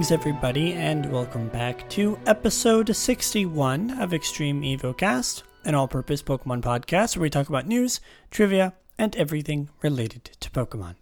Greetings, 0.00 0.18
everybody, 0.18 0.72
and 0.72 1.12
welcome 1.12 1.48
back 1.48 1.86
to 1.90 2.18
episode 2.24 2.96
61 2.96 4.00
of 4.00 4.14
Extreme 4.14 4.62
EvoCast, 4.62 5.42
an 5.66 5.74
all 5.74 5.88
purpose 5.88 6.22
Pokemon 6.22 6.62
podcast 6.62 7.18
where 7.18 7.24
we 7.24 7.28
talk 7.28 7.50
about 7.50 7.66
news, 7.66 8.00
trivia, 8.30 8.72
and 8.96 9.14
everything 9.16 9.68
related 9.82 10.24
to 10.40 10.50
Pokemon. 10.52 10.94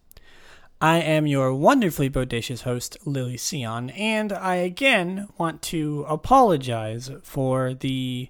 I 0.81 0.97
am 0.97 1.29
your 1.29 1.55
wonderfully 1.55 2.11
bodacious 2.11 2.63
host, 2.63 2.97
Lily 3.05 3.37
Sion, 3.37 3.91
and 3.91 4.33
I 4.33 4.57
again 4.57 5.29
want 5.39 5.63
to 5.63 6.05
apologize 6.09 7.09
for 7.23 7.75
the 7.75 8.29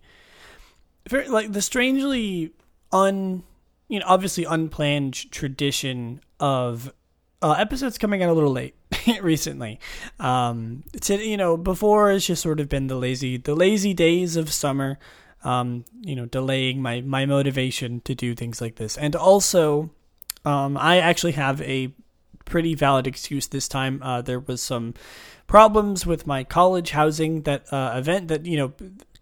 very, 1.08 1.28
like 1.30 1.52
the 1.52 1.62
strangely 1.62 2.52
un 2.92 3.42
you 3.88 4.00
know 4.00 4.06
obviously 4.06 4.44
unplanned 4.44 5.30
tradition 5.30 6.20
of 6.38 6.92
uh, 7.40 7.52
episodes 7.52 7.96
coming 7.96 8.22
out 8.22 8.28
a 8.28 8.34
little 8.34 8.52
late 8.52 8.74
recently. 9.22 9.78
Um, 10.18 10.84
to, 11.02 11.16
you 11.16 11.36
know, 11.36 11.56
before 11.56 12.10
it's 12.12 12.26
just 12.26 12.42
sort 12.42 12.60
of 12.60 12.68
been 12.68 12.86
the 12.86 12.96
lazy, 12.96 13.36
the 13.36 13.54
lazy 13.54 13.94
days 13.94 14.36
of 14.36 14.52
summer. 14.52 14.98
Um, 15.44 15.84
you 16.00 16.16
know, 16.16 16.26
delaying 16.26 16.82
my 16.82 17.00
my 17.00 17.24
motivation 17.24 18.00
to 18.00 18.12
do 18.12 18.34
things 18.34 18.60
like 18.60 18.74
this, 18.74 18.96
and 18.98 19.14
also, 19.14 19.90
um, 20.44 20.76
I 20.76 20.98
actually 20.98 21.32
have 21.32 21.62
a 21.62 21.92
pretty 22.44 22.74
valid 22.74 23.06
excuse 23.06 23.46
this 23.46 23.68
time. 23.68 24.02
Uh, 24.02 24.20
there 24.20 24.40
was 24.40 24.60
some 24.60 24.94
problems 25.46 26.04
with 26.04 26.26
my 26.26 26.42
college 26.42 26.90
housing 26.90 27.42
that 27.42 27.72
uh, 27.72 27.92
event 27.94 28.26
that 28.28 28.46
you 28.46 28.56
know 28.56 28.72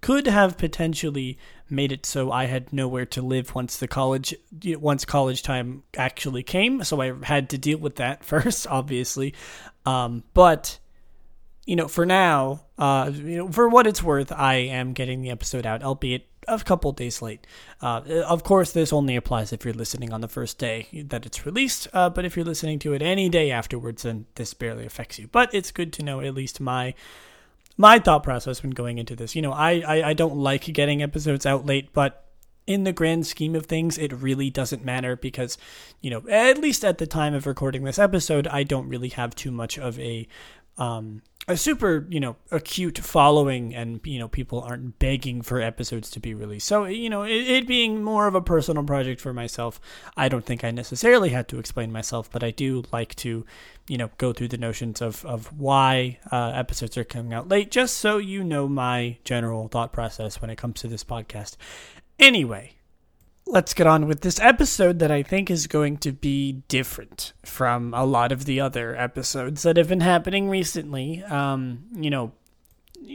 could 0.01 0.27
have 0.27 0.57
potentially 0.57 1.37
made 1.69 1.93
it 1.93 2.07
so 2.07 2.31
I 2.31 2.47
had 2.47 2.73
nowhere 2.73 3.07
to 3.07 3.23
live 3.23 3.55
once 3.55 3.79
the 3.79 3.89
college 3.89 4.35
once 4.65 5.05
college 5.05 5.43
time 5.43 5.83
actually 5.97 6.43
came. 6.43 6.85
So 6.85 7.01
I 7.01 7.13
had 7.23 7.51
to 7.51 7.59
deal 7.59 7.79
with 7.79 7.97
that 7.97 8.25
first, 8.31 8.67
obviously. 8.67 9.35
Um, 9.85 10.25
but 10.35 10.79
you 11.67 11.75
know, 11.75 11.89
for 11.89 12.07
now, 12.07 12.63
uh, 12.79 13.11
you 13.13 13.39
know, 13.39 13.51
for 13.51 13.69
what 13.69 13.87
it's 13.87 14.03
worth, 14.03 14.31
I 14.31 14.55
am 14.55 14.93
getting 14.93 15.21
the 15.21 15.31
episode 15.31 15.67
out, 15.67 15.83
albeit 15.83 16.27
a 16.47 16.59
couple 16.61 16.93
days 16.93 17.21
late. 17.21 17.45
Uh, 17.81 18.03
of 18.27 18.45
course, 18.45 18.71
this 18.71 18.93
only 18.93 19.17
applies 19.17 19.53
if 19.53 19.65
you're 19.65 19.75
listening 19.75 20.13
on 20.13 20.21
the 20.21 20.29
first 20.29 20.59
day 20.59 20.87
that 21.09 21.27
it's 21.27 21.45
released. 21.45 21.89
Uh, 21.93 22.09
but 22.09 22.25
if 22.25 22.37
you're 22.37 22.45
listening 22.45 22.79
to 22.79 22.93
it 22.93 23.03
any 23.03 23.29
day 23.29 23.51
afterwards, 23.51 24.03
then 24.03 24.27
this 24.37 24.55
barely 24.55 24.87
affects 24.87 25.19
you. 25.19 25.27
But 25.27 25.53
it's 25.53 25.73
good 25.73 25.93
to 25.95 26.05
know 26.05 26.21
at 26.21 26.35
least 26.35 26.61
my 26.61 26.95
my 27.77 27.99
thought 27.99 28.23
process 28.23 28.63
when 28.63 28.71
going 28.71 28.99
into 28.99 29.17
this. 29.17 29.35
You 29.35 29.43
know, 29.43 29.53
I, 29.53 29.83
I, 29.87 30.09
I 30.09 30.13
don't 30.15 30.37
like 30.37 30.65
getting 30.73 31.03
episodes 31.03 31.47
out 31.47 31.67
late, 31.67 31.93
but 31.93 32.25
in 32.67 32.85
the 32.85 32.93
grand 32.93 33.27
scheme 33.27 33.55
of 33.55 33.67
things, 33.67 33.97
it 33.97 34.13
really 34.13 34.51
doesn't 34.51 34.85
matter 34.85 35.17
because, 35.17 35.57
you 36.01 36.11
know, 36.11 36.23
at 36.29 36.59
least 36.59 36.85
at 36.85 36.99
the 36.99 37.07
time 37.07 37.35
of 37.35 37.47
recording 37.47 37.85
this 37.85 37.99
episode, 37.99 38.47
I 38.49 38.65
don't 38.65 38.89
really 38.89 39.11
have 39.11 39.35
too 39.35 39.51
much 39.51 39.79
of 39.79 39.99
a 40.01 40.27
um, 40.79 41.23
a 41.49 41.57
super 41.57 42.07
you 42.09 42.19
know 42.19 42.37
acute 42.51 42.99
following 42.99 43.75
and 43.75 44.01
you 44.05 44.19
know 44.19 44.27
people 44.29 44.61
aren't 44.63 44.99
begging 44.99 45.43
for 45.43 45.61
episodes 45.61 46.11
to 46.11 46.21
be 46.21 46.35
released. 46.35 46.67
So 46.67 46.85
you 46.85 47.09
know 47.09 47.23
it, 47.23 47.49
it, 47.49 47.67
being 47.67 48.03
more 48.03 48.27
of 48.27 48.35
a 48.35 48.41
personal 48.41 48.83
project 48.85 49.21
for 49.21 49.33
myself 49.33 49.81
i 50.17 50.29
don't 50.29 50.45
think 50.45 50.65
i 50.65 50.71
necessarily 50.71 51.31
had 51.31 51.49
to 51.49 51.59
explain 51.59 51.91
myself 51.93 52.31
but 52.31 52.43
i 52.43 52.51
do 52.51 52.85
like 52.93 53.15
to 53.17 53.45
you 53.89 53.99
know 53.99 54.11
go 54.19 54.33
through 54.33 54.49
the 54.49 54.59
notions 54.59 55.01
of 55.01 55.25
of 55.25 55.47
why 55.59 56.19
uh, 56.33 56.53
episodes 56.55 56.97
are 56.97 57.05
coming 57.05 57.33
out 57.33 57.49
late 57.49 57.71
just 57.71 57.97
so 57.97 58.19
you 58.19 58.43
know 58.43 58.69
my 58.69 59.17
general 59.25 59.69
thought 59.69 59.93
process 59.93 60.41
when 60.41 60.51
it 60.51 60.57
comes 60.57 60.81
to 60.81 60.89
this 60.89 61.05
podcast. 61.05 61.57
Anyway 62.19 62.76
let's 63.47 63.75
get 63.75 63.87
on 63.87 64.07
with 64.07 64.23
this 64.23 64.41
episode 64.41 64.99
that 64.99 65.11
I 65.11 65.23
think 65.23 65.51
is 65.51 65.67
going 65.67 65.99
to 65.99 66.13
be 66.13 66.65
different 66.69 67.33
from 67.45 67.95
a 67.95 68.05
lot 68.05 68.33
of 68.33 68.45
the 68.45 68.61
other 68.61 68.97
episodes 68.97 69.63
that 69.63 69.77
have 69.77 69.89
been 69.89 70.01
happening 70.01 70.49
recently. 70.49 71.23
Um, 71.25 71.85
you 71.93 72.11
know, 72.11 72.33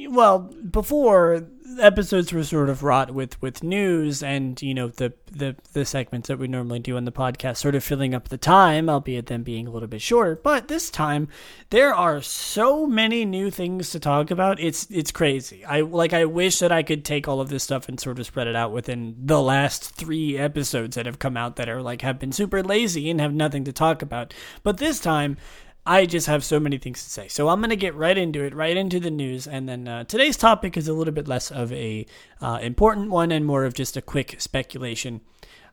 well, 0.09 0.40
before 0.40 1.46
episodes 1.79 2.33
were 2.33 2.43
sort 2.43 2.69
of 2.69 2.83
wrought 2.83 3.11
with 3.11 3.41
with 3.41 3.63
news 3.63 4.21
and 4.23 4.61
you 4.61 4.73
know 4.73 4.87
the 4.87 5.13
the 5.31 5.55
the 5.73 5.85
segments 5.85 6.27
that 6.27 6.39
we 6.39 6.47
normally 6.47 6.79
do 6.79 6.97
on 6.97 7.05
the 7.05 7.11
podcast 7.11 7.57
sort 7.57 7.75
of 7.75 7.83
filling 7.83 8.13
up 8.13 8.29
the 8.29 8.37
time 8.37 8.89
albeit 8.89 9.27
them 9.27 9.43
being 9.43 9.67
a 9.67 9.71
little 9.71 9.87
bit 9.87 10.01
shorter. 10.01 10.39
But 10.41 10.67
this 10.67 10.89
time 10.89 11.27
there 11.69 11.93
are 11.93 12.21
so 12.21 12.85
many 12.85 13.25
new 13.25 13.51
things 13.51 13.89
to 13.91 13.99
talk 13.99 14.31
about 14.31 14.59
it's 14.59 14.87
it's 14.89 15.11
crazy. 15.11 15.63
I 15.65 15.81
like 15.81 16.13
i 16.13 16.25
wish 16.25 16.59
that 16.59 16.71
i 16.71 16.83
could 16.83 17.05
take 17.05 17.27
all 17.27 17.41
of 17.41 17.49
this 17.49 17.63
stuff 17.63 17.88
and 17.88 17.99
sort 17.99 18.19
of 18.19 18.25
spread 18.25 18.47
it 18.47 18.55
out 18.55 18.71
within 18.71 19.15
the 19.17 19.41
last 19.41 19.95
3 19.95 20.38
episodes 20.38 20.95
that 20.95 21.05
have 21.05 21.19
come 21.19 21.38
out 21.38 21.55
that 21.55 21.69
are 21.69 21.81
like 21.81 22.01
have 22.01 22.19
been 22.19 22.31
super 22.31 22.63
lazy 22.63 23.09
and 23.09 23.21
have 23.21 23.33
nothing 23.33 23.63
to 23.65 23.73
talk 23.73 24.01
about. 24.01 24.33
But 24.63 24.77
this 24.77 24.99
time 24.99 25.38
I 25.86 26.06
just 26.06 26.28
have 26.28 26.44
so 26.44 26.59
many 26.59 26.78
things 26.78 27.03
to 27.03 27.09
say. 27.09 27.28
So 27.28 27.50
I'm 27.50 27.59
going 27.59 27.72
to 27.72 27.75
get 27.75 27.96
right 27.96 28.18
into 28.18 28.44
it, 28.44 28.53
right 28.53 28.78
into 28.78 29.00
the 29.00 29.09
news. 29.09 29.47
And 29.47 29.68
then 29.68 29.88
uh, 29.88 30.03
today's 30.03 30.38
topic 30.38 30.78
is 30.78 30.88
a 30.88 30.94
little 30.94 31.14
bit 31.14 31.28
less 31.28 31.50
of 31.50 31.74
a 31.74 32.06
uh, 32.40 32.59
important 32.62 33.09
one 33.09 33.31
and 33.31 33.46
more 33.46 33.66
of 33.66 33.74
just 33.74 33.97
a 33.97 34.02
quick 34.02 34.40
speculation 34.40 35.22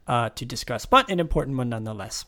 uh, 0.07 0.31
to 0.31 0.45
discuss, 0.47 0.87
but 0.87 1.11
an 1.11 1.21
important 1.21 1.59
one 1.59 1.69
nonetheless. 1.69 2.25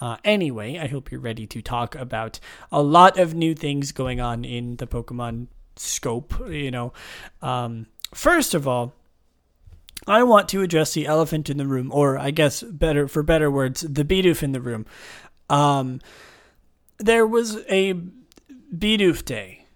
Uh, 0.00 0.16
anyway, 0.24 0.78
I 0.78 0.88
hope 0.88 1.10
you're 1.10 1.20
ready 1.20 1.46
to 1.46 1.62
talk 1.62 1.94
about 1.94 2.38
a 2.70 2.82
lot 2.82 3.18
of 3.18 3.34
new 3.34 3.54
things 3.54 3.92
going 3.92 4.20
on 4.20 4.44
in 4.44 4.76
the 4.76 4.86
Pokemon 4.86 5.46
scope. 5.76 6.34
You 6.48 6.70
know, 6.70 6.92
um, 7.40 7.86
first 8.12 8.52
of 8.52 8.68
all, 8.68 8.94
I 10.06 10.24
want 10.24 10.48
to 10.50 10.62
address 10.62 10.92
the 10.92 11.06
elephant 11.06 11.48
in 11.48 11.56
the 11.56 11.66
room, 11.66 11.90
or 11.92 12.18
I 12.18 12.32
guess 12.32 12.62
better 12.62 13.06
for 13.06 13.22
better 13.22 13.50
words, 13.50 13.82
the 13.82 14.04
Bidoof 14.04 14.42
in 14.42 14.52
the 14.52 14.60
room. 14.60 14.84
Um, 15.48 16.00
there 17.02 17.26
was 17.26 17.58
a 17.68 17.94
Bidoof 18.76 19.24
Day 19.24 19.66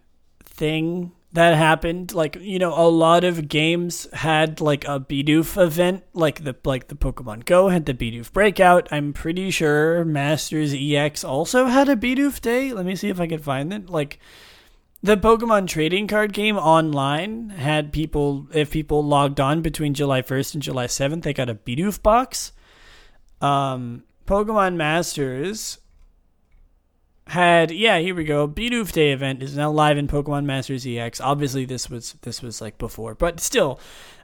thing 0.44 1.12
that 1.32 1.54
happened. 1.54 2.14
Like 2.14 2.36
you 2.36 2.58
know, 2.58 2.72
a 2.76 2.88
lot 2.88 3.24
of 3.24 3.48
games 3.48 4.08
had 4.12 4.60
like 4.60 4.84
a 4.84 4.98
Bidoof 4.98 5.62
event, 5.62 6.04
like 6.12 6.44
the 6.44 6.56
like 6.64 6.88
the 6.88 6.94
Pokemon 6.94 7.44
Go 7.44 7.68
had 7.68 7.86
the 7.86 7.94
Bidoof 7.94 8.32
Breakout. 8.32 8.88
I'm 8.90 9.12
pretty 9.12 9.50
sure 9.50 10.04
Masters 10.04 10.74
EX 10.74 11.24
also 11.24 11.66
had 11.66 11.88
a 11.88 11.96
Bidoof 11.96 12.40
Day. 12.40 12.72
Let 12.72 12.86
me 12.86 12.96
see 12.96 13.08
if 13.08 13.20
I 13.20 13.26
can 13.26 13.40
find 13.40 13.72
it. 13.72 13.88
Like 13.88 14.18
the 15.02 15.16
Pokemon 15.16 15.68
trading 15.68 16.08
card 16.08 16.32
game 16.32 16.56
online 16.56 17.50
had 17.50 17.92
people 17.92 18.48
if 18.52 18.70
people 18.70 19.04
logged 19.04 19.38
on 19.38 19.62
between 19.62 19.94
July 19.94 20.22
1st 20.22 20.54
and 20.54 20.62
July 20.62 20.86
7th, 20.86 21.22
they 21.22 21.32
got 21.32 21.50
a 21.50 21.54
Bidoof 21.54 22.02
box. 22.02 22.52
Um, 23.40 24.04
Pokemon 24.26 24.76
Masters 24.76 25.78
had 27.28 27.72
yeah 27.72 27.98
here 27.98 28.14
we 28.14 28.22
go 28.24 28.46
Bidoof 28.46 28.92
Day 28.92 29.10
event 29.10 29.42
is 29.42 29.56
now 29.56 29.70
live 29.70 29.98
in 29.98 30.06
Pokemon 30.06 30.44
Masters 30.44 30.86
EX. 30.86 31.20
Obviously 31.20 31.64
this 31.64 31.90
was 31.90 32.14
this 32.22 32.40
was 32.40 32.60
like 32.60 32.78
before, 32.78 33.14
but 33.14 33.40
still, 33.40 33.80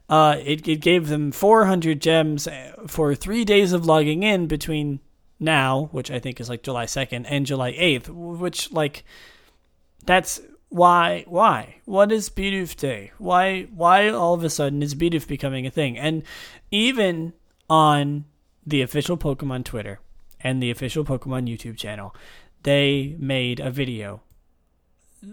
uh, 0.08 0.36
it 0.44 0.66
it 0.68 0.80
gave 0.80 1.08
them 1.08 1.32
400 1.32 2.00
gems 2.00 2.46
uh, 2.46 2.74
for 2.86 3.14
three 3.14 3.44
days 3.44 3.72
of 3.72 3.86
logging 3.86 4.22
in 4.22 4.46
between 4.46 5.00
now, 5.40 5.88
which 5.90 6.10
I 6.10 6.20
think 6.20 6.40
is 6.40 6.48
like 6.48 6.62
July 6.62 6.86
2nd, 6.86 7.26
and 7.28 7.44
July 7.44 7.72
8th, 7.72 8.08
which 8.08 8.72
like 8.72 9.04
that's 10.04 10.40
why 10.68 11.24
why 11.26 11.76
what 11.84 12.12
is 12.12 12.30
Bidoof 12.30 12.76
Day? 12.76 13.12
Why 13.18 13.62
why 13.74 14.08
all 14.08 14.34
of 14.34 14.44
a 14.44 14.50
sudden 14.50 14.82
is 14.82 14.94
Bidoof 14.94 15.26
becoming 15.26 15.66
a 15.66 15.70
thing? 15.70 15.98
And 15.98 16.22
even 16.70 17.32
on 17.68 18.26
the 18.64 18.80
official 18.80 19.16
Pokemon 19.16 19.64
Twitter 19.64 19.98
and 20.40 20.62
the 20.62 20.70
official 20.70 21.04
Pokemon 21.04 21.48
YouTube 21.48 21.76
channel, 21.76 22.14
they 22.62 23.16
made 23.18 23.60
a 23.60 23.70
video 23.70 24.22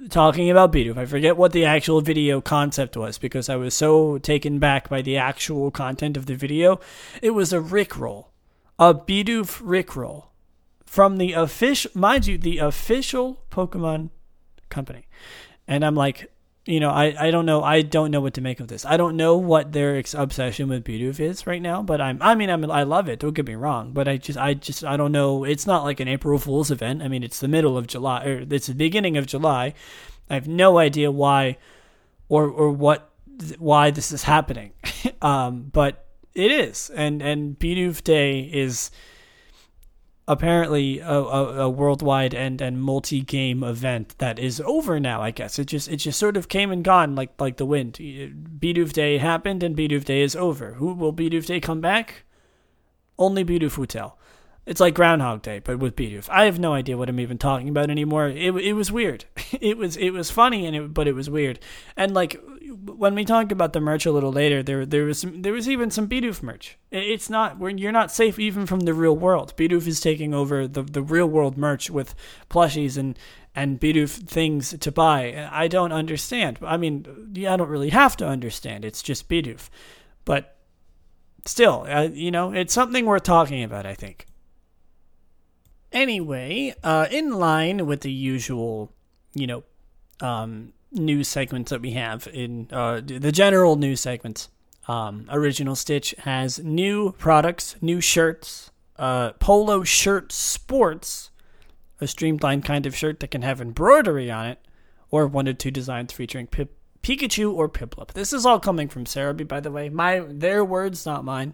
talking 0.10 0.50
about 0.50 0.72
Bidoof. 0.72 0.98
I 0.98 1.06
forget 1.06 1.38
what 1.38 1.52
the 1.52 1.66
actual 1.66 2.02
video 2.02 2.42
concept 2.42 2.96
was 2.96 3.18
because 3.18 3.50
I 3.50 3.56
was 3.56 3.74
so 3.74 4.18
taken 4.20 4.60
back 4.60 4.90
by 4.90 5.02
the 5.02 5.18
actual 5.18 5.72
content 5.72 6.16
of 6.16 6.26
the 6.26 6.36
video. 6.36 6.80
It 7.22 7.32
was 7.32 7.52
a 7.52 7.60
Rickroll, 7.60 8.28
a 8.78 8.94
Bidoof 8.94 9.62
Rickroll 9.62 10.26
from 10.86 11.18
the 11.18 11.34
official, 11.34 11.92
mind 11.94 12.28
you, 12.28 12.38
the 12.38 12.60
official 12.60 13.44
Pokemon 13.52 14.10
company. 14.70 15.08
And 15.68 15.84
I'm 15.84 15.96
like, 15.96 16.32
you 16.70 16.80
know, 16.80 16.92
I, 16.92 17.16
I 17.18 17.32
don't 17.32 17.48
know. 17.48 17.64
I 17.64 17.82
don't 17.82 18.12
know 18.12 18.22
what 18.22 18.36
to 18.36 18.42
make 18.42 18.60
of 18.60 18.68
this. 18.68 18.86
I 18.86 18.96
don't 18.96 19.18
know 19.18 19.36
what 19.38 19.72
their 19.72 19.98
obsession 20.14 20.70
with 20.70 20.84
Bidoof 20.84 21.20
is 21.20 21.48
right 21.48 21.62
now, 21.62 21.82
but 21.82 22.00
I'm, 22.00 22.20
I 22.22 22.36
mean, 22.36 22.52
I'm, 22.52 22.70
I 22.70 22.84
love 22.84 23.10
it. 23.10 23.20
Don't 23.20 23.34
get 23.34 23.48
me 23.48 23.56
wrong, 23.56 23.92
but 23.92 24.08
I 24.08 24.18
just, 24.18 24.38
I 24.38 24.54
just, 24.54 24.84
I 24.84 24.96
don't 24.96 25.12
know. 25.12 25.44
It's 25.44 25.66
not 25.66 25.84
like 25.84 26.00
an 26.00 26.08
April 26.08 26.38
Fool's 26.38 26.70
event. 26.70 27.02
I 27.02 27.08
mean, 27.08 27.24
it's 27.24 27.40
the 27.40 27.48
middle 27.48 27.76
of 27.76 27.88
July, 27.88 28.24
or 28.24 28.46
it's 28.52 28.68
the 28.68 28.76
beginning 28.76 29.18
of 29.18 29.26
July. 29.26 29.74
I 30.30 30.36
have 30.36 30.48
no 30.48 30.78
idea 30.78 31.10
why, 31.10 31.58
or, 32.28 32.48
or 32.48 32.70
what, 32.70 33.10
why 33.58 33.90
this 33.90 34.12
is 34.12 34.22
happening. 34.22 34.74
um, 35.24 35.72
but 35.74 36.06
it 36.36 36.52
is, 36.52 36.92
and, 36.92 37.24
and 37.24 37.58
Bidoof 37.58 38.04
Day 38.04 38.42
is, 38.42 38.92
apparently 40.30 41.00
a, 41.00 41.12
a, 41.12 41.62
a, 41.62 41.70
worldwide 41.70 42.36
and, 42.36 42.62
and 42.62 42.80
multi 42.80 43.22
game 43.22 43.64
event 43.64 44.14
that 44.20 44.38
is 44.38 44.62
over 44.62 45.00
now. 45.00 45.24
I 45.24 45.32
guess 45.32 45.58
it 45.58 45.66
just 45.66 45.90
it 45.90 45.98
just 45.98 46.20
sort 46.20 46.38
of 46.38 46.48
came 46.48 46.72
and 46.72 46.84
gone 46.84 47.16
like 47.16 47.32
like 47.42 47.58
the 47.58 47.66
wind. 47.66 47.94
Bidoof 47.94 48.94
Day 48.94 49.18
happened 49.18 49.64
and 49.64 49.76
Bidoof 49.76 50.06
Day 50.06 50.22
is 50.22 50.36
over. 50.36 50.74
Who 50.76 50.94
will 50.94 51.12
Bidoof 51.12 51.48
Day 51.48 51.60
come 51.60 51.82
back? 51.82 52.26
Only 53.18 53.44
Bidoof 53.44 53.86
tell. 53.88 54.20
It's 54.70 54.80
like 54.80 54.94
Groundhog 54.94 55.42
Day, 55.42 55.58
but 55.58 55.80
with 55.80 55.96
Bidoof. 55.96 56.30
I 56.30 56.46
have 56.46 56.60
no 56.60 56.74
idea 56.74 56.96
what 56.96 57.10
I'm 57.10 57.20
even 57.20 57.40
talking 57.40 57.70
about 57.70 57.90
anymore. 57.90 58.28
It, 58.28 58.56
it 58.56 58.74
was 58.74 58.92
weird. 58.92 59.26
It 59.60 59.80
was 59.80 59.98
it 59.98 60.12
was 60.12 60.30
funny, 60.30 60.68
and 60.68 60.76
it, 60.76 60.94
but 60.94 61.08
it 61.08 61.16
was 61.16 61.28
weird. 61.28 61.60
And 61.98 62.14
like 62.14 62.40
when 62.86 63.16
we 63.16 63.26
talk 63.26 63.52
about 63.52 63.74
the 63.74 63.82
merch 63.82 64.06
a 64.06 64.12
little 64.12 64.32
later, 64.32 64.62
there 64.62 64.86
there 64.86 65.06
was 65.06 65.18
some, 65.18 65.42
there 65.42 65.54
was 65.54 65.68
even 65.68 65.90
some 65.90 66.08
Bidoof 66.08 66.44
merch. 66.44 66.78
It's 66.92 67.32
not 67.32 67.58
when 67.58 67.80
you're 67.80 67.92
not 67.92 68.12
safe 68.12 68.38
even 68.38 68.68
from 68.68 68.82
the 68.82 68.94
real 68.94 69.18
world. 69.18 69.58
Bidoof 69.58 69.88
is 69.88 70.00
taking 70.00 70.36
over 70.36 70.68
the, 70.68 70.84
the 70.84 71.02
real 71.02 71.26
world 71.26 71.58
merch 71.58 71.90
with 71.90 72.14
plushies 72.48 72.96
and 72.96 73.18
and 73.56 73.82
Bidoof 73.82 74.12
things 74.28 74.78
to 74.78 74.92
buy. 74.92 75.50
I 75.52 75.68
don't 75.68 75.92
understand. 75.92 76.60
I 76.62 76.78
mean, 76.78 77.34
I 77.40 77.58
don't 77.58 77.70
really 77.70 77.90
have 77.90 78.16
to 78.18 78.28
understand. 78.28 78.86
It's 78.86 79.02
just 79.02 79.28
Bidoof, 79.28 79.70
but 80.26 80.58
still, 81.48 81.88
uh, 81.90 82.10
you 82.14 82.30
know, 82.30 82.54
it's 82.54 82.74
something 82.74 83.08
worth 83.08 83.24
talking 83.24 83.64
about. 83.64 83.88
I 83.88 83.96
think. 83.96 84.29
Anyway, 85.92 86.74
uh, 86.84 87.08
in 87.10 87.32
line 87.32 87.86
with 87.88 88.02
the 88.02 88.12
usual, 88.12 88.92
you 89.34 89.48
know, 89.48 89.64
um, 90.22 90.74
news 90.92 91.28
segments 91.28 91.72
that 91.72 91.82
we 91.82 91.92
have 91.92 92.28
in 92.34 92.68
uh, 92.72 93.02
the 93.04 93.32
general 93.32 93.76
news 93.76 94.02
segments, 94.02 94.50
um, 94.88 95.26
Original 95.30 95.76
Stitch 95.76 96.16
has 96.20 96.60
new 96.60 97.14
products, 97.14 97.76
new 97.82 98.02
shirts, 98.02 98.72
uh, 98.98 99.32
polo 99.34 99.84
shirt 99.84 100.32
sports, 100.32 101.32
a 102.02 102.08
streamlined 102.08 102.66
kind 102.66 102.86
of 102.86 102.96
shirt 102.96 103.20
that 103.20 103.32
can 103.32 103.42
have 103.42 103.62
embroidery 103.62 104.32
on 104.32 104.46
it, 104.46 104.60
or 105.12 105.28
one 105.28 105.48
or 105.48 105.54
two 105.54 105.72
designs 105.72 106.14
featuring 106.14 106.48
Pip, 106.48 106.76
Pikachu 107.04 107.54
or 107.54 107.70
Piplup. 107.70 108.14
This 108.14 108.34
is 108.34 108.46
all 108.46 108.60
coming 108.60 108.88
from 108.90 109.06
Serebii, 109.06 109.48
by 109.48 109.60
the 109.60 109.72
way. 109.72 109.90
My 109.90 110.20
their 110.20 110.64
words, 110.66 111.06
not 111.06 111.24
mine. 111.24 111.54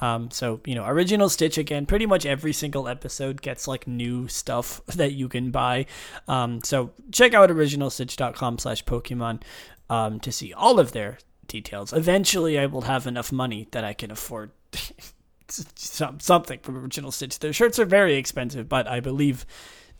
Um, 0.00 0.30
so 0.30 0.60
you 0.64 0.74
know, 0.74 0.86
original 0.86 1.28
Stitch 1.28 1.58
again. 1.58 1.86
Pretty 1.86 2.06
much 2.06 2.24
every 2.24 2.52
single 2.52 2.88
episode 2.88 3.42
gets 3.42 3.66
like 3.68 3.86
new 3.86 4.28
stuff 4.28 4.80
that 4.86 5.12
you 5.12 5.28
can 5.28 5.50
buy. 5.50 5.86
Um, 6.26 6.62
so 6.62 6.92
check 7.12 7.34
out 7.34 7.50
originalstitch.com/pokemon 7.50 9.42
um, 9.90 10.20
to 10.20 10.32
see 10.32 10.52
all 10.52 10.78
of 10.78 10.92
their 10.92 11.18
details. 11.46 11.92
Eventually, 11.92 12.58
I 12.58 12.66
will 12.66 12.82
have 12.82 13.06
enough 13.06 13.32
money 13.32 13.68
that 13.72 13.84
I 13.84 13.92
can 13.94 14.10
afford 14.10 14.50
something 15.48 16.60
from 16.60 16.76
Original 16.76 17.10
Stitch. 17.10 17.38
Their 17.38 17.52
shirts 17.52 17.78
are 17.78 17.86
very 17.86 18.16
expensive, 18.16 18.68
but 18.68 18.86
I 18.86 19.00
believe 19.00 19.46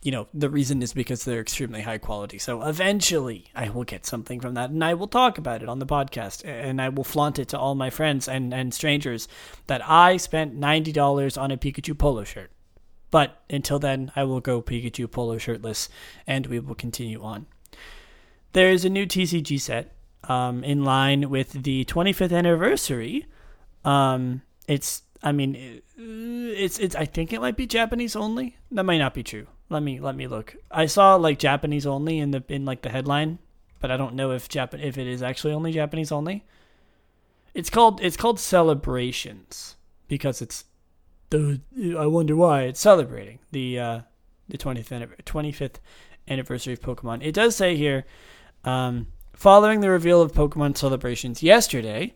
you 0.01 0.11
know, 0.11 0.27
the 0.33 0.49
reason 0.49 0.81
is 0.81 0.93
because 0.93 1.25
they're 1.25 1.41
extremely 1.41 1.81
high 1.81 1.97
quality. 1.97 2.37
So 2.37 2.63
eventually 2.63 3.47
I 3.53 3.69
will 3.69 3.83
get 3.83 4.05
something 4.05 4.39
from 4.39 4.53
that 4.53 4.69
and 4.69 4.83
I 4.83 4.93
will 4.93 5.07
talk 5.07 5.37
about 5.37 5.61
it 5.61 5.67
on 5.67 5.79
the 5.79 5.85
podcast 5.85 6.45
and 6.45 6.81
I 6.81 6.87
will 6.89 7.03
flaunt 7.03 7.37
it 7.37 7.49
to 7.49 7.59
all 7.59 7.75
my 7.75 7.89
friends 7.89 8.27
and, 8.27 8.53
and 8.53 8.73
strangers 8.73 9.27
that 9.67 9.87
I 9.87 10.15
spent 10.17 10.57
$90 10.57 11.41
on 11.41 11.51
a 11.51 11.57
Pikachu 11.57 11.97
polo 11.97 12.23
shirt. 12.23 12.51
But 13.11 13.41
until 13.49 13.79
then, 13.79 14.11
I 14.15 14.23
will 14.23 14.39
go 14.39 14.61
Pikachu 14.61 15.11
polo 15.11 15.37
shirtless 15.37 15.89
and 16.25 16.47
we 16.47 16.59
will 16.59 16.75
continue 16.75 17.21
on. 17.21 17.47
There 18.53 18.69
is 18.69 18.85
a 18.85 18.89
new 18.89 19.05
TCG 19.05 19.59
set 19.59 19.95
um, 20.23 20.63
in 20.63 20.85
line 20.85 21.29
with 21.29 21.63
the 21.63 21.83
25th 21.85 22.35
anniversary. 22.35 23.25
Um, 23.83 24.43
it's, 24.65 25.03
I 25.21 25.33
mean, 25.33 25.81
it's, 25.97 26.79
it's, 26.79 26.95
I 26.95 27.03
think 27.03 27.33
it 27.33 27.41
might 27.41 27.57
be 27.57 27.67
Japanese 27.67 28.15
only. 28.15 28.55
That 28.71 28.83
might 28.83 28.99
not 28.99 29.13
be 29.13 29.23
true. 29.23 29.47
Let 29.69 29.83
me 29.83 29.99
let 29.99 30.15
me 30.15 30.27
look. 30.27 30.55
I 30.71 30.87
saw 30.87 31.15
like 31.15 31.37
Japanese 31.37 31.85
only 31.85 32.17
in 32.19 32.31
the 32.31 32.43
in 32.49 32.65
like 32.65 32.81
the 32.81 32.89
headline, 32.89 33.37
but 33.79 33.91
I 33.91 33.97
don't 33.97 34.15
know 34.15 34.31
if 34.31 34.49
Japan 34.49 34.79
if 34.79 34.97
it 34.97 35.07
is 35.07 35.21
actually 35.21 35.53
only 35.53 35.71
Japanese 35.71 36.11
only. 36.11 36.43
It's 37.53 37.69
called 37.69 38.01
it's 38.01 38.17
called 38.17 38.39
celebrations 38.39 39.75
because 40.07 40.41
it's 40.41 40.65
the 41.29 41.61
I 41.97 42.07
wonder 42.07 42.35
why 42.35 42.63
it's 42.63 42.79
celebrating 42.79 43.39
the 43.51 43.79
uh 43.79 43.99
the 44.47 44.57
20th 44.57 45.23
25th 45.23 45.75
anniversary 46.27 46.73
of 46.73 46.81
Pokemon. 46.81 47.23
It 47.23 47.33
does 47.33 47.55
say 47.55 47.75
here 47.75 48.05
um 48.63 49.07
following 49.33 49.81
the 49.81 49.89
reveal 49.89 50.21
of 50.21 50.33
Pokemon 50.33 50.77
celebrations 50.77 51.43
yesterday, 51.43 52.15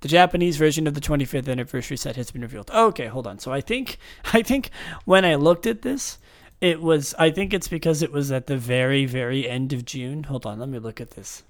the 0.00 0.08
Japanese 0.08 0.56
version 0.56 0.86
of 0.86 0.94
the 0.94 1.00
25th 1.00 1.48
anniversary 1.48 1.96
set 1.96 2.16
has 2.16 2.30
been 2.30 2.42
revealed. 2.42 2.70
Okay, 2.72 3.06
hold 3.06 3.26
on. 3.26 3.38
So 3.38 3.52
I 3.52 3.60
think 3.60 3.98
I 4.32 4.42
think 4.42 4.70
when 5.04 5.24
I 5.24 5.36
looked 5.36 5.66
at 5.66 5.82
this, 5.82 6.18
it 6.60 6.80
was. 6.80 7.14
I 7.18 7.30
think 7.30 7.54
it's 7.54 7.68
because 7.68 8.02
it 8.02 8.12
was 8.12 8.32
at 8.32 8.46
the 8.46 8.56
very, 8.56 9.06
very 9.06 9.48
end 9.48 9.72
of 9.72 9.84
June. 9.84 10.24
Hold 10.24 10.46
on, 10.46 10.58
let 10.58 10.68
me 10.68 10.78
look 10.78 11.00
at 11.00 11.12
this. 11.12 11.44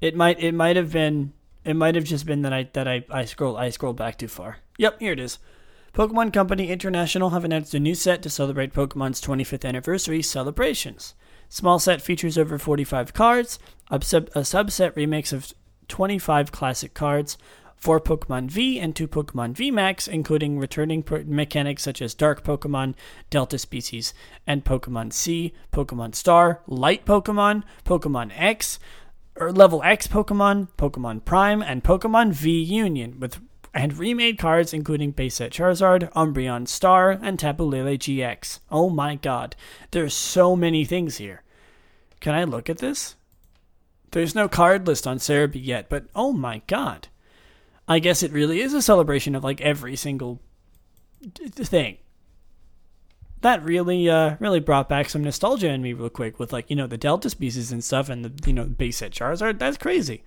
It 0.00 0.14
might. 0.14 0.40
It 0.40 0.52
might 0.52 0.76
have 0.76 0.92
been. 0.92 1.32
It 1.64 1.74
might 1.74 1.94
have 1.94 2.04
just 2.04 2.26
been 2.26 2.42
that 2.42 2.52
I 2.52 2.68
that 2.74 2.86
I 2.86 3.04
I 3.10 3.24
scrolled 3.24 3.56
I 3.56 3.70
scrolled 3.70 3.96
back 3.96 4.18
too 4.18 4.28
far. 4.28 4.58
Yep, 4.78 5.00
here 5.00 5.12
it 5.12 5.20
is. 5.20 5.38
Pokemon 5.94 6.34
Company 6.34 6.68
International 6.68 7.30
have 7.30 7.44
announced 7.44 7.72
a 7.72 7.80
new 7.80 7.94
set 7.94 8.20
to 8.22 8.28
celebrate 8.28 8.74
Pokemon's 8.74 9.22
25th 9.22 9.64
anniversary 9.64 10.20
celebrations. 10.20 11.14
Small 11.48 11.78
set 11.78 12.02
features 12.02 12.36
over 12.36 12.58
45 12.58 13.14
cards, 13.14 13.58
a, 13.90 14.02
sub- 14.04 14.28
a 14.34 14.40
subset 14.40 14.92
remix 14.92 15.32
of 15.32 15.54
25 15.88 16.52
classic 16.52 16.92
cards, 16.92 17.38
four 17.76 18.00
Pokemon 18.00 18.50
V 18.50 18.80
and 18.80 18.96
two 18.96 19.06
Pokemon 19.06 19.52
V 19.52 19.70
Max, 19.70 20.08
including 20.08 20.58
returning 20.58 21.04
mechanics 21.26 21.82
such 21.82 22.02
as 22.02 22.14
Dark 22.14 22.42
Pokemon, 22.42 22.94
Delta 23.30 23.58
Species, 23.58 24.14
and 24.46 24.64
Pokemon 24.64 25.12
C, 25.12 25.52
Pokemon 25.72 26.14
Star, 26.14 26.62
Light 26.66 27.04
Pokemon, 27.04 27.62
Pokemon 27.84 28.32
X, 28.34 28.78
or 29.36 29.48
er, 29.48 29.52
Level 29.52 29.82
X 29.82 30.06
Pokemon, 30.06 30.68
Pokemon 30.76 31.24
Prime, 31.24 31.62
and 31.62 31.84
Pokemon 31.84 32.32
V 32.32 32.62
Union, 32.62 33.20
with 33.20 33.40
and 33.74 33.98
remade 33.98 34.38
cards 34.38 34.72
including 34.72 35.10
base 35.10 35.34
set 35.34 35.52
Charizard, 35.52 36.10
Umbreon 36.12 36.66
Star, 36.66 37.10
and 37.10 37.38
Tapu 37.38 37.62
Lele 37.62 37.98
GX. 37.98 38.60
Oh 38.70 38.88
my 38.88 39.16
god, 39.16 39.54
there's 39.90 40.14
so 40.14 40.56
many 40.56 40.84
things 40.84 41.18
here. 41.18 41.42
Can 42.20 42.34
I 42.34 42.44
look 42.44 42.70
at 42.70 42.78
this? 42.78 43.16
There's 44.12 44.34
no 44.34 44.48
card 44.48 44.86
list 44.86 45.06
on 45.06 45.18
Serebii 45.18 45.64
yet, 45.64 45.90
but 45.90 46.06
oh 46.14 46.32
my 46.32 46.62
god. 46.66 47.08
I 47.88 47.98
guess 47.98 48.22
it 48.22 48.32
really 48.32 48.60
is 48.60 48.74
a 48.74 48.82
celebration 48.82 49.34
of 49.34 49.44
like 49.44 49.60
every 49.60 49.96
single 49.96 50.40
thing. 51.34 51.98
That 53.42 53.62
really, 53.62 54.08
uh, 54.08 54.36
really 54.40 54.60
brought 54.60 54.88
back 54.88 55.08
some 55.08 55.22
nostalgia 55.22 55.68
in 55.68 55.82
me 55.82 55.92
real 55.92 56.08
quick 56.08 56.38
with 56.38 56.52
like 56.52 56.68
you 56.68 56.76
know 56.76 56.86
the 56.86 56.96
Delta 56.96 57.30
species 57.30 57.70
and 57.70 57.84
stuff 57.84 58.08
and 58.08 58.24
the 58.24 58.48
you 58.48 58.52
know 58.52 58.64
base 58.64 58.98
set 58.98 59.12
Charizard. 59.12 59.58
That's 59.58 59.76
crazy. 59.76 60.22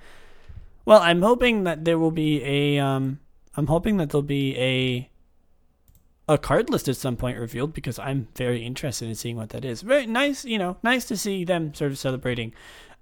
Well, 0.85 1.01
I'm 1.01 1.21
hoping 1.21 1.65
that 1.65 1.85
there 1.85 1.99
will 1.99 2.11
be 2.11 2.43
a, 2.43 2.79
um, 2.79 3.19
I'm 3.55 3.67
hoping 3.67 3.97
that 3.97 4.09
there'll 4.09 4.23
be 4.23 4.57
a, 4.57 5.09
a 6.27 6.37
card 6.37 6.69
list 6.71 6.87
at 6.87 6.95
some 6.95 7.15
point 7.15 7.37
revealed 7.37 7.73
because 7.73 7.99
I'm 7.99 8.27
very 8.35 8.65
interested 8.65 9.07
in 9.07 9.13
seeing 9.13 9.35
what 9.35 9.49
that 9.49 9.65
is. 9.65 9.81
Very 9.83 10.07
nice, 10.07 10.45
you 10.45 10.57
know, 10.57 10.77
nice 10.81 11.05
to 11.05 11.15
see 11.17 11.43
them 11.43 11.75
sort 11.75 11.91
of 11.91 11.99
celebrating 11.99 12.53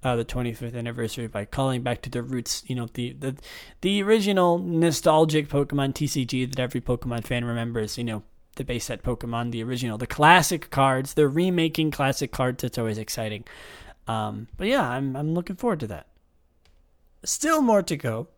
uh, 0.07 0.15
the 0.15 0.23
25th 0.23 0.75
anniversary 0.75 1.27
by 1.27 1.43
calling 1.43 1.81
back 1.81 2.01
to 2.01 2.09
the 2.09 2.23
roots. 2.23 2.63
You 2.67 2.75
know, 2.75 2.87
the, 2.93 3.11
the 3.11 3.35
the 3.81 4.01
original 4.01 4.57
nostalgic 4.57 5.49
Pokemon 5.49 5.93
TCG 5.93 6.49
that 6.49 6.59
every 6.59 6.79
Pokemon 6.79 7.25
fan 7.25 7.43
remembers. 7.43 7.97
You 7.97 8.05
know, 8.05 8.23
the 8.55 8.63
base 8.63 8.85
set 8.85 9.03
Pokemon, 9.03 9.51
the 9.51 9.61
original, 9.63 9.97
the 9.97 10.07
classic 10.07 10.69
cards. 10.69 11.13
They're 11.13 11.27
remaking 11.27 11.91
classic 11.91 12.31
cards. 12.31 12.63
It's 12.63 12.77
always 12.77 12.97
exciting. 12.97 13.43
Um, 14.07 14.47
but 14.55 14.67
yeah, 14.67 14.89
I'm 14.89 15.15
I'm 15.17 15.33
looking 15.33 15.57
forward 15.57 15.81
to 15.81 15.87
that. 15.87 16.07
Still 17.25 17.61
more 17.61 17.83
to 17.83 17.97
go. 17.97 18.29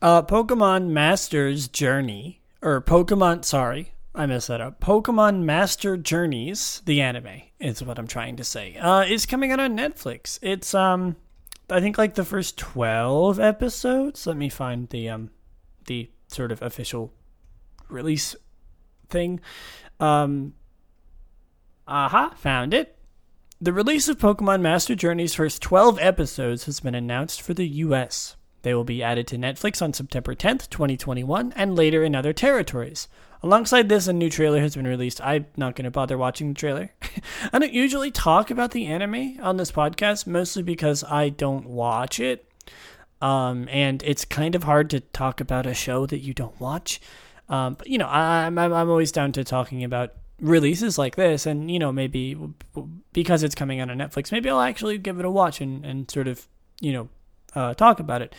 Uh, 0.00 0.22
Pokemon 0.22 0.88
Masters 0.90 1.66
Journey 1.66 2.40
or 2.62 2.80
Pokemon, 2.80 3.44
sorry, 3.44 3.94
I 4.20 4.26
messed 4.26 4.48
that 4.48 4.60
up. 4.60 4.80
Pokemon 4.80 5.44
Master 5.44 5.96
Journeys, 5.96 6.82
the 6.84 7.00
anime, 7.00 7.40
is 7.58 7.82
what 7.82 7.98
I'm 7.98 8.06
trying 8.06 8.36
to 8.36 8.44
say. 8.44 8.76
Uh, 8.76 9.00
is 9.00 9.24
coming 9.24 9.50
out 9.50 9.60
on 9.60 9.74
Netflix. 9.74 10.38
It's 10.42 10.74
um, 10.74 11.16
I 11.70 11.80
think 11.80 11.96
like 11.96 12.16
the 12.16 12.24
first 12.26 12.58
twelve 12.58 13.40
episodes. 13.40 14.26
Let 14.26 14.36
me 14.36 14.50
find 14.50 14.90
the 14.90 15.08
um, 15.08 15.30
the 15.86 16.10
sort 16.28 16.52
of 16.52 16.60
official 16.60 17.14
release 17.88 18.36
thing. 19.08 19.40
Um, 19.98 20.52
aha, 21.88 22.34
found 22.36 22.74
it. 22.74 22.98
The 23.58 23.72
release 23.72 24.06
of 24.06 24.18
Pokemon 24.18 24.60
Master 24.60 24.94
Journey's 24.94 25.34
first 25.34 25.62
12 25.62 25.98
episodes 25.98 26.64
has 26.64 26.80
been 26.80 26.94
announced 26.94 27.40
for 27.40 27.54
the 27.54 27.66
US. 27.66 28.36
They 28.62 28.74
will 28.74 28.84
be 28.84 29.02
added 29.02 29.26
to 29.28 29.36
Netflix 29.36 29.80
on 29.80 29.94
September 29.94 30.34
10th, 30.34 30.68
2021, 30.68 31.52
and 31.56 31.76
later 31.76 32.04
in 32.04 32.14
other 32.14 32.34
territories. 32.34 33.08
Alongside 33.42 33.88
this, 33.88 34.06
a 34.06 34.12
new 34.12 34.28
trailer 34.28 34.60
has 34.60 34.76
been 34.76 34.86
released. 34.86 35.20
I'm 35.22 35.46
not 35.56 35.74
going 35.74 35.86
to 35.86 35.90
bother 35.90 36.18
watching 36.18 36.48
the 36.48 36.54
trailer. 36.54 36.90
I 37.52 37.58
don't 37.58 37.72
usually 37.72 38.10
talk 38.10 38.50
about 38.50 38.72
the 38.72 38.86
anime 38.86 39.38
on 39.40 39.56
this 39.56 39.72
podcast, 39.72 40.26
mostly 40.26 40.62
because 40.62 41.02
I 41.04 41.30
don't 41.30 41.66
watch 41.66 42.20
it. 42.20 42.46
Um, 43.22 43.66
and 43.70 44.02
it's 44.02 44.26
kind 44.26 44.54
of 44.54 44.64
hard 44.64 44.90
to 44.90 45.00
talk 45.00 45.40
about 45.40 45.66
a 45.66 45.72
show 45.72 46.04
that 46.06 46.18
you 46.18 46.34
don't 46.34 46.58
watch. 46.60 47.00
Um, 47.48 47.74
but, 47.74 47.86
you 47.86 47.96
know, 47.96 48.08
I'm, 48.08 48.58
I'm, 48.58 48.72
I'm 48.72 48.90
always 48.90 49.12
down 49.12 49.32
to 49.32 49.44
talking 49.44 49.84
about 49.84 50.12
releases 50.40 50.98
like 50.98 51.16
this. 51.16 51.46
And, 51.46 51.70
you 51.70 51.78
know, 51.78 51.92
maybe 51.92 52.36
because 53.12 53.42
it's 53.42 53.54
coming 53.54 53.80
out 53.80 53.90
on 53.90 53.98
Netflix, 53.98 54.32
maybe 54.32 54.50
I'll 54.50 54.60
actually 54.60 54.98
give 54.98 55.18
it 55.18 55.24
a 55.24 55.30
watch 55.30 55.62
and, 55.62 55.84
and 55.84 56.10
sort 56.10 56.28
of, 56.28 56.46
you 56.80 56.92
know, 56.92 57.08
uh, 57.54 57.74
talk 57.74 58.00
about 58.00 58.22
it. 58.22 58.34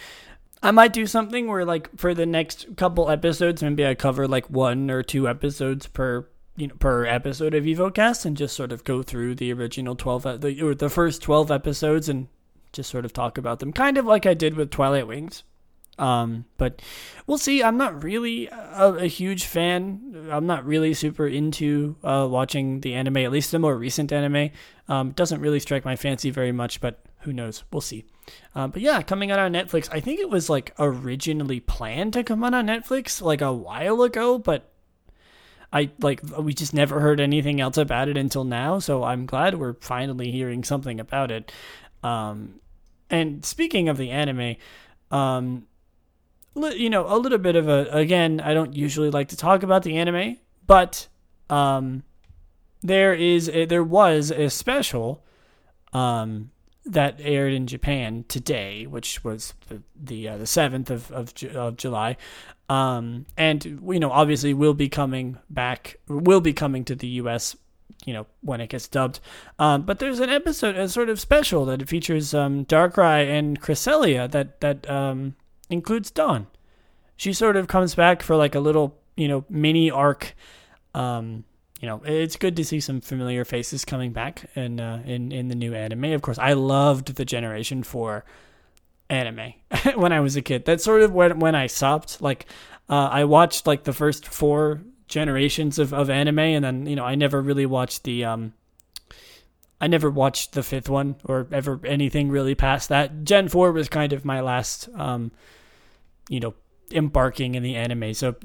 I 0.63 0.71
might 0.71 0.93
do 0.93 1.07
something 1.07 1.47
where 1.47 1.65
like 1.65 1.89
for 1.97 2.13
the 2.13 2.25
next 2.25 2.75
couple 2.75 3.09
episodes, 3.09 3.63
maybe 3.63 3.85
I 3.85 3.95
cover 3.95 4.27
like 4.27 4.49
one 4.49 4.91
or 4.91 5.01
two 5.01 5.27
episodes 5.27 5.87
per 5.87 6.27
you 6.55 6.67
know 6.67 6.75
per 6.75 7.05
episode 7.05 7.53
of 7.55 7.63
EvoCast 7.63 8.25
and 8.25 8.37
just 8.37 8.55
sort 8.55 8.71
of 8.71 8.83
go 8.83 9.01
through 9.01 9.35
the 9.35 9.51
original 9.53 9.95
12 9.95 10.25
uh, 10.25 10.37
the, 10.37 10.61
or 10.61 10.75
the 10.75 10.89
first 10.89 11.21
12 11.21 11.49
episodes 11.49 12.09
and 12.09 12.27
just 12.73 12.89
sort 12.89 13.05
of 13.05 13.13
talk 13.13 13.37
about 13.37 13.59
them 13.59 13.73
kind 13.73 13.97
of 13.97 14.05
like 14.05 14.25
I 14.25 14.33
did 14.33 14.55
with 14.55 14.69
Twilight 14.69 15.07
Wings. 15.07 15.43
Um, 15.97 16.45
but 16.57 16.81
we'll 17.27 17.37
see. 17.37 17.61
I'm 17.61 17.77
not 17.77 18.03
really 18.03 18.47
a, 18.47 18.93
a 19.01 19.07
huge 19.07 19.45
fan. 19.45 20.27
I'm 20.31 20.47
not 20.47 20.65
really 20.65 20.93
super 20.93 21.27
into 21.27 21.95
uh, 22.03 22.27
watching 22.29 22.79
the 22.81 22.93
anime, 22.95 23.17
at 23.17 23.31
least 23.31 23.51
the 23.51 23.59
more 23.59 23.77
recent 23.77 24.11
anime. 24.11 24.49
Um, 24.87 25.11
doesn't 25.11 25.41
really 25.41 25.59
strike 25.59 25.85
my 25.85 25.95
fancy 25.95 26.31
very 26.31 26.51
much, 26.51 26.81
but 26.81 27.05
who 27.21 27.33
knows? 27.33 27.63
We'll 27.71 27.81
see. 27.81 28.05
Uh, 28.55 28.67
but 28.67 28.81
yeah, 28.81 29.01
coming 29.01 29.31
out 29.31 29.39
on 29.39 29.53
Netflix. 29.53 29.89
I 29.91 29.99
think 29.99 30.19
it 30.19 30.29
was 30.29 30.49
like 30.49 30.73
originally 30.79 31.59
planned 31.59 32.13
to 32.13 32.23
come 32.23 32.43
out 32.43 32.53
on 32.53 32.67
Netflix 32.67 33.21
like 33.21 33.41
a 33.41 33.53
while 33.53 34.01
ago, 34.03 34.37
but 34.37 34.71
I 35.73 35.91
like 35.99 36.21
we 36.37 36.53
just 36.53 36.73
never 36.73 36.99
heard 36.99 37.19
anything 37.19 37.61
else 37.61 37.77
about 37.77 38.09
it 38.09 38.17
until 38.17 38.43
now. 38.43 38.79
So 38.79 39.03
I'm 39.03 39.25
glad 39.25 39.57
we're 39.57 39.75
finally 39.81 40.31
hearing 40.31 40.63
something 40.63 40.99
about 40.99 41.31
it. 41.31 41.51
Um, 42.03 42.59
and 43.09 43.45
speaking 43.45 43.89
of 43.89 43.97
the 43.97 44.09
anime, 44.11 44.55
um, 45.11 45.67
you 46.55 46.89
know, 46.89 47.05
a 47.07 47.17
little 47.17 47.37
bit 47.37 47.55
of 47.55 47.67
a 47.67 47.87
again, 47.91 48.41
I 48.41 48.53
don't 48.53 48.75
usually 48.75 49.09
like 49.09 49.29
to 49.29 49.37
talk 49.37 49.63
about 49.63 49.83
the 49.83 49.97
anime, 49.97 50.37
but 50.67 51.07
um 51.49 52.03
there 52.83 53.13
is 53.13 53.47
a, 53.49 53.65
there 53.65 53.83
was 53.83 54.31
a 54.31 54.49
special 54.49 55.23
um 55.93 56.51
that 56.85 57.19
aired 57.19 57.53
in 57.53 57.67
Japan 57.67 58.25
today, 58.27 58.85
which 58.88 59.23
was 59.23 59.53
the 59.67 59.81
the 59.95 60.29
uh, 60.29 60.38
the 60.38 60.47
seventh 60.47 60.89
of, 60.89 61.11
of 61.11 61.33
of 61.53 61.77
July, 61.77 62.17
um, 62.69 63.25
and 63.38 63.63
you 63.65 64.00
know 64.00 64.11
obviously 64.11 64.53
will 64.53 64.73
be 64.73 64.89
coming 64.89 65.38
back, 65.50 65.97
will 66.07 66.41
be 66.41 66.53
coming 66.53 66.83
to 66.85 66.95
the 66.95 67.07
U.S. 67.07 67.55
You 68.05 68.13
know 68.13 68.27
when 68.41 68.61
it 68.61 68.69
gets 68.69 68.88
dubbed, 68.88 69.19
um, 69.59 69.83
but 69.83 70.00
there's 70.00 70.19
an 70.19 70.29
episode, 70.29 70.75
a 70.75 70.89
sort 70.89 71.09
of 71.09 71.19
special 71.19 71.65
that 71.65 71.88
features 71.88 72.33
um, 72.33 72.65
Darkrai 72.65 73.27
and 73.29 73.61
Cresselia 73.61 74.29
that 74.31 74.59
that 74.61 74.89
um, 74.89 75.35
includes 75.69 76.09
Dawn. 76.09 76.47
She 77.15 77.33
sort 77.33 77.55
of 77.55 77.67
comes 77.67 77.93
back 77.93 78.23
for 78.23 78.35
like 78.35 78.55
a 78.55 78.59
little, 78.59 78.97
you 79.15 79.27
know, 79.27 79.45
mini 79.50 79.91
arc. 79.91 80.35
Um, 80.95 81.45
you 81.81 81.88
know, 81.88 82.01
it's 82.05 82.35
good 82.35 82.55
to 82.57 82.63
see 82.63 82.79
some 82.79 83.01
familiar 83.01 83.43
faces 83.43 83.83
coming 83.83 84.11
back 84.13 84.45
in 84.55 84.79
uh, 84.79 85.01
in 85.05 85.31
in 85.31 85.47
the 85.47 85.55
new 85.55 85.73
anime. 85.73 86.05
Of 86.05 86.21
course, 86.21 86.38
I 86.38 86.53
loved 86.53 87.15
the 87.15 87.25
Generation 87.25 87.83
Four 87.83 88.23
anime 89.09 89.53
when 89.95 90.13
I 90.13 90.19
was 90.19 90.35
a 90.35 90.41
kid. 90.41 90.63
That's 90.63 90.83
sort 90.83 91.01
of 91.01 91.11
when 91.11 91.39
when 91.39 91.55
I 91.55 91.67
stopped. 91.67 92.21
Like, 92.21 92.45
uh, 92.88 93.09
I 93.11 93.23
watched 93.25 93.65
like 93.65 93.83
the 93.83 93.93
first 93.93 94.27
four 94.27 94.81
generations 95.07 95.79
of, 95.79 95.93
of 95.93 96.09
anime, 96.09 96.39
and 96.39 96.63
then 96.63 96.85
you 96.85 96.95
know 96.95 97.03
I 97.05 97.15
never 97.15 97.41
really 97.41 97.65
watched 97.65 98.03
the 98.03 98.25
um. 98.25 98.53
I 99.81 99.88
never 99.88 100.11
watched 100.11 100.53
the 100.53 100.61
fifth 100.61 100.89
one 100.89 101.15
or 101.25 101.47
ever 101.51 101.81
anything 101.83 102.29
really 102.29 102.53
past 102.53 102.89
that. 102.89 103.23
Gen 103.23 103.50
four 103.50 103.71
was 103.71 103.89
kind 103.89 104.13
of 104.13 104.23
my 104.23 104.41
last 104.41 104.88
um 104.93 105.31
you 106.29 106.39
know, 106.39 106.53
embarking 106.91 107.55
in 107.55 107.63
the 107.63 107.75
anime. 107.75 108.13
So, 108.13 108.35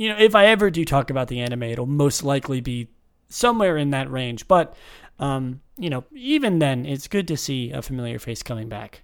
you 0.00 0.08
know, 0.08 0.16
if 0.18 0.34
I 0.34 0.46
ever 0.46 0.70
do 0.70 0.82
talk 0.86 1.10
about 1.10 1.28
the 1.28 1.40
anime, 1.40 1.64
it'll 1.64 1.84
most 1.84 2.24
likely 2.24 2.62
be 2.62 2.88
somewhere 3.28 3.76
in 3.76 3.90
that 3.90 4.10
range. 4.10 4.48
But, 4.48 4.74
um, 5.18 5.60
you 5.76 5.90
know, 5.90 6.04
even 6.12 6.58
then, 6.58 6.86
it's 6.86 7.06
good 7.06 7.28
to 7.28 7.36
see 7.36 7.70
a 7.70 7.82
familiar 7.82 8.18
face 8.18 8.42
coming 8.42 8.70
back. 8.70 9.02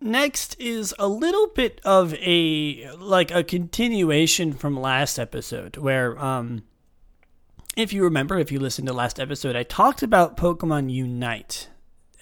Next 0.00 0.60
is 0.60 0.96
a 0.98 1.06
little 1.06 1.46
bit 1.54 1.80
of 1.84 2.12
a 2.14 2.90
like 2.98 3.30
a 3.30 3.44
continuation 3.44 4.52
from 4.52 4.76
last 4.76 5.16
episode 5.16 5.76
where 5.76 6.18
um 6.18 6.62
if 7.76 7.92
you 7.92 8.02
remember 8.02 8.38
if 8.38 8.50
you 8.50 8.58
listened 8.58 8.88
to 8.88 8.94
last 8.94 9.18
episode 9.18 9.56
I 9.56 9.64
talked 9.64 10.02
about 10.02 10.36
Pokemon 10.36 10.92
Unite. 10.92 11.68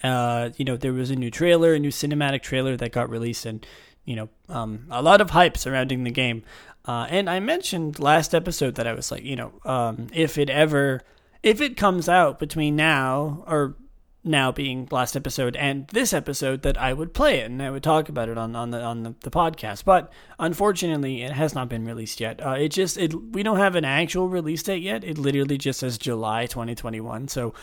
Uh 0.03 0.49
you 0.57 0.65
know 0.65 0.77
there 0.77 0.93
was 0.93 1.09
a 1.11 1.15
new 1.15 1.31
trailer, 1.31 1.73
a 1.73 1.79
new 1.79 1.91
cinematic 1.91 2.43
trailer 2.43 2.77
that 2.77 2.91
got 2.91 3.09
released 3.09 3.47
and 3.47 3.65
you 4.07 4.15
know, 4.15 4.29
um, 4.47 4.87
a 4.89 5.01
lot 5.01 5.19
of 5.19 5.31
hype 5.31 5.57
surrounding 5.57 6.05
the 6.05 6.11
game. 6.11 6.41
Uh, 6.87 7.05
and 7.09 7.29
I 7.29 7.39
mentioned 7.41 7.99
last 7.99 8.33
episode 8.33 8.75
that 8.75 8.87
I 8.87 8.93
was 8.93 9.11
like, 9.11 9.23
you 9.23 9.35
know, 9.35 9.51
um, 9.65 10.07
if 10.13 10.37
it 10.37 10.49
ever, 10.49 11.01
if 11.43 11.59
it 11.59 11.75
comes 11.75 12.07
out 12.07 12.39
between 12.39 12.77
now 12.77 13.43
or 13.45 13.75
now 14.23 14.51
being 14.51 14.87
last 14.89 15.15
episode 15.15 15.55
and 15.57 15.87
this 15.89 16.13
episode, 16.13 16.61
that 16.61 16.77
I 16.77 16.93
would 16.93 17.13
play 17.13 17.39
it 17.39 17.51
and 17.51 17.61
I 17.61 17.71
would 17.71 17.83
talk 17.83 18.07
about 18.07 18.29
it 18.29 18.37
on, 18.37 18.55
on 18.55 18.71
the 18.71 18.81
on 18.81 19.03
the, 19.03 19.15
the 19.21 19.31
podcast. 19.31 19.83
But 19.83 20.11
unfortunately, 20.39 21.23
it 21.23 21.33
has 21.33 21.53
not 21.53 21.67
been 21.67 21.85
released 21.85 22.21
yet. 22.21 22.45
Uh, 22.45 22.51
it 22.51 22.69
just 22.69 22.97
it 22.97 23.13
we 23.33 23.43
don't 23.43 23.57
have 23.57 23.75
an 23.75 23.85
actual 23.85 24.29
release 24.29 24.63
date 24.63 24.81
yet. 24.81 25.03
It 25.03 25.17
literally 25.17 25.57
just 25.57 25.81
says 25.81 25.97
July 25.97 26.45
2021. 26.45 27.27
So 27.27 27.53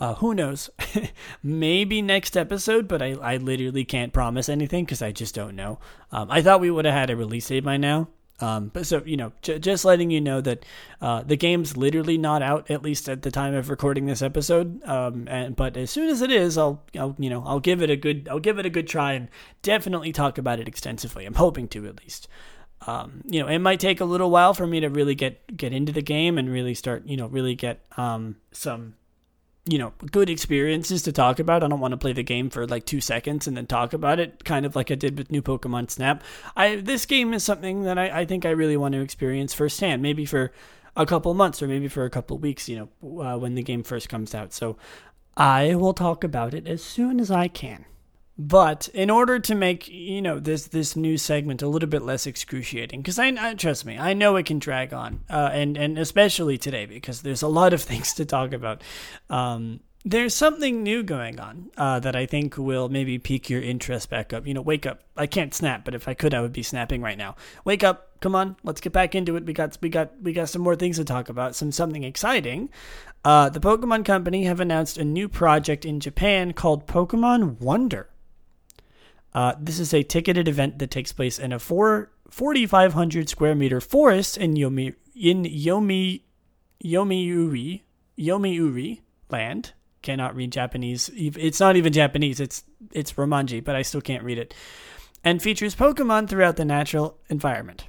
uh, 0.00 0.14
who 0.16 0.34
knows? 0.34 0.70
Maybe 1.42 2.02
next 2.02 2.36
episode, 2.36 2.88
but 2.88 3.00
I, 3.00 3.12
I 3.12 3.36
literally 3.36 3.84
can't 3.84 4.12
promise 4.12 4.48
anything 4.48 4.84
because 4.84 5.02
I 5.02 5.12
just 5.12 5.36
don't 5.36 5.54
know. 5.54 5.78
Um, 6.10 6.30
I 6.32 6.42
thought 6.42 6.60
we 6.60 6.70
would 6.70 6.84
have 6.84 6.94
had 6.94 7.10
a 7.10 7.16
release 7.16 7.46
date 7.46 7.62
by 7.62 7.76
now. 7.76 8.08
Um, 8.42 8.72
but 8.74 8.86
so 8.86 9.02
you 9.06 9.16
know, 9.16 9.32
j- 9.40 9.60
just 9.60 9.84
letting 9.84 10.10
you 10.10 10.20
know 10.20 10.40
that 10.40 10.64
uh, 11.00 11.22
the 11.22 11.36
game's 11.36 11.76
literally 11.76 12.18
not 12.18 12.42
out 12.42 12.68
at 12.70 12.82
least 12.82 13.08
at 13.08 13.22
the 13.22 13.30
time 13.30 13.54
of 13.54 13.70
recording 13.70 14.06
this 14.06 14.20
episode. 14.20 14.82
Um, 14.84 15.28
and 15.28 15.54
but 15.54 15.76
as 15.76 15.92
soon 15.92 16.10
as 16.10 16.20
it 16.22 16.32
is, 16.32 16.58
I'll, 16.58 16.82
I'll 16.98 17.14
you 17.18 17.30
know 17.30 17.44
I'll 17.46 17.60
give 17.60 17.82
it 17.82 17.88
a 17.88 17.96
good 17.96 18.26
I'll 18.28 18.40
give 18.40 18.58
it 18.58 18.66
a 18.66 18.70
good 18.70 18.88
try 18.88 19.12
and 19.12 19.28
definitely 19.62 20.10
talk 20.12 20.38
about 20.38 20.58
it 20.58 20.66
extensively. 20.66 21.24
I'm 21.24 21.34
hoping 21.34 21.68
to 21.68 21.86
at 21.86 22.02
least. 22.02 22.26
Um, 22.84 23.22
you 23.28 23.40
know, 23.40 23.46
it 23.46 23.60
might 23.60 23.78
take 23.78 24.00
a 24.00 24.04
little 24.04 24.28
while 24.28 24.54
for 24.54 24.66
me 24.66 24.80
to 24.80 24.88
really 24.88 25.14
get 25.14 25.56
get 25.56 25.72
into 25.72 25.92
the 25.92 26.02
game 26.02 26.36
and 26.36 26.50
really 26.50 26.74
start 26.74 27.06
you 27.06 27.16
know 27.16 27.28
really 27.28 27.54
get 27.54 27.84
um, 27.96 28.36
some 28.50 28.94
you 29.64 29.78
know, 29.78 29.92
good 30.10 30.28
experiences 30.28 31.02
to 31.02 31.12
talk 31.12 31.38
about. 31.38 31.62
I 31.62 31.68
don't 31.68 31.80
want 31.80 31.92
to 31.92 31.98
play 31.98 32.12
the 32.12 32.24
game 32.24 32.50
for 32.50 32.66
like 32.66 32.84
two 32.84 33.00
seconds 33.00 33.46
and 33.46 33.56
then 33.56 33.66
talk 33.66 33.92
about 33.92 34.18
it, 34.18 34.44
kind 34.44 34.66
of 34.66 34.74
like 34.74 34.90
I 34.90 34.96
did 34.96 35.16
with 35.16 35.30
New 35.30 35.42
Pokemon 35.42 35.90
Snap. 35.90 36.22
I 36.56 36.76
this 36.76 37.06
game 37.06 37.32
is 37.32 37.44
something 37.44 37.84
that 37.84 37.98
I, 37.98 38.20
I 38.20 38.24
think 38.24 38.44
I 38.44 38.50
really 38.50 38.76
want 38.76 38.94
to 38.94 39.00
experience 39.00 39.54
firsthand, 39.54 40.02
maybe 40.02 40.26
for 40.26 40.52
a 40.96 41.06
couple 41.06 41.32
months 41.34 41.62
or 41.62 41.68
maybe 41.68 41.88
for 41.88 42.04
a 42.04 42.10
couple 42.10 42.38
weeks, 42.38 42.68
you 42.68 42.90
know, 43.02 43.22
uh, 43.22 43.38
when 43.38 43.54
the 43.54 43.62
game 43.62 43.82
first 43.82 44.08
comes 44.08 44.34
out. 44.34 44.52
So 44.52 44.76
I 45.36 45.74
will 45.76 45.94
talk 45.94 46.24
about 46.24 46.54
it 46.54 46.66
as 46.66 46.82
soon 46.82 47.20
as 47.20 47.30
I 47.30 47.48
can. 47.48 47.86
But 48.38 48.88
in 48.88 49.10
order 49.10 49.38
to 49.38 49.54
make 49.54 49.88
you 49.88 50.22
know 50.22 50.40
this 50.40 50.66
this 50.68 50.96
new 50.96 51.18
segment 51.18 51.60
a 51.60 51.68
little 51.68 51.88
bit 51.88 52.02
less 52.02 52.26
excruciating, 52.26 53.00
because 53.00 53.18
I, 53.18 53.26
I, 53.38 53.54
trust 53.54 53.84
me, 53.84 53.98
I 53.98 54.14
know 54.14 54.36
it 54.36 54.46
can 54.46 54.58
drag 54.58 54.94
on, 54.94 55.20
uh, 55.28 55.50
and 55.52 55.76
and 55.76 55.98
especially 55.98 56.56
today 56.56 56.86
because 56.86 57.22
there's 57.22 57.42
a 57.42 57.48
lot 57.48 57.74
of 57.74 57.82
things 57.90 58.14
to 58.14 58.24
talk 58.24 58.52
about. 58.52 58.82
Um, 59.28 59.80
there's 60.04 60.34
something 60.34 60.82
new 60.82 61.04
going 61.04 61.38
on 61.38 61.70
uh, 61.76 62.00
that 62.00 62.16
I 62.16 62.26
think 62.26 62.56
will 62.56 62.88
maybe 62.88 63.18
pique 63.18 63.48
your 63.48 63.62
interest 63.62 64.10
back 64.10 64.32
up. 64.32 64.46
You 64.46 64.54
know, 64.54 64.62
wake 64.62 64.86
up! 64.86 65.02
I 65.16 65.26
can't 65.26 65.54
snap, 65.54 65.84
but 65.84 65.94
if 65.94 66.08
I 66.08 66.14
could, 66.14 66.32
I 66.32 66.40
would 66.40 66.54
be 66.54 66.62
snapping 66.62 67.02
right 67.02 67.18
now. 67.18 67.36
Wake 67.66 67.84
up! 67.84 68.18
Come 68.20 68.34
on, 68.34 68.56
let's 68.64 68.80
get 68.80 68.94
back 68.94 69.14
into 69.14 69.36
it. 69.36 69.44
We 69.44 69.52
got 69.52 69.76
we 69.82 69.90
got 69.90 70.10
we 70.22 70.32
got 70.32 70.48
some 70.48 70.62
more 70.62 70.74
things 70.74 70.96
to 70.96 71.04
talk 71.04 71.28
about. 71.28 71.54
Some 71.54 71.70
something 71.70 72.02
exciting. 72.02 72.70
Uh, 73.24 73.50
the 73.50 73.60
Pokemon 73.60 74.06
Company 74.06 74.44
have 74.44 74.58
announced 74.58 74.96
a 74.96 75.04
new 75.04 75.28
project 75.28 75.84
in 75.84 76.00
Japan 76.00 76.52
called 76.52 76.86
Pokemon 76.86 77.60
Wonder. 77.60 78.08
Uh, 79.34 79.54
this 79.58 79.78
is 79.78 79.94
a 79.94 80.02
ticketed 80.02 80.48
event 80.48 80.78
that 80.78 80.90
takes 80.90 81.12
place 81.12 81.38
in 81.38 81.52
a 81.52 81.58
four, 81.58 82.10
4,500 82.28 83.28
square 83.28 83.54
meter 83.54 83.80
forest 83.80 84.36
in 84.36 84.54
Yomi 84.54 84.94
in 85.14 85.44
Yomi 85.44 86.22
Yomiuri 86.84 87.82
Yomiuri 88.18 89.00
land. 89.30 89.72
Cannot 90.02 90.34
read 90.34 90.50
Japanese. 90.50 91.10
It's 91.14 91.60
not 91.60 91.76
even 91.76 91.92
Japanese. 91.92 92.40
It's 92.40 92.64
it's 92.92 93.12
Romanji, 93.12 93.62
but 93.62 93.76
I 93.76 93.82
still 93.82 94.00
can't 94.00 94.24
read 94.24 94.38
it. 94.38 94.52
And 95.22 95.40
features 95.40 95.76
Pokemon 95.76 96.28
throughout 96.28 96.56
the 96.56 96.64
natural 96.64 97.18
environment. 97.28 97.84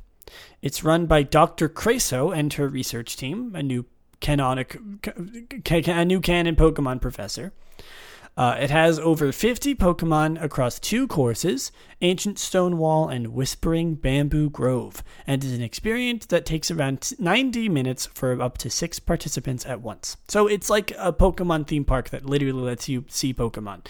It's 0.61 0.83
run 0.83 1.07
by 1.07 1.23
Dr. 1.23 1.67
Creso 1.67 2.35
and 2.35 2.53
her 2.53 2.67
research 2.67 3.17
team, 3.17 3.53
a 3.55 3.63
new 3.63 3.85
canonic, 4.21 4.79
a 5.15 6.05
new 6.05 6.21
canon 6.21 6.55
Pokemon 6.55 7.01
professor. 7.01 7.51
Uh, 8.35 8.57
it 8.59 8.71
has 8.71 8.97
over 8.97 9.31
50 9.31 9.75
Pokemon 9.75 10.41
across 10.41 10.79
two 10.79 11.07
courses 11.07 11.71
Ancient 12.01 12.39
Stonewall 12.39 13.07
and 13.07 13.27
Whispering 13.27 13.95
Bamboo 13.95 14.49
Grove, 14.49 15.03
and 15.27 15.43
is 15.43 15.53
an 15.53 15.61
experience 15.61 16.25
that 16.27 16.45
takes 16.45 16.71
around 16.71 17.13
90 17.19 17.69
minutes 17.69 18.07
for 18.07 18.41
up 18.41 18.57
to 18.57 18.69
six 18.69 18.99
participants 18.99 19.65
at 19.65 19.81
once. 19.81 20.17
So 20.27 20.47
it's 20.47 20.69
like 20.69 20.91
a 20.97 21.13
Pokemon 21.13 21.67
theme 21.67 21.85
park 21.85 22.09
that 22.09 22.25
literally 22.25 22.61
lets 22.61 22.89
you 22.89 23.05
see 23.07 23.33
Pokemon. 23.33 23.85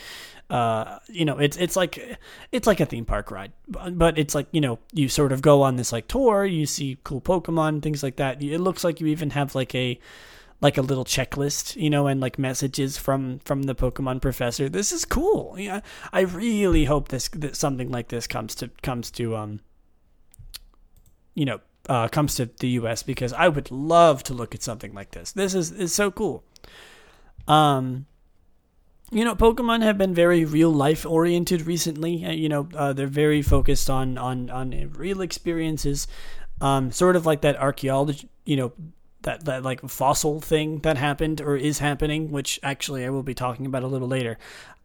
Uh, 0.49 0.99
you 1.07 1.25
know, 1.25 1.39
it's 1.39 1.57
it's 1.57 1.75
like 1.75 2.19
it's 2.51 2.67
like 2.67 2.79
a 2.79 2.85
theme 2.85 3.05
park 3.05 3.31
ride, 3.31 3.53
but 3.67 4.19
it's 4.19 4.35
like 4.35 4.47
you 4.51 4.61
know 4.61 4.77
you 4.91 5.07
sort 5.07 5.31
of 5.31 5.41
go 5.41 5.63
on 5.63 5.77
this 5.77 5.91
like 5.91 6.07
tour, 6.07 6.45
you 6.45 6.65
see 6.65 6.97
cool 7.03 7.21
Pokemon, 7.21 7.81
things 7.81 8.03
like 8.03 8.17
that. 8.17 8.43
It 8.43 8.59
looks 8.59 8.83
like 8.83 8.99
you 8.99 9.07
even 9.07 9.31
have 9.31 9.55
like 9.55 9.73
a 9.73 9.99
like 10.63 10.77
a 10.77 10.81
little 10.81 11.03
checklist, 11.03 11.75
you 11.75 11.89
know, 11.89 12.07
and 12.07 12.21
like 12.21 12.39
messages 12.39 12.97
from 12.97 13.39
from 13.39 13.63
the 13.63 13.75
Pokemon 13.75 14.21
professor. 14.21 14.69
This 14.69 14.93
is 14.93 15.03
cool. 15.03 15.55
Yeah, 15.59 15.81
I 16.13 16.21
really 16.21 16.85
hope 16.85 17.09
this 17.09 17.27
that 17.27 17.57
something 17.57 17.91
like 17.91 18.07
this 18.07 18.27
comes 18.27 18.55
to 18.55 18.69
comes 18.81 19.11
to 19.11 19.35
um 19.35 19.59
you 21.35 21.45
know, 21.45 21.59
uh, 21.89 22.07
comes 22.07 22.35
to 22.35 22.45
the 22.45 22.69
US 22.69 23.03
because 23.03 23.33
I 23.33 23.49
would 23.49 23.71
love 23.71 24.23
to 24.23 24.33
look 24.33 24.55
at 24.55 24.63
something 24.63 24.93
like 24.93 25.11
this. 25.11 25.33
This 25.33 25.53
is 25.53 25.71
is 25.71 25.93
so 25.93 26.09
cool. 26.09 26.45
Um 27.45 28.05
you 29.11 29.25
know, 29.25 29.35
Pokemon 29.35 29.83
have 29.83 29.97
been 29.97 30.13
very 30.13 30.45
real 30.45 30.71
life 30.71 31.05
oriented 31.05 31.67
recently. 31.67 32.25
Uh, 32.25 32.31
you 32.31 32.47
know, 32.47 32.69
uh, 32.73 32.93
they're 32.93 33.05
very 33.05 33.41
focused 33.41 33.89
on 33.89 34.17
on 34.17 34.49
on 34.49 34.71
real 34.95 35.19
experiences, 35.19 36.07
um, 36.61 36.89
sort 36.89 37.17
of 37.17 37.25
like 37.25 37.41
that 37.41 37.57
archaeology. 37.57 38.29
You 38.45 38.57
know, 38.57 38.71
that 39.23 39.45
that 39.45 39.63
like 39.63 39.81
fossil 39.81 40.39
thing 40.39 40.79
that 40.79 40.97
happened 40.97 41.41
or 41.41 41.55
is 41.55 41.79
happening, 41.79 42.31
which 42.31 42.59
actually 42.63 43.05
I 43.05 43.09
will 43.09 43.23
be 43.23 43.33
talking 43.33 43.65
about 43.65 43.83
a 43.83 43.87
little 43.87 44.07
later. 44.07 44.37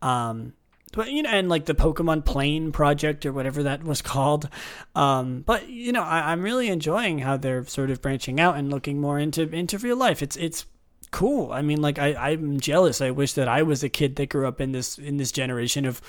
Um, 0.02 0.54
but 0.92 1.11
you 1.11 1.23
know, 1.23 1.30
and 1.30 1.49
like 1.49 1.66
the 1.66 1.75
Pokemon 1.75 2.25
Plane 2.25 2.73
project 2.73 3.26
or 3.26 3.33
whatever 3.33 3.64
that 3.64 3.85
was 3.85 4.02
called. 4.02 4.49
Um, 4.95 5.42
but 5.42 5.68
you 5.68 5.92
know, 5.92 6.02
I, 6.02 6.33
I'm 6.33 6.42
really 6.42 6.68
enjoying 6.68 7.18
how 7.18 7.37
they're 7.37 7.64
sort 7.66 7.90
of 7.90 8.00
branching 8.00 8.40
out 8.40 8.57
and 8.57 8.71
looking 8.71 9.00
more 9.00 9.18
into 9.18 9.49
into 9.50 9.78
real 9.78 9.97
life. 9.97 10.23
It's 10.23 10.37
it's 10.37 10.66
cool. 11.11 11.52
I 11.52 11.62
mean, 11.62 11.80
like 11.80 11.99
I, 11.99 12.14
I'm 12.14 12.61
jealous. 12.61 13.00
I 13.00 13.11
wish 13.11 13.35
that 13.35 13.49
I 13.49 13.62
was 13.62 13.83
a 13.83 13.88
kid 13.88 14.16
that 14.16 14.30
grew 14.30 14.47
up 14.47 14.61
in 14.61 14.73
this 14.73 14.99
in 14.99 15.16
this 15.16 15.33
generation 15.33 15.85
of 15.85 16.00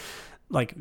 like 0.49 0.75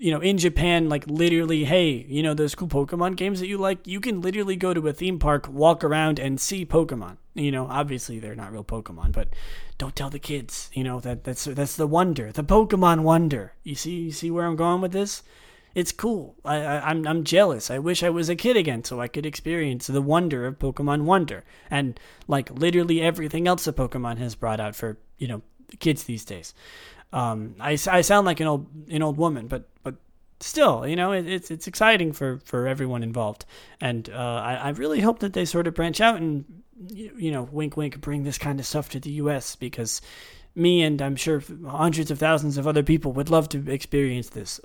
you 0.00 0.10
know, 0.10 0.20
in 0.20 0.38
Japan, 0.38 0.88
like 0.88 1.06
literally, 1.06 1.64
hey, 1.66 2.06
you 2.08 2.22
know, 2.22 2.32
those 2.32 2.54
cool 2.54 2.68
Pokemon 2.68 3.16
games 3.16 3.38
that 3.38 3.48
you 3.48 3.58
like, 3.58 3.86
you 3.86 4.00
can 4.00 4.22
literally 4.22 4.56
go 4.56 4.72
to 4.72 4.88
a 4.88 4.94
theme 4.94 5.18
park, 5.18 5.46
walk 5.46 5.84
around, 5.84 6.18
and 6.18 6.40
see 6.40 6.64
Pokemon. 6.64 7.18
You 7.34 7.52
know, 7.52 7.66
obviously 7.66 8.18
they're 8.18 8.34
not 8.34 8.50
real 8.50 8.64
Pokemon, 8.64 9.12
but 9.12 9.28
don't 9.76 9.94
tell 9.94 10.08
the 10.08 10.18
kids. 10.18 10.70
You 10.72 10.84
know 10.84 11.00
that 11.00 11.24
that's 11.24 11.44
that's 11.44 11.76
the 11.76 11.86
wonder, 11.86 12.32
the 12.32 12.42
Pokemon 12.42 13.02
wonder. 13.02 13.52
You 13.62 13.74
see, 13.74 14.00
you 14.04 14.12
see 14.12 14.30
where 14.30 14.46
I'm 14.46 14.56
going 14.56 14.80
with 14.80 14.92
this? 14.92 15.22
It's 15.74 15.92
cool. 15.92 16.34
I, 16.46 16.56
I 16.56 16.88
I'm 16.88 17.06
I'm 17.06 17.22
jealous. 17.22 17.70
I 17.70 17.78
wish 17.78 18.02
I 18.02 18.08
was 18.08 18.30
a 18.30 18.36
kid 18.36 18.56
again 18.56 18.82
so 18.84 19.02
I 19.02 19.06
could 19.08 19.26
experience 19.26 19.86
the 19.86 20.00
wonder 20.00 20.46
of 20.46 20.58
Pokemon 20.58 21.02
Wonder 21.02 21.44
and 21.70 22.00
like 22.26 22.50
literally 22.50 23.02
everything 23.02 23.46
else 23.46 23.66
that 23.66 23.76
Pokemon 23.76 24.16
has 24.16 24.34
brought 24.34 24.60
out 24.60 24.74
for 24.74 24.96
you 25.18 25.28
know 25.28 25.42
kids 25.78 26.04
these 26.04 26.24
days. 26.24 26.54
Um, 27.12 27.56
I, 27.58 27.72
I 27.72 28.00
sound 28.02 28.26
like 28.26 28.40
an 28.40 28.46
old 28.46 28.66
an 28.88 29.02
old 29.02 29.16
woman, 29.16 29.48
but 29.48 29.68
but 29.82 29.96
still, 30.40 30.86
you 30.86 30.96
know, 30.96 31.12
it, 31.12 31.26
it's 31.26 31.50
it's 31.50 31.66
exciting 31.66 32.12
for 32.12 32.40
for 32.44 32.66
everyone 32.66 33.02
involved, 33.02 33.44
and 33.80 34.08
uh, 34.10 34.42
I 34.44 34.54
I 34.54 34.68
really 34.70 35.00
hope 35.00 35.20
that 35.20 35.32
they 35.32 35.44
sort 35.44 35.66
of 35.66 35.74
branch 35.74 36.00
out 36.00 36.16
and 36.16 36.44
you 36.88 37.30
know 37.30 37.48
wink 37.50 37.76
wink 37.76 38.00
bring 38.00 38.22
this 38.22 38.38
kind 38.38 38.60
of 38.60 38.66
stuff 38.66 38.88
to 38.90 39.00
the 39.00 39.10
U.S. 39.10 39.56
because 39.56 40.00
me 40.54 40.82
and 40.82 41.00
I'm 41.00 41.16
sure 41.16 41.42
hundreds 41.66 42.10
of 42.10 42.18
thousands 42.18 42.58
of 42.58 42.66
other 42.66 42.82
people 42.82 43.12
would 43.12 43.30
love 43.30 43.48
to 43.50 43.70
experience 43.70 44.30
this. 44.30 44.60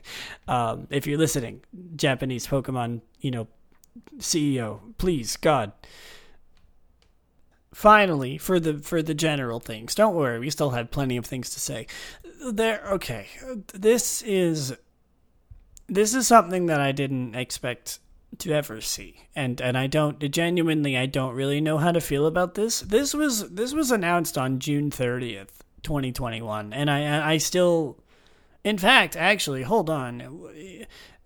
um, 0.48 0.86
if 0.90 1.06
you're 1.06 1.18
listening, 1.18 1.62
Japanese 1.96 2.46
Pokemon, 2.46 3.00
you 3.20 3.30
know, 3.30 3.48
CEO, 4.18 4.80
please, 4.98 5.36
God. 5.36 5.72
Finally, 7.72 8.36
for 8.36 8.58
the 8.58 8.78
for 8.78 9.00
the 9.02 9.14
general 9.14 9.60
things, 9.60 9.94
don't 9.94 10.16
worry, 10.16 10.38
we 10.38 10.50
still 10.50 10.70
have 10.70 10.90
plenty 10.90 11.16
of 11.16 11.24
things 11.24 11.50
to 11.50 11.60
say. 11.60 11.86
There, 12.44 12.82
okay, 12.92 13.28
this 13.72 14.22
is 14.22 14.76
this 15.88 16.14
is 16.14 16.26
something 16.26 16.66
that 16.66 16.80
I 16.80 16.92
didn't 16.92 17.34
expect 17.34 18.00
to 18.38 18.52
ever 18.52 18.80
see 18.80 19.26
and 19.34 19.60
and 19.60 19.76
I 19.76 19.86
don't 19.86 20.18
genuinely 20.30 20.96
I 20.96 21.06
don't 21.06 21.34
really 21.34 21.60
know 21.60 21.78
how 21.78 21.92
to 21.92 22.00
feel 22.00 22.26
about 22.26 22.54
this. 22.54 22.80
This 22.80 23.12
was 23.12 23.50
this 23.50 23.72
was 23.72 23.90
announced 23.90 24.38
on 24.38 24.60
June 24.60 24.90
30th, 24.90 25.60
2021 25.82 26.72
and 26.72 26.90
I 26.90 27.32
I 27.32 27.38
still 27.38 27.98
in 28.64 28.78
fact 28.78 29.16
actually 29.16 29.62
hold 29.62 29.90
on. 29.90 30.46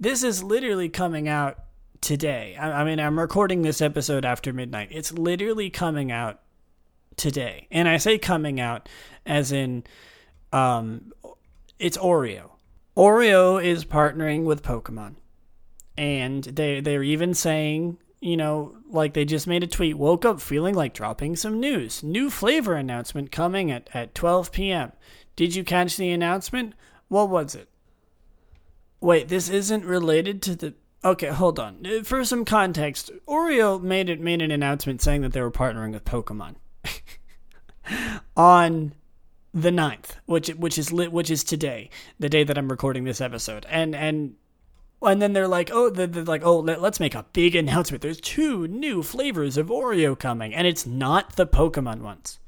This 0.00 0.22
is 0.22 0.42
literally 0.42 0.88
coming 0.88 1.28
out 1.28 1.58
today. 2.04 2.56
I, 2.60 2.82
I 2.82 2.84
mean 2.84 3.00
I'm 3.00 3.18
recording 3.18 3.62
this 3.62 3.80
episode 3.80 4.24
after 4.24 4.52
midnight. 4.52 4.88
It's 4.92 5.12
literally 5.12 5.70
coming 5.70 6.12
out 6.12 6.40
today. 7.16 7.66
And 7.70 7.88
I 7.88 7.96
say 7.96 8.18
coming 8.18 8.60
out 8.60 8.88
as 9.26 9.50
in 9.50 9.84
um 10.52 11.12
it's 11.78 11.98
Oreo. 11.98 12.50
Oreo 12.96 13.62
is 13.62 13.84
partnering 13.84 14.44
with 14.44 14.62
Pokemon 14.62 15.16
and 15.96 16.44
they 16.44 16.80
they're 16.80 17.02
even 17.02 17.34
saying 17.34 17.98
you 18.20 18.36
know 18.36 18.76
like 18.90 19.14
they 19.14 19.24
just 19.24 19.46
made 19.46 19.62
a 19.62 19.66
tweet 19.66 19.96
woke 19.96 20.24
up 20.24 20.40
feeling 20.40 20.74
like 20.74 20.92
dropping 20.94 21.36
some 21.36 21.60
news 21.60 22.02
new 22.02 22.30
flavor 22.30 22.74
announcement 22.74 23.30
coming 23.30 23.70
at, 23.70 23.88
at 23.94 24.14
12 24.14 24.50
p.m 24.50 24.92
did 25.36 25.54
you 25.54 25.62
catch 25.62 25.96
the 25.96 26.10
announcement 26.10 26.74
what 27.08 27.28
was 27.28 27.54
it 27.54 27.68
wait 29.00 29.28
this 29.28 29.48
isn't 29.48 29.84
related 29.84 30.42
to 30.42 30.56
the 30.56 30.74
okay 31.04 31.28
hold 31.28 31.58
on 31.58 31.86
uh, 31.86 32.02
for 32.02 32.24
some 32.24 32.44
context 32.44 33.10
oreo 33.28 33.80
made 33.80 34.08
it 34.08 34.20
made 34.20 34.42
an 34.42 34.50
announcement 34.50 35.02
saying 35.02 35.20
that 35.20 35.32
they 35.32 35.40
were 35.40 35.50
partnering 35.50 35.92
with 35.92 36.04
pokemon 36.04 36.54
on 38.36 38.94
the 39.52 39.70
9th 39.70 40.16
which 40.26 40.48
which 40.50 40.78
is 40.78 40.92
lit 40.92 41.12
which 41.12 41.30
is 41.30 41.44
today 41.44 41.90
the 42.18 42.28
day 42.28 42.42
that 42.42 42.58
i'm 42.58 42.68
recording 42.68 43.04
this 43.04 43.20
episode 43.20 43.66
and 43.68 43.94
and 43.94 44.34
and 45.06 45.20
then 45.20 45.32
they're 45.32 45.48
like, 45.48 45.70
oh, 45.72 45.90
they're, 45.90 46.06
they're 46.06 46.24
like, 46.24 46.44
oh, 46.44 46.60
let, 46.60 46.82
us 46.82 47.00
make 47.00 47.14
a 47.14 47.26
big 47.32 47.54
announcement. 47.54 48.02
There's 48.02 48.20
two 48.20 48.66
new 48.68 49.02
flavors 49.02 49.56
of 49.56 49.68
Oreo 49.68 50.18
coming, 50.18 50.54
and 50.54 50.66
it's 50.66 50.86
not 50.86 51.36
the 51.36 51.46
Pokemon 51.46 52.00
ones. 52.00 52.38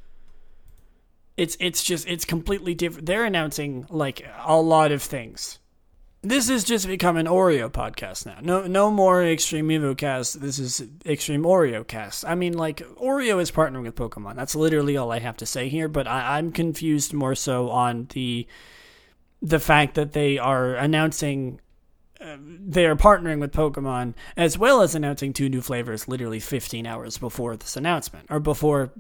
It's 1.37 1.57
it's 1.61 1.83
just 1.83 2.09
it's 2.09 2.25
completely 2.25 2.75
different. 2.75 3.05
They're 3.07 3.27
announcing 3.27 3.87
like 3.91 4.27
a 4.47 4.57
lot 4.57 4.91
of 4.91 5.03
things. 5.03 5.59
This 6.23 6.49
has 6.49 6.65
just 6.65 6.89
become 6.89 7.17
an 7.17 7.27
Oreo 7.27 7.71
podcast 7.71 8.27
now. 8.27 8.39
No 8.43 8.67
no 8.67 8.91
more 8.91 9.25
Extreme 9.25 9.69
Evo 9.69 9.97
cast. 9.97 10.41
This 10.41 10.59
is 10.59 10.83
Extreme 11.05 11.45
Oreo 11.45 11.87
cast. 11.87 12.25
I 12.25 12.35
mean, 12.35 12.55
like 12.55 12.79
Oreo 12.97 13.41
is 13.41 13.51
partnering 13.51 13.83
with 13.83 13.95
Pokemon. 13.95 14.35
That's 14.35 14.57
literally 14.57 14.97
all 14.97 15.13
I 15.13 15.21
have 15.21 15.37
to 15.39 15.47
say 15.47 15.69
here. 15.69 15.89
But 15.89 16.09
I, 16.09 16.39
I'm 16.39 16.51
confused 16.51 17.13
more 17.13 17.35
so 17.35 17.71
on 17.71 18.09
the 18.11 18.47
the 19.41 19.61
fact 19.61 19.95
that 19.95 20.13
they 20.13 20.39
are 20.39 20.75
announcing 20.75 21.61
they 22.39 22.87
are 22.87 22.97
partnering 22.97 23.41
with 23.41 23.53
Pokemon 23.53 24.15
as 24.37 24.59
well 24.59 24.83
as 24.83 24.95
announcing 24.95 25.33
two 25.33 25.49
new 25.49 25.61
flavors 25.61 26.09
literally 26.09 26.41
15 26.41 26.87
hours 26.87 27.19
before 27.19 27.57
this 27.57 27.77
announcement 27.77 28.27
or 28.31 28.41
before 28.41 28.93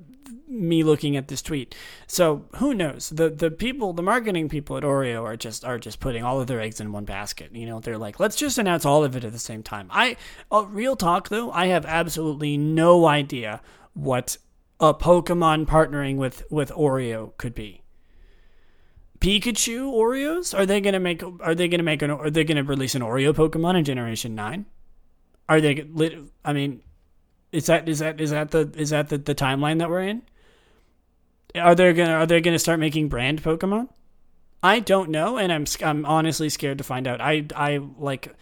me 0.48 0.82
looking 0.82 1.16
at 1.16 1.28
this 1.28 1.42
tweet. 1.42 1.74
So 2.06 2.44
who 2.56 2.74
knows? 2.74 3.10
The 3.10 3.28
the 3.28 3.50
people, 3.50 3.92
the 3.92 4.02
marketing 4.02 4.48
people 4.48 4.76
at 4.76 4.82
Oreo 4.82 5.24
are 5.24 5.36
just 5.36 5.64
are 5.64 5.78
just 5.78 6.00
putting 6.00 6.22
all 6.22 6.40
of 6.40 6.46
their 6.46 6.60
eggs 6.60 6.80
in 6.80 6.92
one 6.92 7.04
basket. 7.04 7.52
You 7.52 7.66
know, 7.66 7.80
they're 7.80 7.98
like, 7.98 8.20
let's 8.20 8.36
just 8.36 8.58
announce 8.58 8.84
all 8.84 9.04
of 9.04 9.16
it 9.16 9.24
at 9.24 9.32
the 9.32 9.38
same 9.38 9.62
time. 9.62 9.88
I 9.90 10.16
uh, 10.52 10.64
real 10.68 10.96
talk 10.96 11.28
though, 11.28 11.50
I 11.50 11.66
have 11.66 11.84
absolutely 11.84 12.56
no 12.56 13.06
idea 13.06 13.60
what 13.94 14.38
a 14.78 14.94
Pokemon 14.94 15.66
partnering 15.66 16.16
with 16.16 16.44
with 16.50 16.70
Oreo 16.70 17.36
could 17.38 17.54
be. 17.54 17.82
Pikachu 19.18 19.92
Oreos? 19.92 20.56
Are 20.56 20.66
they 20.66 20.80
gonna 20.80 21.00
make? 21.00 21.22
Are 21.40 21.54
they 21.54 21.68
gonna 21.68 21.82
make 21.82 22.02
an? 22.02 22.10
Are 22.10 22.30
they 22.30 22.44
gonna 22.44 22.64
release 22.64 22.94
an 22.94 23.02
Oreo 23.02 23.32
Pokemon 23.32 23.78
in 23.78 23.84
Generation 23.84 24.34
Nine? 24.34 24.66
Are 25.48 25.60
they? 25.60 25.86
I 26.44 26.52
mean, 26.52 26.82
is 27.52 27.66
that 27.66 27.88
is 27.88 28.00
that 28.00 28.20
is 28.20 28.30
that 28.30 28.50
the 28.50 28.72
is 28.76 28.90
that 28.90 29.08
the, 29.08 29.18
the 29.18 29.34
timeline 29.34 29.78
that 29.78 29.88
we're 29.88 30.02
in? 30.02 30.22
Are 31.54 31.74
they 31.74 31.92
gonna 31.92 32.12
Are 32.12 32.26
they 32.26 32.40
gonna 32.40 32.58
start 32.58 32.80
making 32.80 33.08
brand 33.08 33.42
Pokemon? 33.42 33.88
I 34.62 34.80
don't 34.80 35.10
know, 35.10 35.38
and 35.38 35.52
I'm 35.52 35.64
I'm 35.82 36.04
honestly 36.04 36.48
scared 36.48 36.78
to 36.78 36.84
find 36.84 37.06
out. 37.06 37.20
I 37.20 37.46
I 37.54 37.80
like, 37.98 38.34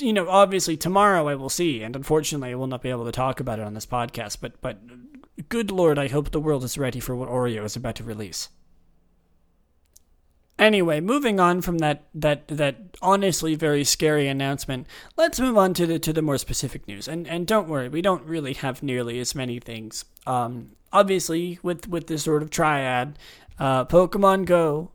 you 0.00 0.12
know, 0.12 0.28
obviously 0.28 0.76
tomorrow 0.76 1.28
I 1.28 1.34
will 1.34 1.50
see, 1.50 1.82
and 1.82 1.94
unfortunately 1.94 2.50
I 2.50 2.54
will 2.54 2.66
not 2.66 2.82
be 2.82 2.90
able 2.90 3.04
to 3.04 3.12
talk 3.12 3.40
about 3.40 3.58
it 3.58 3.66
on 3.66 3.74
this 3.74 3.86
podcast. 3.86 4.38
But 4.40 4.60
but, 4.60 4.78
good 5.48 5.70
lord, 5.70 5.98
I 5.98 6.08
hope 6.08 6.30
the 6.30 6.40
world 6.40 6.64
is 6.64 6.78
ready 6.78 7.00
for 7.00 7.14
what 7.14 7.28
Oreo 7.28 7.64
is 7.64 7.76
about 7.76 7.96
to 7.96 8.04
release. 8.04 8.48
Anyway, 10.58 11.00
moving 11.00 11.38
on 11.38 11.62
from 11.62 11.78
that 11.78 12.04
that 12.14 12.48
that 12.48 12.76
honestly 13.00 13.54
very 13.54 13.84
scary 13.84 14.26
announcement, 14.26 14.86
let's 15.16 15.38
move 15.38 15.56
on 15.56 15.72
to 15.74 15.86
the 15.86 15.98
to 16.00 16.12
the 16.12 16.22
more 16.22 16.38
specific 16.38 16.88
news. 16.88 17.06
And 17.06 17.28
and 17.28 17.46
don't 17.46 17.68
worry, 17.68 17.88
we 17.88 18.02
don't 18.02 18.24
really 18.24 18.54
have 18.54 18.82
nearly 18.82 19.20
as 19.20 19.34
many 19.34 19.60
things. 19.60 20.04
Um, 20.26 20.72
obviously, 20.92 21.60
with 21.62 21.88
with 21.88 22.08
this 22.08 22.24
sort 22.24 22.42
of 22.42 22.50
triad, 22.50 23.18
uh, 23.58 23.84
Pokemon 23.84 24.46
Go 24.46 24.90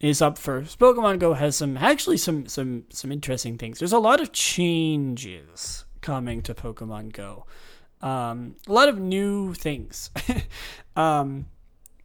is 0.00 0.20
up 0.20 0.36
first. 0.36 0.78
Pokemon 0.78 1.18
Go 1.18 1.32
has 1.32 1.56
some 1.56 1.78
actually 1.78 2.18
some 2.18 2.46
some 2.46 2.84
some 2.90 3.10
interesting 3.10 3.56
things. 3.56 3.78
There's 3.78 3.92
a 3.92 3.98
lot 3.98 4.20
of 4.20 4.32
changes 4.32 5.86
coming 6.02 6.42
to 6.42 6.54
Pokemon 6.54 7.12
Go. 7.12 7.46
Um, 8.02 8.56
a 8.66 8.72
lot 8.72 8.88
of 8.88 8.98
new 8.98 9.54
things. 9.54 10.10
um, 10.96 11.46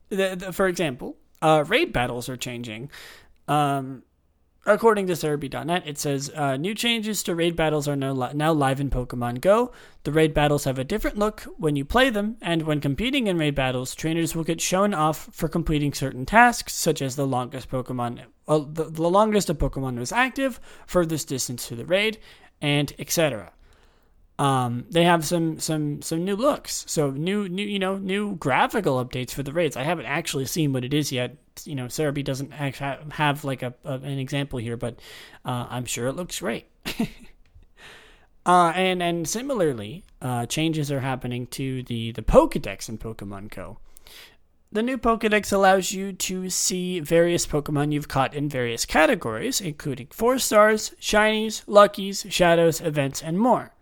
the, 0.10 0.36
the, 0.36 0.54
for 0.54 0.68
example, 0.68 1.18
uh, 1.46 1.64
raid 1.68 1.94
battles 1.94 2.28
are 2.28 2.36
changing. 2.36 2.90
Um, 3.48 4.02
according 4.66 5.06
to 5.06 5.14
Serebii.net, 5.14 5.84
it 5.86 6.00
says 6.00 6.32
uh, 6.32 6.58
new 6.58 6.74
changes 6.74 7.22
to 7.22 7.36
raid 7.36 7.56
battles 7.56 7.88
are 7.88 7.96
now, 7.96 8.14
li- 8.14 8.34
now 8.34 8.52
live 8.52 8.80
in 8.80 8.90
Pokemon 8.90 9.42
Go. 9.42 9.72
The 10.06 10.12
raid 10.12 10.34
battles 10.34 10.64
have 10.64 10.80
a 10.80 10.84
different 10.84 11.20
look 11.20 11.42
when 11.58 11.76
you 11.76 11.86
play 11.86 12.10
them, 12.10 12.38
and 12.42 12.64
when 12.64 12.82
competing 12.82 13.28
in 13.28 13.38
raid 13.38 13.54
battles, 13.54 13.94
trainers 13.94 14.36
will 14.36 14.44
get 14.44 14.60
shown 14.60 14.96
off 14.96 15.30
for 15.32 15.48
completing 15.48 15.94
certain 15.94 16.26
tasks, 16.26 16.74
such 16.74 17.00
as 17.00 17.16
the 17.16 17.28
longest 17.28 17.70
Pokemon, 17.70 18.24
uh, 18.48 18.66
the, 18.68 18.86
the 18.86 19.08
longest 19.08 19.48
a 19.52 19.54
Pokemon 19.54 20.00
was 20.00 20.12
active, 20.12 20.60
furthest 20.88 21.28
distance 21.28 21.68
to 21.68 21.76
the 21.76 21.86
raid, 21.86 22.18
and 22.60 22.92
etc. 22.98 23.52
Um, 24.38 24.86
they 24.90 25.06
have 25.06 25.24
some 25.24 25.60
some 25.60 26.02
some 26.02 26.26
new 26.26 26.36
looks, 26.36 26.84
so 26.88 27.10
new 27.10 27.48
new 27.48 27.64
you 27.64 27.80
know 27.80 27.98
new 27.98 28.36
graphical 28.36 29.04
updates 29.04 29.32
for 29.32 29.44
the 29.44 29.54
raids. 29.54 29.78
I 29.78 29.84
haven't 29.84 30.08
actually 30.08 30.46
seen 30.46 30.74
what 30.74 30.84
it 30.84 30.94
is 30.94 31.12
yet. 31.12 31.38
You 31.64 31.76
know, 31.76 31.86
Serebii 31.86 32.24
doesn't 32.26 32.52
actually 32.52 32.98
have 33.12 33.46
like 33.46 33.64
a, 33.64 33.74
a, 33.86 33.94
an 33.94 34.20
example 34.20 34.60
here, 34.60 34.76
but 34.76 35.00
uh, 35.46 35.68
I'm 35.70 35.86
sure 35.86 36.08
it 36.08 36.18
looks 36.18 36.40
great. 36.40 36.66
uh, 38.46 38.74
and 38.76 39.02
and 39.02 39.28
similarly, 39.28 40.04
uh, 40.22 40.46
changes 40.48 40.92
are 40.92 41.00
happening 41.00 41.48
to 41.48 41.84
the 41.84 42.12
the 42.12 42.22
Pokedex 42.22 42.90
in 42.90 42.98
Pokemon 42.98 43.52
Go. 43.56 43.78
The 44.70 44.84
new 44.84 44.98
Pokedex 44.98 45.54
allows 45.54 45.94
you 45.94 46.12
to 46.12 46.50
see 46.50 47.00
various 47.00 47.48
Pokemon 47.48 47.94
you've 47.94 48.10
caught 48.10 48.34
in 48.34 48.50
various 48.50 48.84
categories, 48.86 49.62
including 49.62 50.08
four 50.12 50.40
stars, 50.40 50.92
shinies, 51.00 51.64
luckies, 51.68 52.26
shadows, 52.28 52.82
events, 52.82 53.24
and 53.24 53.40
more. 53.40 53.75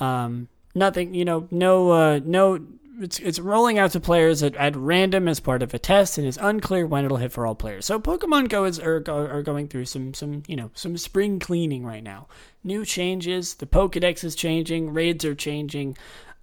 Um, 0.00 0.48
nothing, 0.74 1.14
you 1.14 1.24
know, 1.24 1.48
no, 1.50 1.90
uh, 1.90 2.20
no. 2.24 2.60
It's 3.00 3.20
it's 3.20 3.38
rolling 3.38 3.78
out 3.78 3.92
to 3.92 4.00
players 4.00 4.42
at, 4.42 4.56
at 4.56 4.74
random 4.74 5.28
as 5.28 5.38
part 5.38 5.62
of 5.62 5.72
a 5.72 5.78
test, 5.78 6.18
and 6.18 6.26
it's 6.26 6.38
unclear 6.40 6.84
when 6.84 7.04
it'll 7.04 7.18
hit 7.18 7.30
for 7.30 7.46
all 7.46 7.54
players. 7.54 7.86
So 7.86 8.00
Pokemon 8.00 8.48
Go 8.48 8.64
is 8.64 8.80
are, 8.80 8.96
are 9.08 9.42
going 9.42 9.68
through 9.68 9.84
some 9.84 10.14
some 10.14 10.42
you 10.48 10.56
know 10.56 10.72
some 10.74 10.96
spring 10.96 11.38
cleaning 11.38 11.86
right 11.86 12.02
now. 12.02 12.26
New 12.64 12.84
changes. 12.84 13.54
The 13.54 13.66
Pokedex 13.66 14.24
is 14.24 14.34
changing. 14.34 14.92
Raids 14.92 15.24
are 15.24 15.36
changing. 15.36 15.96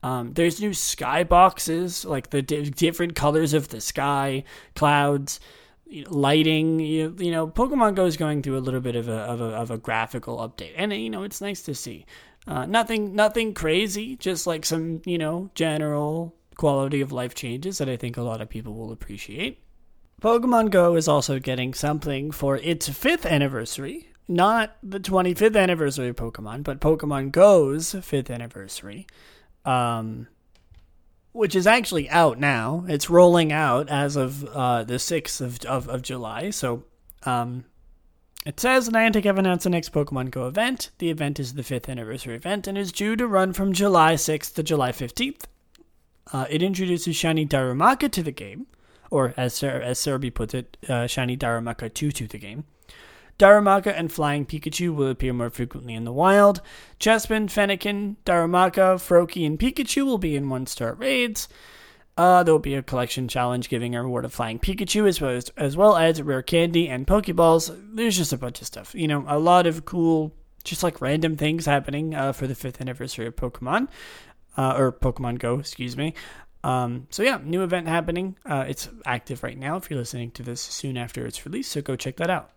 Um, 0.06 0.34
there's 0.34 0.62
new 0.62 0.74
sky 0.74 1.24
boxes, 1.24 2.06
like 2.06 2.30
the 2.30 2.44
di- 2.44 2.70
different 2.70 3.16
colors 3.16 3.56
of 3.56 3.70
the 3.70 3.82
sky, 3.82 4.44
clouds, 4.76 5.40
lighting. 6.08 6.80
You, 6.80 7.16
you 7.18 7.32
know, 7.32 7.48
Pokemon 7.48 7.96
Go 7.96 8.06
is 8.06 8.16
going 8.16 8.44
through 8.44 8.58
a 8.58 8.60
little 8.60 8.82
bit 8.82 8.96
of 8.96 9.08
a, 9.10 9.18
of 9.18 9.42
a 9.42 9.46
of 9.46 9.72
a 9.72 9.78
graphical 9.78 10.38
update, 10.38 10.74
and 10.76 10.94
you 10.94 11.10
know 11.10 11.24
it's 11.24 11.42
nice 11.42 11.64
to 11.64 11.74
see. 11.74 12.06
Uh, 12.48 12.66
nothing, 12.66 13.16
nothing 13.16 13.54
crazy. 13.54 14.16
Just 14.16 14.46
like 14.46 14.66
some, 14.66 15.02
you 15.06 15.18
know, 15.18 15.50
general 15.56 16.36
quality 16.56 17.02
of 17.02 17.12
life 17.12 17.36
changes 17.36 17.78
that 17.80 17.90
I 17.90 17.98
think 17.98 18.18
a 18.18 18.22
lot 18.22 18.42
of 18.42 18.50
people 18.50 18.74
will 18.74 18.92
appreciate. 18.92 19.62
Pokemon 20.22 20.70
Go 20.70 20.96
is 20.96 21.08
also 21.08 21.40
getting 21.40 21.74
something 21.74 22.32
for 22.32 22.58
its 22.58 22.88
fifth 22.88 23.26
anniversary. 23.26 24.10
Not 24.28 24.76
the 24.82 25.00
25th 25.00 25.56
anniversary 25.56 26.08
of 26.08 26.16
Pokemon, 26.16 26.64
but 26.64 26.80
Pokemon 26.80 27.32
Go's 27.32 27.96
fifth 28.02 28.30
anniversary. 28.30 29.06
Um, 29.66 30.28
which 31.32 31.54
is 31.54 31.68
actually 31.68 32.10
out 32.10 32.40
now. 32.40 32.86
It's 32.88 33.10
rolling 33.10 33.52
out 33.52 33.90
as 33.90 34.16
of 34.16 34.46
uh, 34.46 34.86
the 34.86 34.96
6th 34.96 35.42
of, 35.42 35.60
of, 35.66 35.90
of 35.90 36.02
July. 36.02 36.50
So 36.52 36.86
um, 37.24 37.66
it 38.46 38.60
says 38.60 38.90
Niantic 38.90 39.24
have 39.24 39.40
announced 39.40 39.64
the 39.64 39.70
next 39.72 39.92
Pokemon 39.92 40.30
Go 40.32 40.48
event. 40.48 40.92
The 41.00 41.10
event 41.10 41.40
is 41.40 41.54
the 41.54 41.64
fifth 41.64 41.90
anniversary 41.90 42.36
event 42.36 42.68
and 42.68 42.78
is 42.78 42.92
due 42.92 43.16
to 43.16 43.28
run 43.28 43.54
from 43.54 43.74
July 43.74 44.14
6th 44.14 44.54
to 44.54 44.64
July 44.64 44.92
15th. 44.92 45.46
Uh, 46.32 46.46
it 46.50 46.62
introduces 46.64 47.16
Shiny 47.16 47.46
Darumaka 47.46 48.12
to 48.12 48.24
the 48.24 48.32
game, 48.32 48.68
or 49.12 49.34
as 49.38 49.62
as 49.64 50.00
Serebii 50.00 50.34
puts 50.34 50.54
it, 50.54 50.78
uh, 50.88 51.08
Shiny 51.08 51.36
Darumaka 51.36 51.94
2 51.94 52.12
to 52.12 52.28
the 52.28 52.38
game. 52.38 52.66
Darumaka 53.38 53.88
and 53.88 54.12
Flying 54.12 54.46
Pikachu 54.46 54.96
will 54.96 55.10
appear 55.10 55.34
more 55.34 55.50
frequently 55.50 55.94
in 55.94 56.06
the 56.06 56.14
wild. 56.14 56.62
Chespin, 57.00 57.48
Fennekin, 57.48 58.16
Darumaka, 58.26 58.96
Froakie, 58.96 59.46
and 59.46 59.60
Pikachu 59.60 60.06
will 60.06 60.18
be 60.18 60.36
in 60.36 60.50
one 60.50 60.66
star 60.68 60.94
raids. 60.94 61.50
Uh, 62.18 62.44
there 62.44 62.54
will 62.54 62.60
be 62.60 62.76
a 62.76 62.82
collection 62.84 63.28
challenge 63.28 63.68
giving 63.68 63.94
a 63.94 64.02
reward 64.02 64.24
of 64.24 64.34
Flying 64.34 64.58
Pikachu 64.58 65.08
as 65.08 65.20
well 65.20 65.32
as, 65.32 65.50
as 65.58 65.76
well 65.76 65.98
as 65.98 66.22
rare 66.22 66.42
candy 66.42 66.88
and 66.88 67.06
Pokeballs. 67.06 67.78
There's 67.94 68.16
just 68.16 68.32
a 68.32 68.38
bunch 68.38 68.62
of 68.62 68.68
stuff. 68.68 68.96
You 68.96 69.08
know, 69.08 69.26
a 69.28 69.38
lot 69.38 69.68
of 69.68 69.84
cool, 69.84 70.34
just 70.64 70.82
like 70.82 71.02
random 71.02 71.36
things 71.36 71.66
happening 71.66 72.16
uh, 72.16 72.32
for 72.32 72.48
the 72.48 72.56
fifth 72.56 72.80
anniversary 72.80 73.28
of 73.28 73.36
Pokemon, 73.36 73.90
uh, 74.56 74.76
or 74.78 74.94
Pokemon 74.94 75.40
Go, 75.40 75.60
excuse 75.60 75.98
me. 75.98 76.14
Um, 76.64 77.08
so 77.10 77.22
yeah, 77.22 77.40
new 77.44 77.64
event 77.64 77.88
happening. 77.88 78.38
Uh, 78.46 78.66
it's 78.68 78.88
active 79.06 79.44
right 79.44 79.58
now 79.58 79.76
if 79.76 79.90
you're 79.90 80.00
listening 80.00 80.32
to 80.32 80.44
this 80.44 80.62
soon 80.62 80.98
after 80.98 81.26
it's 81.26 81.46
released, 81.46 81.72
so 81.74 81.82
go 81.82 81.98
check 81.98 82.16
that 82.18 82.30
out 82.30 82.55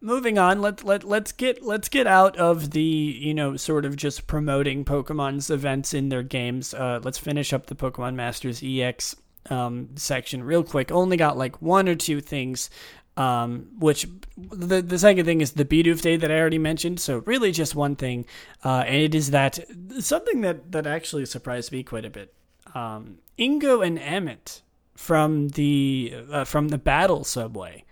moving 0.00 0.38
on 0.38 0.60
let, 0.60 0.84
let 0.84 1.04
let's 1.04 1.32
get 1.32 1.62
let's 1.62 1.88
get 1.88 2.06
out 2.06 2.36
of 2.36 2.70
the 2.70 2.80
you 2.80 3.34
know 3.34 3.56
sort 3.56 3.84
of 3.84 3.96
just 3.96 4.26
promoting 4.26 4.84
pokemon's 4.84 5.50
events 5.50 5.92
in 5.92 6.08
their 6.08 6.22
games 6.22 6.72
uh, 6.74 7.00
let's 7.02 7.18
finish 7.18 7.52
up 7.52 7.66
the 7.66 7.74
pokemon 7.74 8.14
masters 8.14 8.62
ex 8.64 9.16
um, 9.50 9.88
section 9.96 10.42
real 10.42 10.62
quick 10.62 10.92
only 10.92 11.16
got 11.16 11.36
like 11.36 11.60
one 11.62 11.88
or 11.88 11.94
two 11.94 12.20
things 12.20 12.70
um, 13.18 13.66
which 13.78 14.06
the 14.36 14.80
the 14.80 14.98
second 14.98 15.24
thing 15.24 15.40
is 15.40 15.52
the 15.52 15.64
Bidoof 15.64 16.00
Day 16.02 16.16
that 16.16 16.30
I 16.30 16.38
already 16.38 16.58
mentioned. 16.58 17.00
So 17.00 17.18
really 17.26 17.50
just 17.50 17.74
one 17.74 17.96
thing, 17.96 18.24
uh, 18.64 18.84
and 18.86 18.94
it 18.94 19.14
is 19.14 19.32
that 19.32 19.58
something 19.98 20.42
that 20.42 20.70
that 20.70 20.86
actually 20.86 21.26
surprised 21.26 21.72
me 21.72 21.82
quite 21.82 22.04
a 22.04 22.10
bit. 22.10 22.32
Um, 22.76 23.18
Ingo 23.36 23.84
and 23.84 23.98
Emmet 23.98 24.62
from 24.94 25.48
the 25.48 26.14
uh, 26.30 26.44
from 26.44 26.68
the 26.68 26.78
Battle 26.78 27.24
Subway 27.24 27.84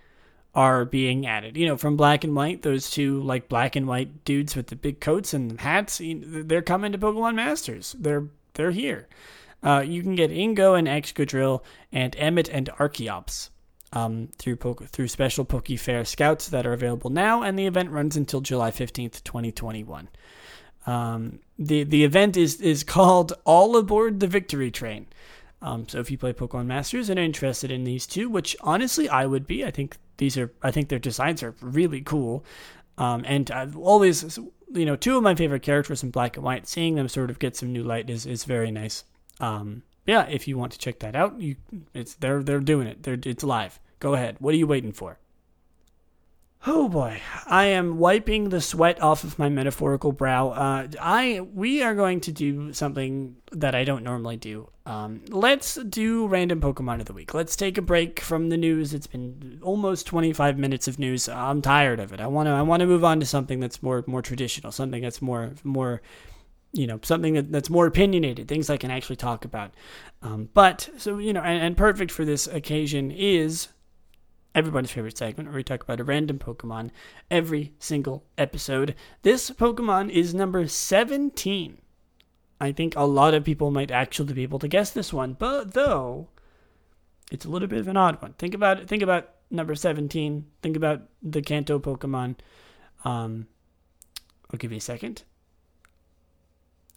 are 0.57 0.85
being 0.85 1.27
added. 1.27 1.55
You 1.55 1.67
know, 1.67 1.77
from 1.77 1.95
black 1.95 2.23
and 2.23 2.35
white, 2.35 2.63
those 2.63 2.89
two 2.89 3.21
like 3.21 3.47
black 3.47 3.75
and 3.75 3.87
white 3.87 4.25
dudes 4.25 4.55
with 4.55 4.67
the 4.67 4.75
big 4.75 4.99
coats 4.99 5.33
and 5.33 5.61
hats, 5.61 6.01
they're 6.01 6.63
coming 6.63 6.91
to 6.91 6.97
Pokemon 6.97 7.35
Masters. 7.35 7.95
They're 7.99 8.25
they're 8.55 8.71
here. 8.71 9.07
Uh, 9.61 9.83
you 9.85 10.01
can 10.01 10.15
get 10.15 10.31
Ingo 10.31 10.77
and 10.77 10.87
Excadrill 10.87 11.61
and 11.91 12.15
Emmet 12.17 12.49
and 12.49 12.69
Archeops 12.79 13.49
um, 13.93 14.29
through 14.39 14.55
Poke, 14.55 14.87
through 14.87 15.07
special 15.07 15.45
Poke 15.45 15.77
Fair 15.77 16.03
scouts 16.05 16.49
that 16.49 16.65
are 16.65 16.73
available 16.73 17.11
now, 17.11 17.43
and 17.43 17.57
the 17.57 17.67
event 17.67 17.91
runs 17.91 18.17
until 18.17 18.41
July 18.41 18.71
fifteenth, 18.71 19.23
twenty 19.23 19.51
twenty 19.51 19.83
one. 19.83 20.09
Um, 20.87 21.39
the 21.59 21.83
the 21.83 22.03
event 22.03 22.35
is 22.35 22.59
is 22.61 22.83
called 22.83 23.33
All 23.45 23.77
Aboard 23.77 24.19
the 24.19 24.27
Victory 24.27 24.71
Train. 24.71 25.05
Um, 25.61 25.87
so 25.87 25.99
if 25.99 26.11
you 26.11 26.17
play 26.17 26.33
Pokemon 26.33 26.67
Masters 26.67 27.09
and 27.09 27.19
are 27.19 27.23
interested 27.23 27.71
in 27.71 27.83
these 27.83 28.05
two, 28.05 28.29
which 28.29 28.55
honestly 28.61 29.09
I 29.09 29.25
would 29.25 29.47
be, 29.47 29.65
I 29.65 29.71
think 29.71 29.97
these 30.17 30.37
are 30.37 30.51
I 30.61 30.71
think 30.71 30.89
their 30.89 30.99
designs 30.99 31.41
are 31.43 31.55
really 31.61 32.01
cool. 32.01 32.45
Um, 32.97 33.23
and 33.27 33.49
I've 33.51 33.77
always, 33.77 34.39
you 34.73 34.85
know, 34.85 34.95
two 34.95 35.17
of 35.17 35.23
my 35.23 35.35
favorite 35.35 35.61
characters 35.61 36.03
in 36.03 36.11
black 36.11 36.35
and 36.35 36.43
white. 36.43 36.67
Seeing 36.67 36.95
them 36.95 37.07
sort 37.07 37.29
of 37.29 37.39
get 37.39 37.55
some 37.55 37.71
new 37.71 37.83
light 37.83 38.09
is, 38.09 38.25
is 38.25 38.43
very 38.43 38.71
nice. 38.71 39.03
Um, 39.39 39.83
yeah, 40.05 40.25
if 40.27 40.47
you 40.47 40.57
want 40.57 40.71
to 40.71 40.79
check 40.79 40.99
that 40.99 41.15
out, 41.15 41.39
you 41.39 41.55
it's 41.93 42.15
they're 42.15 42.43
they're 42.43 42.59
doing 42.59 42.87
it. 42.87 43.03
They're 43.03 43.19
it's 43.23 43.43
live. 43.43 43.79
Go 43.99 44.13
ahead. 44.13 44.37
What 44.39 44.53
are 44.53 44.57
you 44.57 44.67
waiting 44.67 44.93
for? 44.93 45.19
Oh 46.69 46.89
boy, 46.89 47.21
I 47.45 47.67
am 47.67 47.97
wiping 47.97 48.49
the 48.49 48.59
sweat 48.59 49.01
off 49.01 49.23
of 49.23 49.39
my 49.39 49.47
metaphorical 49.47 50.11
brow. 50.11 50.49
Uh, 50.49 50.87
I 50.99 51.39
we 51.53 51.81
are 51.81 51.95
going 51.95 52.19
to 52.21 52.33
do 52.33 52.73
something 52.73 53.37
that 53.53 53.73
I 53.73 53.85
don't 53.85 54.03
normally 54.03 54.35
do. 54.35 54.69
Um, 54.85 55.23
let's 55.29 55.75
do 55.75 56.27
random 56.27 56.59
Pokemon 56.59 56.99
of 56.99 57.05
the 57.05 57.13
week. 57.13 57.33
Let's 57.33 57.55
take 57.55 57.77
a 57.77 57.81
break 57.81 58.19
from 58.19 58.49
the 58.49 58.57
news. 58.57 58.93
It's 58.93 59.07
been 59.07 59.61
almost 59.63 60.07
25 60.07 60.57
minutes 60.57 60.89
of 60.89 60.99
news. 60.99 61.29
I'm 61.29 61.61
tired 61.61 62.01
of 62.01 62.11
it. 62.11 62.19
I 62.19 62.27
want 62.27 62.47
to 62.47 62.51
I 62.51 62.63
want 62.63 62.81
to 62.81 62.85
move 62.85 63.05
on 63.05 63.21
to 63.21 63.25
something 63.25 63.61
that's 63.61 63.81
more 63.81 64.03
more 64.05 64.21
traditional, 64.21 64.73
something 64.73 65.01
that's 65.01 65.21
more 65.21 65.53
more 65.63 66.01
you 66.73 66.85
know 66.85 66.99
something 67.01 67.35
that, 67.35 67.49
that's 67.49 67.69
more 67.69 67.87
opinionated, 67.87 68.49
things 68.49 68.69
I 68.69 68.75
can 68.75 68.91
actually 68.91 69.15
talk 69.15 69.45
about. 69.45 69.73
Um, 70.21 70.49
but 70.53 70.89
so 70.97 71.17
you 71.17 71.31
know, 71.31 71.41
and, 71.41 71.63
and 71.63 71.77
perfect 71.77 72.11
for 72.11 72.25
this 72.25 72.45
occasion 72.45 73.09
is 73.09 73.69
everybody's 74.57 74.89
favorite 74.89 75.15
segment 75.15 75.47
where 75.47 75.57
we 75.57 75.63
talk 75.63 75.83
about 75.83 75.99
a 75.99 76.03
random 76.03 76.39
Pokemon 76.39 76.89
every 77.29 77.73
single 77.77 78.23
episode. 78.39 78.95
This 79.21 79.51
Pokemon 79.51 80.09
is 80.09 80.33
number 80.33 80.67
17. 80.67 81.77
I 82.59 82.71
think 82.71 82.95
a 82.95 83.03
lot 83.03 83.35
of 83.35 83.43
people 83.43 83.69
might 83.69 83.91
actually 83.91 84.33
be 84.33 84.41
able 84.41 84.57
to 84.57 84.67
guess 84.67 84.89
this 84.89 85.13
one, 85.13 85.33
but 85.33 85.75
though 85.75 86.29
it's 87.31 87.45
a 87.45 87.49
little 87.49 87.67
bit 87.67 87.77
of 87.77 87.87
an 87.87 87.97
odd 87.97 88.19
one. 88.19 88.33
Think 88.33 88.55
about 88.55 88.79
it. 88.79 88.87
Think 88.87 89.03
about 89.03 89.29
number 89.51 89.75
17. 89.75 90.47
Think 90.63 90.75
about 90.75 91.01
the 91.21 91.43
Kanto 91.43 91.77
Pokemon. 91.77 92.37
Um, 93.05 93.45
I'll 94.51 94.57
give 94.57 94.71
you 94.71 94.79
a 94.79 94.81
second. 94.81 95.21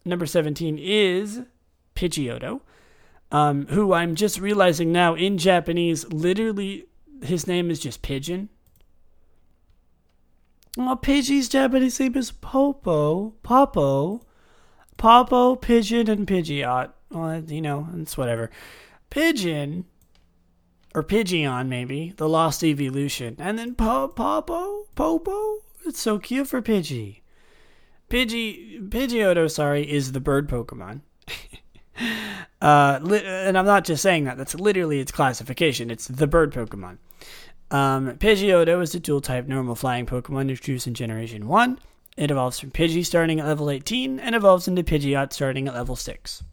Number 0.03 0.25
17 0.25 0.79
is 0.79 1.41
Pidgeotto, 1.95 2.61
um, 3.31 3.67
who 3.67 3.93
I'm 3.93 4.15
just 4.15 4.39
realizing 4.39 4.91
now 4.91 5.13
in 5.13 5.37
Japanese 5.37 6.11
literally 6.11 6.87
his 7.21 7.47
name 7.47 7.69
is 7.69 7.79
just 7.79 8.01
Pigeon. 8.01 8.49
Well, 10.77 10.95
Pidgey's 10.95 11.49
Japanese 11.49 11.99
name 11.99 12.15
is 12.15 12.31
Popo, 12.31 13.31
Popo, 13.43 14.21
Popo, 14.97 15.55
Pigeon, 15.55 16.09
and 16.09 16.25
Pidgeot. 16.25 16.91
Well, 17.09 17.43
you 17.43 17.61
know, 17.61 17.89
it's 17.97 18.17
whatever. 18.17 18.49
Pigeon 19.09 19.85
or 20.95 21.03
Pidgeon 21.03 21.67
maybe, 21.67 22.13
the 22.17 22.29
Lost 22.29 22.63
Evolution, 22.63 23.35
and 23.39 23.57
then 23.59 23.75
po- 23.75 24.07
Popo, 24.07 24.85
Popo. 24.95 25.57
It's 25.85 25.99
so 25.99 26.19
cute 26.19 26.47
for 26.47 26.61
Pidgey. 26.61 27.21
Pidgey, 28.09 28.89
Pidgeotto, 28.89 29.49
sorry, 29.49 29.89
is 29.89 30.11
the 30.11 30.19
bird 30.19 30.49
Pokemon. 30.49 31.01
uh, 32.61 32.99
li- 33.01 33.23
and 33.25 33.57
I'm 33.57 33.65
not 33.65 33.85
just 33.85 34.03
saying 34.03 34.25
that. 34.25 34.37
That's 34.37 34.55
literally 34.55 34.99
its 34.99 35.11
classification. 35.11 35.89
It's 35.89 36.07
the 36.07 36.27
bird 36.27 36.53
Pokemon. 36.53 36.97
Um, 37.71 38.17
Pidgeotto 38.17 38.81
is 38.81 38.93
a 38.93 38.99
dual 38.99 39.21
type 39.21 39.47
normal 39.47 39.75
flying 39.75 40.05
Pokemon 40.05 40.49
introduced 40.49 40.87
in 40.87 40.93
Generation 40.93 41.47
1. 41.47 41.79
It 42.17 42.29
evolves 42.29 42.59
from 42.59 42.71
Pidgey 42.71 43.05
starting 43.05 43.39
at 43.39 43.47
level 43.47 43.69
18 43.69 44.19
and 44.19 44.35
evolves 44.35 44.67
into 44.67 44.83
Pidgeot 44.83 45.31
starting 45.31 45.69
at 45.69 45.73
level 45.73 45.95
6. 45.95 46.43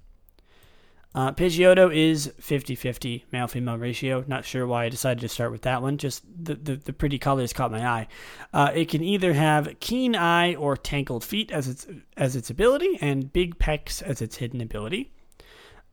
Uh, 1.15 1.33
Pidgeotto 1.33 1.93
is 1.93 2.33
50 2.39 2.77
50 2.77 3.25
male 3.33 3.49
female 3.49 3.77
ratio. 3.77 4.25
Not 4.29 4.45
sure 4.45 4.67
why 4.67 4.85
I 4.85 4.89
decided 4.89 5.21
to 5.23 5.29
start 5.29 5.51
with 5.51 5.63
that 5.63 5.83
one. 5.83 5.99
Just 5.99 6.23
the, 6.41 6.55
the, 6.55 6.77
the 6.77 6.93
pretty 6.93 7.19
colors 7.19 7.53
caught 7.53 7.73
my 7.73 7.85
eye. 7.85 8.09
Uh, 8.53 8.71
it 8.73 8.89
can 8.89 9.03
either 9.03 9.33
have 9.33 9.81
keen 9.81 10.15
eye 10.15 10.55
or 10.55 10.77
tangled 10.77 11.25
feet 11.25 11.51
as 11.51 11.67
its 11.67 11.87
as 12.17 12.37
its 12.37 12.51
ability, 12.51 12.99
and 13.01 13.33
big 13.33 13.59
pecks 13.59 14.01
as 14.03 14.23
its 14.23 14.37
hidden 14.37 14.61
ability. 14.61 15.11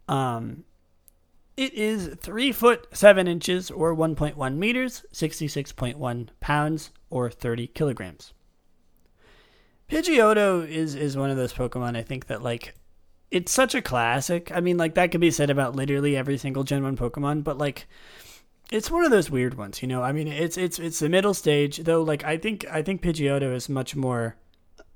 Um, 0.08 0.66
it 1.58 1.74
is 1.74 2.16
three 2.20 2.52
foot 2.52 2.88
seven 2.92 3.28
inches 3.28 3.72
or 3.72 3.96
1.1 3.96 4.56
meters, 4.58 5.06
66.1 5.14 6.30
pounds 6.40 6.92
or 7.10 7.30
30 7.30 7.68
kilograms. 7.68 8.34
Pidgeotto 9.90 10.68
is 10.68 10.96
is 10.96 11.16
one 11.16 11.30
of 11.30 11.38
those 11.38 11.54
Pokemon 11.54 11.96
I 11.96 12.02
think 12.02 12.28
that 12.28 12.42
like 12.42 12.76
it's 13.32 13.52
such 13.52 13.76
a 13.76 13.82
classic. 13.82 14.52
I 14.54 14.60
mean, 14.60 14.78
like 14.78 14.96
that 14.96 15.12
could 15.12 15.22
be 15.22 15.32
said 15.32 15.50
about 15.50 15.76
literally 15.76 16.16
every 16.16 16.38
single 16.38 16.64
Gen 16.64 16.84
One 16.84 16.98
Pokemon, 16.98 17.44
but 17.44 17.58
like 17.58 17.88
it's 18.72 18.90
one 18.90 19.06
of 19.06 19.12
those 19.12 19.30
weird 19.30 19.56
ones, 19.56 19.82
you 19.82 19.88
know. 19.88 20.02
I 20.02 20.12
mean, 20.12 20.28
it's 20.28 20.58
it's 20.58 20.80
it's 20.80 21.00
the 21.00 21.10
middle 21.10 21.34
stage, 21.34 21.80
though. 21.80 22.02
Like 22.02 22.24
I 22.24 22.38
think 22.38 22.66
I 22.72 22.82
think 22.82 23.02
Pidgeotto 23.02 23.54
is 23.54 23.70
much 23.70 23.96
more 23.96 24.36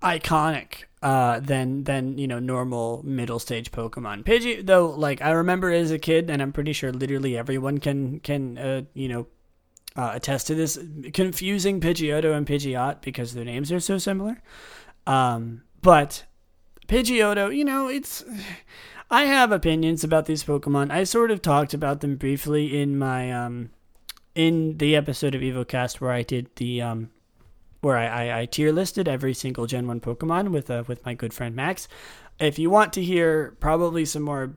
iconic 0.01 0.85
uh, 1.01 1.39
than 1.39 1.83
than 1.83 2.17
you 2.17 2.27
know 2.27 2.39
normal 2.39 3.01
middle 3.03 3.39
stage 3.39 3.71
Pokemon. 3.71 4.23
Pidgey, 4.23 4.65
though, 4.65 4.89
like 4.89 5.21
I 5.21 5.31
remember 5.31 5.71
as 5.71 5.91
a 5.91 5.99
kid, 5.99 6.29
and 6.29 6.41
I'm 6.41 6.51
pretty 6.51 6.73
sure 6.73 6.91
literally 6.91 7.37
everyone 7.37 7.77
can 7.77 8.19
can 8.19 8.57
uh, 8.57 8.81
you 8.93 9.07
know 9.07 9.27
uh, 9.95 10.11
attest 10.13 10.47
to 10.47 10.55
this, 10.55 10.77
confusing 11.13 11.81
Pidgeotto 11.81 12.35
and 12.35 12.45
Pidgeot 12.45 13.01
because 13.01 13.33
their 13.33 13.45
names 13.45 13.71
are 13.71 13.79
so 13.79 13.97
similar. 13.97 14.41
Um, 15.07 15.63
but 15.81 16.25
Pidgeotto, 16.87 17.55
you 17.55 17.65
know, 17.65 17.87
it's. 17.87 18.23
I 19.11 19.23
have 19.23 19.51
opinions 19.51 20.03
about 20.03 20.27
these 20.27 20.43
Pokemon. 20.43 20.91
I 20.91 21.03
sort 21.03 21.31
of 21.31 21.41
talked 21.41 21.73
about 21.73 22.01
them 22.01 22.15
briefly 22.15 22.79
in 22.79 22.97
my 22.97 23.31
um, 23.31 23.71
in 24.35 24.77
the 24.77 24.95
episode 24.95 25.33
of 25.33 25.41
EvoCast 25.41 25.99
where 25.99 26.11
I 26.11 26.21
did 26.21 26.55
the 26.57 26.81
um, 26.81 27.09
where 27.81 27.97
I, 27.97 28.07
I, 28.07 28.39
I 28.41 28.45
tier 28.45 28.71
listed 28.71 29.07
every 29.07 29.33
single 29.33 29.65
Gen 29.65 29.87
One 29.87 29.99
Pokemon 29.99 30.49
with 30.49 30.69
uh, 30.69 30.83
with 30.87 31.05
my 31.05 31.13
good 31.13 31.33
friend 31.33 31.55
Max. 31.55 31.87
If 32.39 32.57
you 32.57 32.69
want 32.69 32.93
to 32.93 33.03
hear 33.03 33.57
probably 33.59 34.05
some 34.05 34.23
more, 34.23 34.55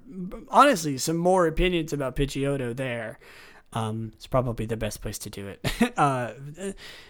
honestly, 0.48 0.98
some 0.98 1.16
more 1.16 1.46
opinions 1.48 1.92
about 1.92 2.14
Pidgeotto, 2.14 2.76
there, 2.76 3.18
um, 3.72 4.12
it's 4.14 4.28
probably 4.28 4.66
the 4.66 4.76
best 4.76 5.00
place 5.02 5.18
to 5.18 5.30
do 5.30 5.48
it. 5.48 5.92
uh, 5.96 6.32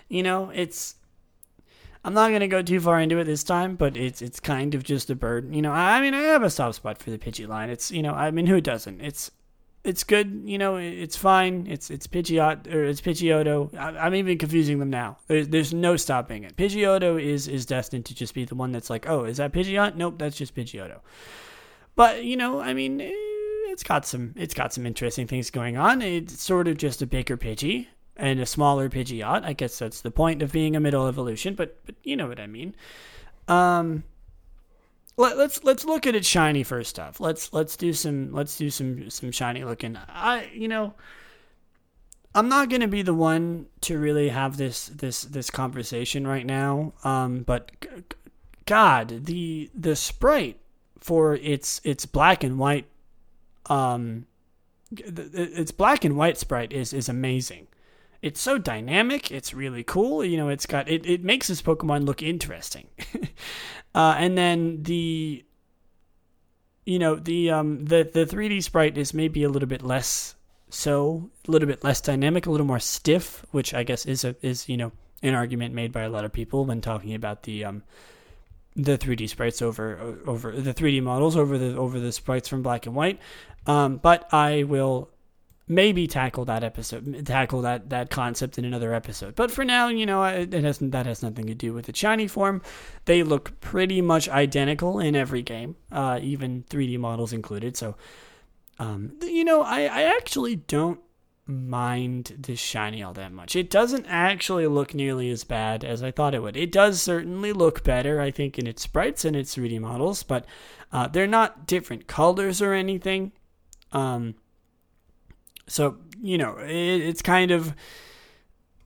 you 0.09 0.23
know, 0.23 0.51
it's 0.51 0.97
I'm 2.05 2.15
not 2.15 2.33
gonna 2.33 2.49
go 2.49 2.63
too 2.63 2.81
far 2.81 3.01
into 3.01 3.19
it 3.19 3.25
this 3.25 3.45
time, 3.45 3.77
but 3.77 3.97
it's 3.97 4.23
it's 4.23 4.41
kind 4.41 4.75
of 4.75 4.83
just 4.83 5.11
a 5.11 5.15
bird. 5.15 5.55
You 5.55 5.63
know, 5.63 5.73
I 5.73 6.01
mean, 6.01 6.15
I 6.15 6.23
have 6.23 6.43
a 6.43 6.51
soft 6.51 6.77
spot 6.77 6.99
for 6.99 7.11
the 7.11 7.19
Pidgey 7.19 7.47
line. 7.47 7.71
It's 7.71 7.91
you 7.91 8.03
know, 8.03 8.15
I 8.15 8.31
mean, 8.31 8.47
who 8.47 8.61
doesn't? 8.61 9.01
It's 9.01 9.31
it's 9.85 10.05
good. 10.05 10.43
You 10.45 10.59
know, 10.59 10.77
it's 10.77 11.17
fine. 11.17 11.67
It's 11.69 11.91
it's 11.91 12.07
Pidgeot 12.07 12.73
or 12.73 12.85
it's 12.85 13.01
Pidgeotto. 13.01 13.77
I, 13.77 14.07
am 14.07 14.15
even 14.15 14.39
confusing 14.39 14.79
them 14.79 14.91
now. 14.91 15.19
There's 15.27 15.49
there's 15.49 15.75
no 15.75 15.97
stopping 15.97 16.45
it. 16.45 16.57
Pidgeotto 16.57 17.21
is 17.21 17.49
is 17.49 17.67
destined 17.67 18.07
to 18.07 18.15
just 18.15 18.35
be 18.35 18.45
the 18.45 18.55
one 18.55 18.71
that's 18.73 18.91
like, 18.91 19.09
oh, 19.09 19.25
is 19.25 19.39
that 19.39 19.53
Pidgeot? 19.53 19.97
Nope, 19.97 20.19
that's 20.19 20.37
just 20.37 20.55
Pidgeotto. 20.55 21.01
But 21.97 22.25
you 22.25 22.37
know, 22.37 22.61
I 22.61 22.75
mean, 22.75 23.01
eh, 23.01 23.11
it's 23.13 23.83
got 23.83 24.07
some 24.07 24.35
it's 24.37 24.55
got 24.55 24.73
some 24.73 24.87
interesting 24.87 25.27
things 25.27 25.51
going 25.51 25.77
on. 25.77 26.01
It's 26.01 26.41
sort 26.41 26.69
of 26.69 26.77
just 26.77 27.03
a 27.03 27.07
bigger 27.07 27.37
Pidgey 27.37 27.89
and 28.17 28.39
a 28.39 28.47
smaller 28.47 28.89
Pidgeot. 28.89 29.43
I 29.43 29.53
guess 29.53 29.79
that's 29.79 30.01
the 30.01 30.13
point 30.13 30.43
of 30.43 30.53
being 30.53 30.77
a 30.77 30.81
middle 30.81 31.09
evolution, 31.09 31.55
but 31.55 31.85
but 31.85 31.97
you 32.05 32.17
know 32.17 32.29
what 32.29 32.39
I 32.39 32.47
mean. 32.47 32.77
Um, 33.49 34.05
let, 35.17 35.37
let's 35.37 35.63
let's 35.65 35.85
look 35.85 36.07
at 36.07 36.15
it 36.15 36.25
shiny 36.25 36.63
first 36.63 36.99
off. 36.99 37.21
Let's 37.21 37.53
let's 37.53 37.77
do 37.77 37.93
some 37.93 38.33
let's 38.33 38.57
do 38.57 38.71
some 38.71 39.11
some 39.11 39.31
shiny 39.31 39.65
looking. 39.65 39.97
I 40.09 40.51
you 40.53 40.69
know. 40.69 40.95
I'm 42.35 42.49
not 42.49 42.71
to 42.81 42.89
be 42.89 43.03
the 43.03 43.13
one 43.13 43.67
to 43.83 43.99
really 43.99 44.31
have 44.31 44.57
this 44.57 44.87
this 44.87 45.21
this 45.23 45.51
conversation 45.51 46.27
right 46.27 46.47
now. 46.47 46.95
Um, 47.05 47.43
but 47.43 47.73
God, 48.65 49.27
the 49.27 49.71
the 49.75 49.95
sprite 49.95 50.59
for 50.99 51.35
its 51.35 51.83
its 51.85 52.07
black 52.07 52.43
and 52.43 52.59
white, 52.59 52.87
um, 53.67 54.25
its 54.91 55.73
black 55.73 56.07
and 56.07 56.17
white 56.17 56.39
sprite 56.39 56.73
is 56.73 56.95
is 56.95 57.11
amazing 57.11 57.67
it's 58.23 58.41
so 58.41 58.57
dynamic. 58.57 59.31
It's 59.31 59.53
really 59.53 59.83
cool. 59.83 60.25
You 60.25 60.37
know, 60.37 60.49
it's 60.49 60.65
got 60.65 60.89
it. 60.89 61.05
It 61.05 61.25
makes 61.25 61.49
this 61.49 61.61
Pokemon 61.61 62.07
look 62.07 62.23
interesting. 62.23 62.87
uh, 63.95 64.15
and 64.17 64.39
then 64.39 64.85
the, 64.85 65.45
you 66.87 66.99
know, 66.99 67.17
the 67.17 67.51
um 67.51 67.85
the 67.85 68.09
the 68.11 68.25
3D 68.25 68.63
sprite 68.63 68.97
is 68.97 69.13
maybe 69.13 69.43
a 69.43 69.49
little 69.49 69.69
bit 69.69 69.83
less 69.83 70.37
so, 70.71 71.31
a 71.47 71.51
little 71.51 71.69
bit 71.69 71.85
less 71.85 72.01
dynamic, 72.01 72.47
a 72.47 72.51
little 72.51 72.67
more 72.67 72.79
stiff, 72.79 73.45
which 73.51 73.75
I 73.75 73.83
guess 73.83 74.07
is 74.07 74.25
a 74.25 74.37
is 74.41 74.69
you 74.69 74.77
know 74.77 74.93
an 75.23 75.35
argument 75.35 75.75
made 75.75 75.93
by 75.93 76.03
a 76.03 76.09
lot 76.09 76.25
of 76.25 76.33
people 76.33 76.65
when 76.65 76.81
talking 76.81 77.15
about 77.15 77.43
the 77.43 77.65
um 77.65 77.83
the 78.75 78.97
3D 78.97 79.29
sprites 79.29 79.61
over 79.61 80.17
over 80.27 80.53
the 80.53 80.73
3D 80.73 81.03
models 81.03 81.37
over 81.37 81.59
the 81.59 81.77
over 81.77 82.01
the 82.01 82.13
sprites 82.13 82.49
from 82.49 82.63
black 82.63 82.87
and 82.87 82.95
white. 82.95 83.19
Um, 83.67 83.99
but 83.99 84.33
I 84.33 84.63
will 84.63 85.11
maybe 85.75 86.07
tackle 86.07 86.45
that 86.47 86.63
episode, 86.63 87.27
tackle 87.27 87.63
that 87.63 87.91
that 87.91 88.11
concept 88.11 88.59
in 88.59 88.65
another 88.65 88.95
episode. 88.95 89.35
But 89.35 89.51
for 89.51 89.65
now, 89.65 89.89
you 89.89 90.07
know, 90.07 90.23
it 90.25 90.51
that 90.51 91.07
has 91.07 91.23
nothing 91.23 91.47
to 91.47 91.55
do 91.55 91.73
with 91.73 91.87
the 91.87 91.97
shiny 91.97 92.29
form. 92.29 92.63
They 93.05 93.23
look 93.23 93.61
pretty 93.61 94.01
much 94.01 94.29
identical 94.29 95.01
in 95.01 95.17
every 95.17 95.43
game, 95.43 95.77
uh, 95.91 96.19
even 96.23 96.65
3D 96.65 96.99
models 96.99 97.33
included. 97.33 97.77
So, 97.77 97.97
um, 98.79 99.17
you 99.23 99.45
know, 99.45 99.63
I 99.63 99.83
I 99.83 100.03
actually 100.03 100.57
don't 100.57 101.01
mind 101.47 102.37
the 102.39 102.55
shiny 102.55 103.03
all 103.03 103.13
that 103.15 103.33
much. 103.33 103.57
It 103.57 103.71
doesn't 103.71 104.07
actually 104.07 104.67
look 104.67 104.95
nearly 104.95 105.31
as 105.31 105.45
bad 105.45 105.85
as 105.85 106.03
I 106.03 106.11
thought 106.11 106.35
it 106.35 106.43
would. 106.43 106.57
It 106.57 106.71
does 106.71 107.03
certainly 107.03 107.53
look 107.53 107.83
better, 107.83 108.21
I 108.21 108.31
think, 108.31 108.59
in 108.59 108.67
its 108.67 108.83
sprites 108.83 109.25
and 109.25 109.35
its 109.35 109.57
3D 109.57 109.81
models, 109.81 110.23
but 110.23 110.47
uh, 110.93 111.09
they're 111.09 111.27
not 111.27 111.67
different 111.67 112.07
colors 112.07 112.63
or 112.63 112.73
anything. 112.73 113.33
Um, 113.93 114.37
so, 115.67 115.99
you 116.21 116.39
know, 116.39 116.59
it, 116.59 116.69
it's 116.71 117.23
kind 117.23 117.51
of 117.51 117.75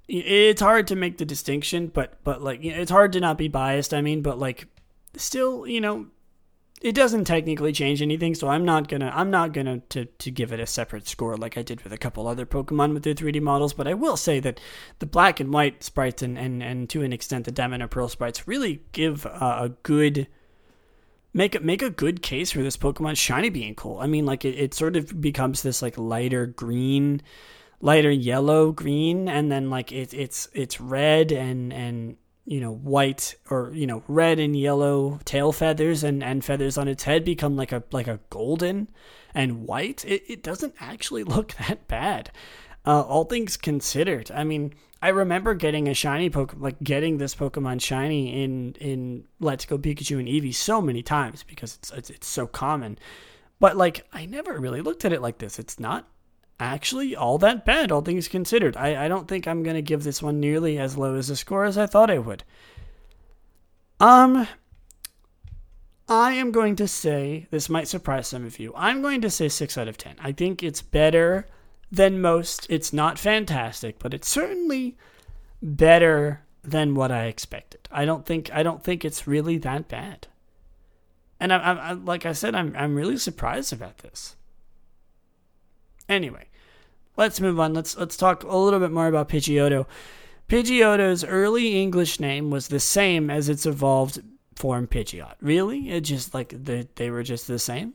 it's 0.09 0.61
hard 0.61 0.87
to 0.89 0.97
make 0.97 1.19
the 1.19 1.25
distinction, 1.25 1.89
but 1.89 2.23
but 2.23 2.43
like 2.43 2.65
it's 2.65 2.91
hard 2.91 3.13
to 3.15 3.21
not 3.21 3.39
be 3.39 3.49
biased. 3.49 3.93
I 3.93 4.03
mean, 4.03 4.23
but 4.23 4.39
like 4.39 4.69
still, 5.17 5.67
you 5.67 5.81
know, 5.81 6.07
it 6.81 6.95
doesn't 6.95 7.25
technically 7.25 7.73
change 7.73 8.03
anything. 8.03 8.35
So 8.35 8.49
I'm 8.49 8.65
not 8.65 8.89
gonna 8.89 9.11
I'm 9.15 9.31
not 9.31 9.53
gonna 9.53 9.81
to 9.91 10.05
to 10.05 10.31
give 10.31 10.53
it 10.53 10.61
a 10.61 10.67
separate 10.67 11.09
score 11.09 11.37
like 11.37 11.59
I 11.59 11.63
did 11.63 11.83
with 11.83 11.93
a 11.93 11.99
couple 11.99 12.29
other 12.29 12.47
Pokemon 12.47 12.95
with 12.95 13.03
their 13.03 13.15
3D 13.15 13.41
models. 13.41 13.73
But 13.73 13.89
I 13.89 13.95
will 13.95 14.17
say 14.17 14.39
that 14.41 14.61
the 15.01 15.07
black 15.07 15.41
and 15.41 15.53
white 15.53 15.83
sprites 15.83 16.23
and 16.23 16.39
and 16.39 16.63
and 16.63 16.89
to 16.91 17.03
an 17.03 17.13
extent 17.13 17.45
the 17.45 17.53
Diamond 17.53 17.83
and 17.83 17.91
Pearl 17.91 18.09
sprites 18.09 18.47
really 18.47 18.83
give 18.93 19.27
uh, 19.27 19.59
a 19.63 19.71
good 19.83 20.29
make 21.37 21.55
it 21.55 21.63
make 21.63 21.83
a 21.83 21.91
good 21.91 22.23
case 22.23 22.51
for 22.51 22.63
this 22.63 22.79
Pokemon 22.79 23.17
shiny 23.17 23.51
being 23.51 23.75
cool. 23.75 23.99
I 24.01 24.07
mean, 24.07 24.25
like 24.25 24.45
it, 24.45 24.55
it 24.55 24.75
sort 24.75 24.97
of 24.97 25.21
becomes 25.21 25.63
this 25.63 25.83
like 25.83 25.99
lighter 25.99 26.47
green, 26.47 27.21
lighter 27.81 28.11
yellow 28.11 28.73
green, 28.73 29.29
and 29.29 29.53
then 29.53 29.69
like 29.69 29.93
it, 29.93 30.15
it's 30.15 30.49
it's 30.55 30.81
red 30.81 31.31
and 31.31 31.75
and 31.75 32.17
you 32.47 32.61
know 32.61 32.73
white 32.73 33.35
or 33.51 33.71
you 33.75 33.87
know 33.87 34.03
red 34.09 34.39
and 34.39 34.59
yellow 34.59 35.21
tail 35.27 35.53
feathers 35.53 36.03
and 36.03 36.25
and 36.25 36.43
feathers 36.43 36.79
on 36.79 36.89
its 36.89 37.05
head 37.05 37.23
become 37.23 37.55
like 37.55 37.71
a 37.71 37.83
like 37.93 38.09
a 38.09 38.19
golden 38.31 38.89
and 39.35 39.67
white. 39.67 40.07
It 40.07 40.23
it 40.27 40.43
doesn't 40.43 40.75
actually 40.81 41.23
look 41.37 41.53
that 41.69 41.87
bad. 41.87 42.31
Uh, 42.87 43.03
all 43.03 43.25
things 43.25 43.57
considered, 43.57 44.31
I 44.31 44.45
mean, 44.45 44.73
I 45.03 45.09
remember 45.09 45.55
getting 45.55 45.89
a 45.89 45.95
shiny 45.95 46.31
Pokemon, 46.31 46.61
like 46.61 46.83
getting 46.83 47.19
this 47.19 47.35
Pokemon 47.35 47.81
shiny 47.83 48.43
in 48.43 48.75
in 48.81 49.25
Let's 49.41 49.67
Go 49.67 49.77
Pikachu 49.77 50.19
and 50.19 50.29
Eevee 50.29 50.55
so 50.55 50.81
many 50.81 51.03
times 51.03 51.43
because 51.43 51.77
it's, 51.77 51.91
it's 51.91 52.11
it's 52.11 52.27
so 52.27 52.47
common. 52.47 52.99
But 53.59 53.77
like, 53.77 54.07
I 54.13 54.27
never 54.27 54.59
really 54.59 54.81
looked 54.81 55.05
at 55.05 55.13
it 55.13 55.23
like 55.23 55.39
this. 55.39 55.59
It's 55.59 55.81
not 55.81 56.09
actually 56.59 57.15
all 57.15 57.39
that 57.39 57.65
bad, 57.65 57.93
all 57.93 58.01
things 58.03 58.29
considered. 58.29 58.77
I, 58.77 59.05
I 59.05 59.09
don't 59.09 59.29
think 59.29 59.47
I'm 59.47 59.63
gonna 59.63 59.83
give 59.83 60.03
this 60.03 60.23
one 60.23 60.41
nearly 60.41 60.79
as 60.79 60.97
low 60.97 61.15
as 61.17 61.29
a 61.29 61.37
score 61.37 61.65
as 61.65 61.77
I 61.77 61.87
thought 61.87 62.11
I 62.11 62.19
would. 62.19 62.45
Um, 64.01 64.47
I 66.09 66.33
am 66.35 66.53
going 66.53 66.77
to 66.77 66.89
say 66.89 67.49
this 67.51 67.69
might 67.69 67.89
surprise 67.89 68.29
some 68.29 68.45
of 68.45 68.59
you. 68.59 68.73
I'm 68.77 69.03
going 69.03 69.21
to 69.23 69.31
say 69.31 69.49
six 69.49 69.77
out 69.77 69.89
of 69.89 69.99
ten. 69.99 70.17
I 70.21 70.33
think 70.33 70.63
it's 70.63 70.83
better 70.83 71.47
than 71.91 72.21
most. 72.21 72.67
It's 72.69 72.93
not 72.93 73.19
fantastic, 73.19 73.99
but 73.99 74.15
it's 74.15 74.29
certainly 74.29 74.97
better 75.63 76.43
than 76.63 76.95
what 76.95 77.13
I 77.13 77.27
expected. 77.27 77.89
I 77.91 78.05
don't 78.05 78.27
think 78.27 78.51
I 78.53 78.63
don't 78.63 78.83
think 78.83 79.05
it's 79.05 79.27
really 79.27 79.59
that 79.59 79.89
bad. 79.89 80.27
And 81.39 81.53
I, 81.53 81.59
I, 81.59 81.73
I 81.73 81.93
like 81.93 82.27
I 82.27 82.33
said, 82.33 82.55
I'm 82.55 82.75
I'm 82.77 82.95
really 82.95 83.17
surprised 83.17 83.73
about 83.73 83.99
this. 83.99 84.37
Anyway, 86.09 86.47
let's 87.17 87.41
move 87.41 87.59
on. 87.61 87.75
Let's 87.75 87.97
let's 87.97 88.17
talk 88.17 88.43
a 88.43 88.57
little 88.57 88.81
bit 88.81 88.93
more 88.93 89.09
about 89.09 89.29
Pidgeotto. 89.29 89.87
Pidgeotto's 90.49 91.25
early 91.25 91.81
English 91.81 92.21
name 92.21 92.51
was 92.51 92.69
the 92.69 92.81
same 92.81 93.31
as 93.31 93.49
its 93.49 93.67
evolved 93.67 94.23
form 94.55 94.87
Pidgeot. 94.87 95.35
Really? 95.41 95.91
It 95.91 96.03
just 96.03 96.35
like 96.35 96.51
they 96.51 96.89
they 96.97 97.11
were 97.11 97.23
just 97.23 97.47
the 97.47 97.59
same? 97.59 97.95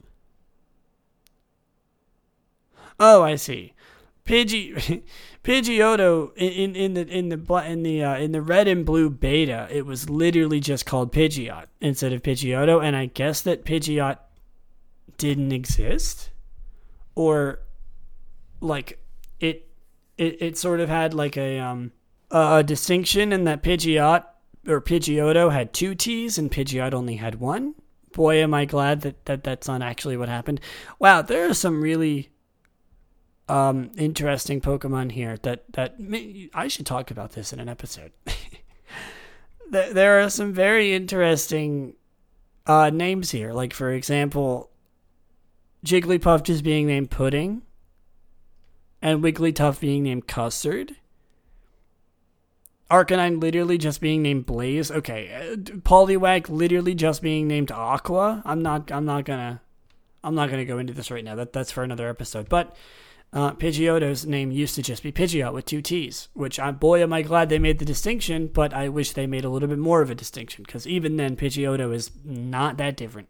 Oh, 3.00 3.24
I 3.24 3.36
see. 3.36 3.74
Pidgey 4.26 5.04
Pidgeotto 5.44 6.32
in, 6.36 6.76
in 6.76 6.94
the 6.94 7.08
in 7.08 7.30
the 7.30 7.56
in 7.66 7.84
the 7.84 8.04
uh, 8.04 8.18
in 8.18 8.32
the 8.32 8.42
red 8.42 8.68
and 8.68 8.86
blue 8.86 9.10
beta, 9.10 9.68
it 9.72 9.86
was 9.86 10.10
literally 10.10 10.60
just 10.60 10.86
called 10.86 11.12
Pidgeot 11.12 11.66
instead 11.80 12.14
of 12.14 12.22
Pidgeotto, 12.22 12.84
and 12.84 12.96
I 12.96 13.08
guess 13.08 13.42
that 13.42 13.66
Pidgeot 13.66 14.18
didn't 15.18 15.52
exist, 15.52 16.30
or 17.16 17.60
like 18.60 19.00
it 19.40 19.68
it 20.18 20.42
it 20.42 20.58
sort 20.58 20.80
of 20.80 20.90
had 20.90 21.14
like 21.14 21.38
a 21.38 21.60
um 21.60 21.92
a 22.30 22.64
distinction 22.64 23.34
in 23.34 23.44
that 23.46 23.64
Pidgeot 23.64 24.26
or 24.68 24.82
Pidgeotto 24.82 25.52
had 25.52 25.74
two 25.74 25.96
T's 25.96 26.38
and 26.38 26.52
Pidgeot 26.52 26.94
only 26.94 27.16
had 27.16 27.40
one. 27.40 27.76
Boy, 28.14 28.44
am 28.44 28.54
I 28.54 28.66
glad 28.66 29.02
that, 29.02 29.26
that 29.26 29.44
that's 29.44 29.68
not 29.68 29.82
actually 29.82 30.18
what 30.18 30.28
happened. 30.28 30.60
Wow, 31.00 31.22
there 31.22 31.50
are 31.50 31.54
some 31.54 31.82
really 31.82 32.31
um, 33.52 33.92
interesting 33.98 34.62
Pokemon 34.62 35.12
here 35.12 35.38
that 35.44 35.66
that 35.74 35.96
I 36.54 36.70
should 36.70 36.86
talk 36.86 37.12
about 37.12 37.34
this 37.34 37.52
in 37.52 37.60
an 37.60 37.68
episode. 37.68 38.14
there 39.70 40.22
are 40.22 40.30
some 40.30 40.54
very 40.54 40.94
interesting 40.94 41.96
uh, 42.66 42.90
names 42.92 43.32
here. 43.32 43.52
Like 43.52 43.74
for 43.74 43.92
example, 43.92 44.70
Jigglypuff 45.86 46.44
just 46.44 46.64
being 46.64 46.88
named 46.88 47.12
Pudding, 47.12 47.64
and 49.02 49.22
Wigglytuff 49.22 49.82
being 49.82 50.04
named 50.04 50.28
Custard. 50.28 50.96
Arcanine 52.90 53.42
literally 53.42 53.78
just 53.78 54.00
being 54.00 54.22
named 54.22 54.46
Blaze. 54.46 54.92
Okay, 54.92 55.30
uh, 55.34 55.56
Poliwag 55.56 56.48
literally 56.48 56.96
just 56.96 57.22
being 57.22 57.50
named 57.50 57.70
Aqua. 57.70 58.42
I'm 58.46 58.62
not. 58.62 58.94
I'm 58.94 59.04
not 59.04 59.26
gonna. 59.26 59.62
I'm 60.24 60.36
not 60.36 60.50
gonna 60.50 60.64
go 60.64 60.78
into 60.78 60.94
this 60.94 61.12
right 61.12 61.24
now. 61.24 61.36
That 61.36 61.52
that's 61.52 61.72
for 61.72 61.84
another 61.84 62.08
episode. 62.08 62.48
But 62.48 62.78
uh, 63.34 63.54
Pidgeotto's 63.54 64.26
name 64.26 64.52
used 64.52 64.76
to 64.76 64.82
just 64.82 65.04
be 65.04 65.12
Pidgeot 65.12 65.54
with 65.54 65.66
two 65.66 65.82
T's, 65.82 66.28
which 66.34 66.60
I 66.60 66.72
boy 66.72 67.02
am 67.02 67.14
I 67.14 67.22
glad 67.22 67.48
they 67.48 67.60
made 67.60 67.80
the 67.80 67.86
distinction, 67.86 68.48
but 68.48 68.74
I 68.74 68.90
wish 68.90 69.12
they 69.12 69.26
made 69.26 69.46
a 69.46 69.50
little 69.50 69.70
bit 69.70 69.80
more 69.80 70.02
of 70.02 70.10
a 70.10 70.16
distinction 70.16 70.64
because 70.66 70.86
even 70.86 71.16
then 71.16 71.38
Pidgeotto 71.38 71.94
is 71.94 72.12
not 72.26 72.78
that 72.78 72.98
different. 72.98 73.30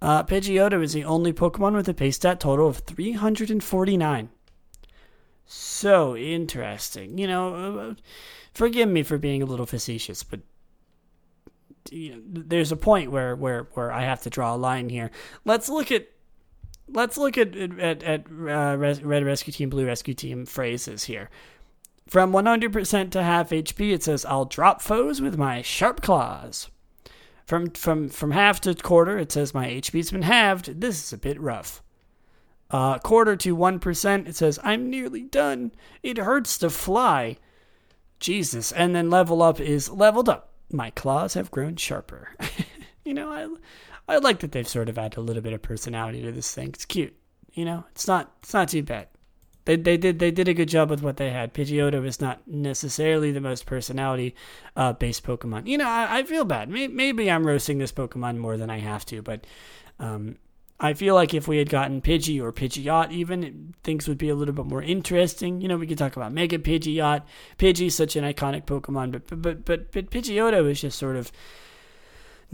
Uh, 0.00 0.22
Pidgeotto 0.22 0.80
is 0.82 0.92
the 0.92 1.04
only 1.04 1.32
Pokemon 1.32 1.74
with 1.74 1.88
a 1.88 1.94
base 1.94 2.16
stat 2.16 2.38
total 2.38 2.68
of 2.68 2.78
349. 2.78 4.28
So 5.46 6.16
interesting. 6.16 7.18
You 7.18 7.26
know, 7.26 7.78
uh, 7.78 7.94
forgive 8.54 8.88
me 8.88 9.02
for 9.02 9.18
being 9.18 9.42
a 9.42 9.46
little 9.46 9.66
facetious, 9.66 10.22
but 10.22 10.40
you 11.90 12.10
know, 12.10 12.22
there's 12.26 12.70
a 12.70 12.76
point 12.76 13.10
where, 13.10 13.34
where, 13.34 13.68
where 13.74 13.90
I 13.90 14.02
have 14.02 14.22
to 14.22 14.30
draw 14.30 14.54
a 14.54 14.56
line 14.56 14.88
here. 14.88 15.10
Let's 15.44 15.68
look 15.68 15.90
at 15.90 16.08
let's 16.88 17.16
look 17.16 17.38
at 17.38 17.56
at, 17.56 18.02
at 18.02 18.26
uh, 18.28 18.76
Red 18.76 19.24
Rescue 19.24 19.52
Team, 19.52 19.70
Blue 19.70 19.86
Rescue 19.86 20.14
Team 20.14 20.46
phrases 20.46 21.04
here. 21.04 21.30
From 22.06 22.32
100% 22.32 23.10
to 23.10 23.22
half 23.22 23.50
HP, 23.50 23.92
it 23.92 24.02
says, 24.04 24.24
I'll 24.24 24.44
drop 24.44 24.80
foes 24.80 25.20
with 25.20 25.36
my 25.36 25.60
sharp 25.60 26.02
claws. 26.02 26.68
From, 27.46 27.70
from, 27.70 28.08
from 28.08 28.30
half 28.30 28.60
to 28.62 28.74
quarter, 28.76 29.18
it 29.18 29.32
says, 29.32 29.54
my 29.54 29.66
HP's 29.66 30.12
been 30.12 30.22
halved. 30.22 30.80
This 30.80 31.02
is 31.02 31.12
a 31.12 31.18
bit 31.18 31.40
rough. 31.40 31.82
Uh, 32.70 32.98
quarter 32.98 33.36
to 33.36 33.56
1%, 33.56 34.28
it 34.28 34.36
says, 34.36 34.58
I'm 34.62 34.88
nearly 34.88 35.22
done. 35.22 35.72
It 36.02 36.18
hurts 36.18 36.58
to 36.58 36.70
fly. 36.70 37.38
Jesus. 38.20 38.70
And 38.70 38.94
then 38.94 39.10
level 39.10 39.42
up 39.42 39.60
is 39.60 39.90
leveled 39.90 40.28
up. 40.28 40.52
My 40.70 40.90
claws 40.90 41.34
have 41.34 41.50
grown 41.50 41.74
sharper. 41.76 42.30
you 43.04 43.14
know, 43.14 43.30
I, 43.30 43.48
I 44.08 44.18
like 44.18 44.40
that 44.40 44.52
they've 44.52 44.68
sort 44.68 44.88
of 44.88 44.98
added 44.98 45.18
a 45.18 45.22
little 45.22 45.42
bit 45.42 45.52
of 45.52 45.62
personality 45.62 46.22
to 46.22 46.32
this 46.32 46.54
thing. 46.54 46.68
It's 46.68 46.84
cute. 46.84 47.16
You 47.52 47.64
know, 47.64 47.84
it's 47.90 48.06
not 48.06 48.32
it's 48.42 48.54
not 48.54 48.68
too 48.68 48.82
bad. 48.82 49.08
They 49.64 49.76
they 49.76 49.96
did 49.96 50.20
they 50.20 50.30
did 50.30 50.48
a 50.48 50.54
good 50.54 50.68
job 50.68 50.90
with 50.90 51.02
what 51.02 51.16
they 51.16 51.30
had. 51.30 51.52
Pidgeotto 51.52 52.06
is 52.06 52.20
not 52.20 52.46
necessarily 52.46 53.32
the 53.32 53.40
most 53.40 53.66
personality 53.66 54.34
uh, 54.76 54.92
based 54.92 55.24
Pokemon. 55.24 55.66
You 55.66 55.78
know, 55.78 55.88
I, 55.88 56.18
I 56.18 56.22
feel 56.22 56.44
bad. 56.44 56.68
Maybe, 56.68 57.30
I'm 57.30 57.46
roasting 57.46 57.78
this 57.78 57.92
Pokemon 57.92 58.38
more 58.38 58.56
than 58.56 58.70
I 58.70 58.78
have 58.78 59.04
to, 59.06 59.22
but 59.22 59.44
um, 59.98 60.36
I 60.78 60.92
feel 60.92 61.16
like 61.16 61.34
if 61.34 61.48
we 61.48 61.58
had 61.58 61.68
gotten 61.68 62.00
Pidgey 62.00 62.40
or 62.40 62.52
Pidgeot, 62.52 63.10
even 63.10 63.74
things 63.82 64.06
would 64.06 64.18
be 64.18 64.28
a 64.28 64.36
little 64.36 64.54
bit 64.54 64.66
more 64.66 64.82
interesting. 64.82 65.60
You 65.60 65.66
know, 65.66 65.76
we 65.76 65.86
could 65.86 65.98
talk 65.98 66.16
about 66.16 66.32
Mega 66.32 66.58
Pidgeot. 66.58 67.22
Pidgey's 67.58 67.96
such 67.96 68.14
an 68.14 68.24
iconic 68.24 68.66
Pokemon, 68.66 69.10
but 69.10 69.42
but 69.42 69.64
but 69.64 69.90
but 69.90 70.10
Pidgeotto 70.10 70.70
is 70.70 70.80
just 70.80 70.98
sort 70.98 71.16
of 71.16 71.32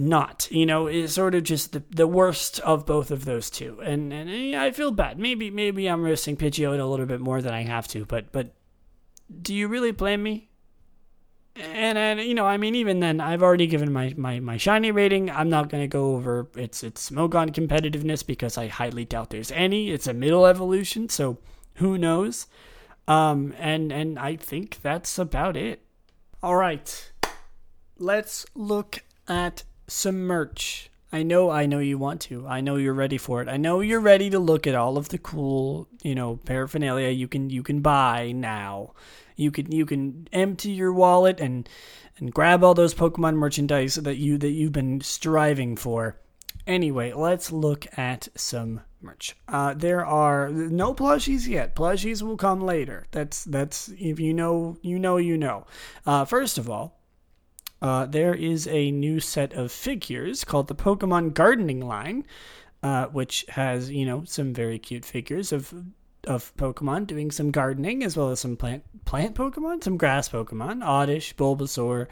not. 0.03 0.49
You 0.51 0.67
know, 0.67 0.87
is 0.89 1.15
sort 1.15 1.35
of 1.35 1.45
just 1.45 1.73
the, 1.73 1.83
the 1.91 2.07
worst 2.07 2.59
of 2.61 2.85
both 2.85 3.11
of 3.11 3.25
those 3.25 3.49
two. 3.51 3.81
And 3.81 4.13
and 4.13 4.57
I 4.57 4.73
feel 4.73 4.91
bad. 4.91 5.19
Maybe 5.19 5.51
maybe 5.51 5.87
I'm 5.87 6.03
roasting 6.03 6.37
Pidgeotto 6.37 6.81
a 6.81 6.85
little 6.85 7.07
bit 7.07 7.21
more 7.21 7.41
than 7.41 7.55
I 7.55 7.63
have 7.63 7.89
to, 7.89 8.05
but 8.05 8.33
but 8.33 8.55
do 9.41 9.55
you 9.55 9.69
really 9.69 9.93
blame 9.93 10.23
me? 10.23 10.49
And 11.55 11.99
and 11.99 12.21
you 12.21 12.35
know, 12.35 12.47
I 12.47 12.57
mean, 12.57 12.75
even 12.75 13.01
then, 13.01 13.21
I've 13.21 13.43
already 13.43 13.67
given 13.67 13.93
my 13.93 14.13
my, 14.17 14.41
my 14.41 14.57
shiny 14.57 14.91
rating. 14.91 15.31
I'm 15.31 15.51
not 15.51 15.69
gonna 15.69 15.87
go 15.87 16.17
over 16.17 16.49
its 16.57 16.83
its 16.83 17.11
Smogon 17.11 17.51
competitiveness 17.51 18.27
because 18.27 18.59
I 18.59 18.69
highly 18.69 19.05
doubt 19.05 19.31
there's 19.31 19.53
any. 19.53 19.91
It's 19.91 20.07
a 20.07 20.15
middle 20.15 20.47
evolution, 20.47 21.09
so 21.09 21.39
who 21.75 21.97
knows? 21.97 22.47
Um, 23.07 23.55
and 23.59 23.93
and 23.93 24.19
I 24.19 24.37
think 24.37 24.81
that's 24.83 25.19
about 25.19 25.57
it. 25.57 25.83
All 26.43 26.57
right, 26.57 27.13
let's 27.99 28.47
look 28.55 29.05
at 29.29 29.63
some 29.87 30.23
merch. 30.25 30.91
I 31.15 31.23
know, 31.23 31.51
I 31.51 31.67
know 31.67 31.79
you 31.79 31.99
want 31.99 32.23
to. 32.23 32.47
I 32.47 32.63
know 32.63 32.77
you're 32.77 32.95
ready 32.95 33.19
for 33.19 33.43
it. 33.43 33.49
I 33.49 33.59
know 33.59 33.81
you're 33.81 34.01
ready 34.01 34.31
to 34.31 34.39
look 34.39 34.67
at 34.67 34.75
all 34.75 34.97
of 34.97 35.11
the 35.11 35.19
cool, 35.19 35.87
you 36.03 36.15
know, 36.15 36.37
paraphernalia 36.37 37.11
you 37.11 37.29
can 37.29 37.51
you 37.51 37.63
can 37.63 37.81
buy 37.81 38.33
now. 38.33 38.95
You 39.37 39.51
can 39.51 39.71
you 39.71 39.85
can 39.85 40.29
empty 40.33 40.71
your 40.71 40.93
wallet 40.93 41.39
and 41.39 41.69
and 42.19 42.33
grab 42.33 42.65
all 42.65 42.75
those 42.75 42.95
Pokemon 42.95 43.35
merchandise 43.35 43.97
that 43.97 44.17
you 44.17 44.39
that 44.39 44.51
you've 44.51 44.73
been 44.73 45.01
striving 45.03 45.77
for. 45.77 46.17
Anyway, 46.67 47.13
let's 47.13 47.51
look 47.51 47.87
at 47.99 48.29
some 48.37 48.81
merch. 49.01 49.37
Uh, 49.49 49.75
there 49.75 50.07
are 50.07 50.49
no 50.49 50.95
plushies 50.95 51.49
yet. 51.49 51.75
Plushies 51.75 52.23
will 52.23 52.37
come 52.37 52.61
later. 52.61 53.07
That's 53.11 53.45
that's 53.45 53.89
if 53.99 54.21
you 54.21 54.33
know 54.33 54.79
you 54.81 54.99
know 54.99 55.17
you 55.17 55.37
know. 55.37 55.67
Uh, 56.07 56.25
first 56.25 56.59
of 56.59 56.71
all, 56.71 57.02
uh, 57.83 58.07
there 58.07 58.33
is 58.33 58.69
a 58.69 58.93
new 58.93 59.19
set 59.19 59.53
of 59.55 59.73
figures 59.73 60.45
called 60.45 60.69
the 60.69 60.75
Pokemon 60.75 61.35
Gardening 61.35 61.85
line, 61.85 62.25
uh, 62.83 63.07
which 63.07 63.45
has 63.49 63.91
you 63.91 64.07
know 64.07 64.23
some 64.25 64.55
very 64.55 64.79
cute 64.79 65.05
figures 65.05 65.53
of 65.53 65.75
of 66.29 66.57
Pokemon 66.57 67.09
doing 67.09 67.33
some 67.33 67.51
gardening 67.51 68.05
as 68.05 68.17
well 68.17 68.31
as 68.31 68.39
some 68.39 68.57
plant 68.57 68.85
plant 69.05 69.35
Pokemon, 69.35 69.83
some 69.83 69.97
grass 69.97 70.29
Pokemon, 70.29 70.85
Oddish, 70.85 71.35
Bulbasaur, 71.35 72.07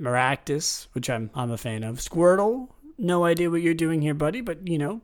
Maractus, 0.00 0.86
which 0.94 1.10
I'm 1.10 1.30
I'm 1.34 1.50
a 1.50 1.58
fan 1.58 1.84
of, 1.84 1.98
Squirtle. 1.98 2.70
No 2.96 3.24
idea 3.24 3.50
what 3.50 3.60
you're 3.60 3.74
doing 3.74 4.00
here, 4.00 4.14
buddy, 4.14 4.40
but 4.40 4.66
you 4.66 4.78
know, 4.78 5.02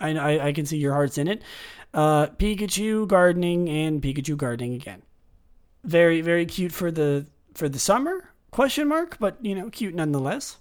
I 0.00 0.48
I, 0.48 0.52
can 0.54 0.64
see 0.64 0.78
your 0.78 0.94
heart's 0.94 1.18
in 1.18 1.28
it. 1.28 1.42
Uh, 1.92 2.28
Pikachu 2.28 3.06
gardening 3.06 3.68
and 3.68 4.00
Pikachu 4.00 4.38
gardening 4.38 4.72
again. 4.72 5.02
Very 5.84 6.22
very 6.22 6.46
cute 6.46 6.72
for 6.72 6.90
the 6.90 7.26
for 7.52 7.68
the 7.68 7.78
summer 7.78 8.32
Question 8.58 8.88
mark, 8.88 9.18
but 9.20 9.36
you 9.40 9.54
know, 9.54 9.70
cute 9.70 9.94
nonetheless. 9.94 10.56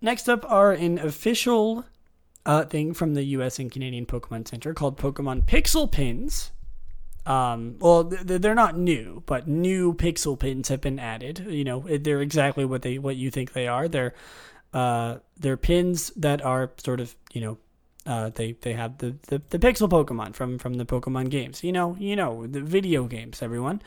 Next 0.00 0.28
up 0.28 0.44
are 0.50 0.72
an 0.72 0.98
official 0.98 1.84
uh, 2.44 2.64
thing 2.64 2.92
from 2.92 3.14
the 3.14 3.22
U.S. 3.36 3.60
and 3.60 3.70
Canadian 3.70 4.04
Pokemon 4.04 4.48
Center 4.48 4.74
called 4.74 4.98
Pokemon 4.98 5.44
Pixel 5.44 5.88
Pins. 5.88 6.50
Um, 7.24 7.76
well, 7.78 8.02
they're 8.02 8.56
not 8.56 8.76
new, 8.76 9.22
but 9.26 9.46
new 9.46 9.94
pixel 9.94 10.36
pins 10.36 10.68
have 10.70 10.80
been 10.80 10.98
added. 10.98 11.46
You 11.48 11.62
know, 11.62 11.86
they're 11.86 12.20
exactly 12.20 12.64
what 12.64 12.82
they 12.82 12.98
what 12.98 13.14
you 13.14 13.30
think 13.30 13.52
they 13.52 13.68
are. 13.68 13.86
They're 13.86 14.14
uh, 14.72 15.18
they're 15.38 15.56
pins 15.56 16.10
that 16.16 16.42
are 16.42 16.72
sort 16.78 16.98
of 16.98 17.14
you 17.32 17.42
know 17.42 17.58
uh, 18.06 18.30
they 18.30 18.56
they 18.60 18.72
have 18.72 18.98
the, 18.98 19.14
the, 19.28 19.40
the 19.50 19.60
pixel 19.60 19.88
Pokemon 19.88 20.34
from 20.34 20.58
from 20.58 20.74
the 20.74 20.84
Pokemon 20.84 21.30
games. 21.30 21.62
You 21.62 21.70
know, 21.70 21.94
you 21.96 22.16
know 22.16 22.48
the 22.48 22.60
video 22.60 23.04
games. 23.04 23.40
Everyone. 23.40 23.82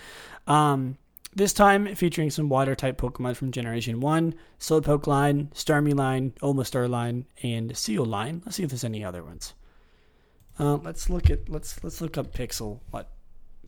Um, 0.48 0.98
this 1.38 1.54
time 1.54 1.94
featuring 1.94 2.32
some 2.32 2.50
water 2.50 2.74
type 2.74 3.00
Pokemon 3.00 3.36
from 3.36 3.52
Generation 3.52 4.00
1, 4.00 4.34
Slowpoke 4.60 5.06
line, 5.06 5.52
Starmie 5.54 5.96
line, 5.96 6.34
Omastar 6.42 6.90
line, 6.90 7.28
and 7.44 7.78
Seel 7.78 8.06
line. 8.06 8.42
Let's 8.44 8.58
see 8.58 8.64
if 8.64 8.70
there's 8.70 8.84
any 8.84 9.06
other 9.06 9.24
ones. 9.24 9.54
Uh, 10.60 10.78
let's 10.78 11.12
look 11.12 11.30
at 11.30 11.48
let's 11.48 11.84
let's 11.84 12.02
look 12.02 12.18
up 12.18 12.34
pixel 12.34 12.80
what 12.90 13.12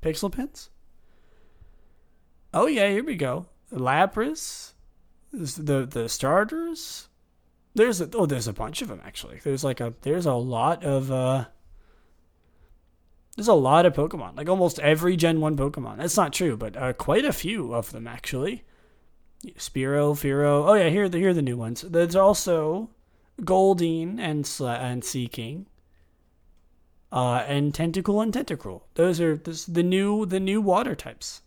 pixel 0.01 0.32
pins. 0.32 0.72
Oh 2.51 2.65
yeah, 2.65 2.89
here 2.89 3.03
we 3.03 3.15
go. 3.15 3.45
Lapras, 3.72 4.74
the 5.32 5.86
the 5.86 6.09
starters. 6.09 7.07
There's 7.76 8.01
a 8.01 8.09
oh 8.15 8.26
there's 8.26 8.47
a 8.47 8.53
bunch 8.53 8.82
of 8.82 8.88
them 8.88 9.01
actually. 9.05 9.39
There's 9.43 9.63
like 9.63 9.80
a 9.80 9.93
there's 10.01 10.26
a 10.26 10.34
lot 10.34 10.84
of 10.84 11.11
uh 11.11 11.45
there's 13.36 13.48
a 13.48 13.54
lot 13.54 13.86
of 13.86 13.94
Pokemon. 13.94 14.36
Like 14.38 14.50
almost 14.50 14.80
every 14.80 15.16
Gen 15.16 15.40
1 15.40 15.56
Pokemon. 15.56 15.98
That's 15.98 16.18
not 16.18 16.34
true, 16.34 16.58
but 16.58 16.76
uh, 16.76 16.94
quite 16.94 17.26
a 17.26 17.34
few 17.34 17.74
of 17.74 17.92
them 17.92 18.08
actually. 18.08 18.64
Spearow, 19.58 20.14
Fearow. 20.14 20.68
Oh 20.68 20.74
yeah, 20.74 20.90
here 20.90 21.08
the 21.08 21.18
here 21.18 21.30
are 21.30 21.34
the 21.34 21.42
new 21.42 21.56
ones. 21.56 21.82
There's 21.82 22.16
also 22.16 22.90
Goldeen 23.42 24.20
and 24.20 24.50
and 24.60 25.04
Seaking. 25.04 25.68
Uh, 27.12 27.44
and 27.48 27.74
Tentacool 27.74 28.22
and 28.22 28.34
Tentacruel. 28.34 28.82
Those 28.94 29.20
are 29.20 29.36
this, 29.38 29.66
the 29.66 29.84
new 29.84 30.26
the 30.26 30.40
new 30.40 30.62
water 30.62 30.96
types. 30.96 31.42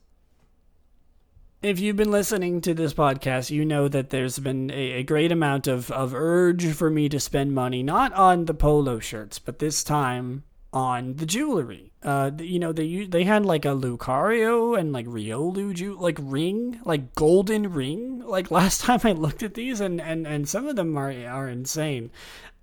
If 1.62 1.78
you've 1.78 1.96
been 1.96 2.10
listening 2.10 2.60
to 2.62 2.74
this 2.74 2.94
podcast, 2.94 3.50
you 3.50 3.64
know 3.64 3.86
that 3.86 4.10
there's 4.10 4.40
been 4.40 4.70
a, 4.72 4.92
a 4.94 5.02
great 5.04 5.30
amount 5.30 5.68
of, 5.68 5.92
of 5.92 6.12
urge 6.12 6.66
for 6.72 6.90
me 6.90 7.08
to 7.08 7.20
spend 7.20 7.54
money, 7.54 7.84
not 7.84 8.12
on 8.14 8.46
the 8.46 8.54
polo 8.54 8.98
shirts, 8.98 9.38
but 9.38 9.60
this 9.60 9.84
time 9.84 10.42
on 10.72 11.14
the 11.16 11.26
jewelry. 11.26 11.92
Uh, 12.02 12.30
you 12.38 12.58
know, 12.58 12.72
they 12.72 13.04
they 13.04 13.24
had 13.24 13.44
like 13.44 13.64
a 13.64 13.68
Lucario 13.68 14.78
and 14.78 14.92
like 14.92 15.06
Riolu 15.06 15.74
ju- 15.74 15.98
like 15.98 16.18
ring, 16.20 16.80
like 16.84 17.14
golden 17.14 17.72
ring. 17.72 18.22
Like 18.24 18.50
last 18.50 18.80
time 18.80 19.00
I 19.04 19.12
looked 19.12 19.42
at 19.42 19.54
these, 19.54 19.80
and 19.80 20.00
and 20.00 20.26
and 20.26 20.48
some 20.48 20.66
of 20.66 20.76
them 20.76 20.96
are 20.96 21.12
are 21.26 21.48
insane. 21.48 22.10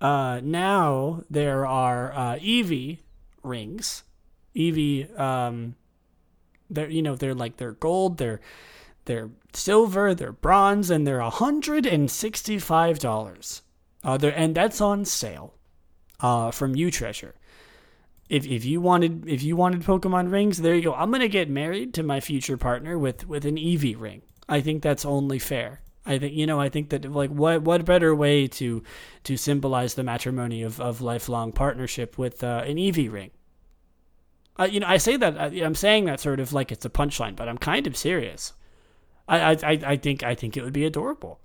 Uh, 0.00 0.40
now 0.42 1.22
there 1.30 1.66
are 1.66 2.12
uh, 2.12 2.36
Eevee 2.36 2.98
rings. 3.42 4.02
Eevee, 4.56 5.18
um, 5.18 5.76
they're 6.68 6.90
you 6.90 7.02
know 7.02 7.14
they're 7.14 7.34
like 7.34 7.56
they're 7.56 7.72
gold, 7.72 8.18
they're 8.18 8.40
they're 9.04 9.30
silver, 9.52 10.14
they're 10.14 10.32
bronze, 10.32 10.90
and 10.90 11.06
they're 11.06 11.20
hundred 11.20 11.86
and 11.86 12.10
sixty 12.10 12.58
five 12.58 12.98
dollars. 12.98 13.62
Uh, 14.02 14.18
and 14.34 14.54
that's 14.54 14.80
on 14.80 15.04
sale. 15.04 15.54
Uh, 16.20 16.50
from 16.50 16.76
U 16.76 16.90
Treasure 16.90 17.34
if 18.30 18.46
if 18.46 18.64
you 18.64 18.80
wanted 18.80 19.28
if 19.28 19.42
you 19.42 19.56
wanted 19.56 19.82
Pokemon 19.82 20.30
rings, 20.30 20.58
there 20.58 20.74
you 20.74 20.82
go. 20.82 20.94
I'm 20.94 21.10
gonna 21.10 21.28
get 21.28 21.50
married 21.50 21.92
to 21.94 22.04
my 22.04 22.20
future 22.20 22.56
partner 22.56 22.96
with 22.96 23.26
with 23.26 23.44
an 23.44 23.56
Eevee 23.56 24.00
ring. 24.00 24.22
I 24.48 24.60
think 24.60 24.82
that's 24.82 25.04
only 25.04 25.40
fair. 25.40 25.82
I 26.06 26.18
think 26.18 26.34
you 26.34 26.46
know 26.46 26.60
I 26.60 26.68
think 26.68 26.90
that 26.90 27.10
like 27.10 27.30
what 27.30 27.62
what 27.62 27.84
better 27.84 28.14
way 28.14 28.46
to 28.46 28.84
to 29.24 29.36
symbolize 29.36 29.94
the 29.94 30.04
matrimony 30.04 30.62
of, 30.62 30.80
of 30.80 31.00
lifelong 31.00 31.50
partnership 31.50 32.16
with 32.16 32.44
uh, 32.44 32.62
an 32.64 32.76
Eevee 32.76 33.10
ring. 33.10 33.30
Uh, 34.58 34.68
you 34.70 34.78
know 34.78 34.86
I 34.86 34.98
say 34.98 35.16
that 35.16 35.36
I, 35.36 35.46
am 35.48 35.74
saying 35.74 36.04
that 36.04 36.20
sort 36.20 36.38
of 36.38 36.52
like 36.52 36.70
it's 36.70 36.86
a 36.86 36.90
punchline, 36.90 37.34
but 37.34 37.48
I'm 37.48 37.58
kind 37.58 37.88
of 37.88 37.96
serious. 37.96 38.52
I 39.26 39.52
I 39.52 39.80
I 39.92 39.96
think 39.96 40.22
I 40.22 40.36
think 40.36 40.56
it 40.56 40.62
would 40.62 40.72
be 40.72 40.84
adorable. 40.84 41.40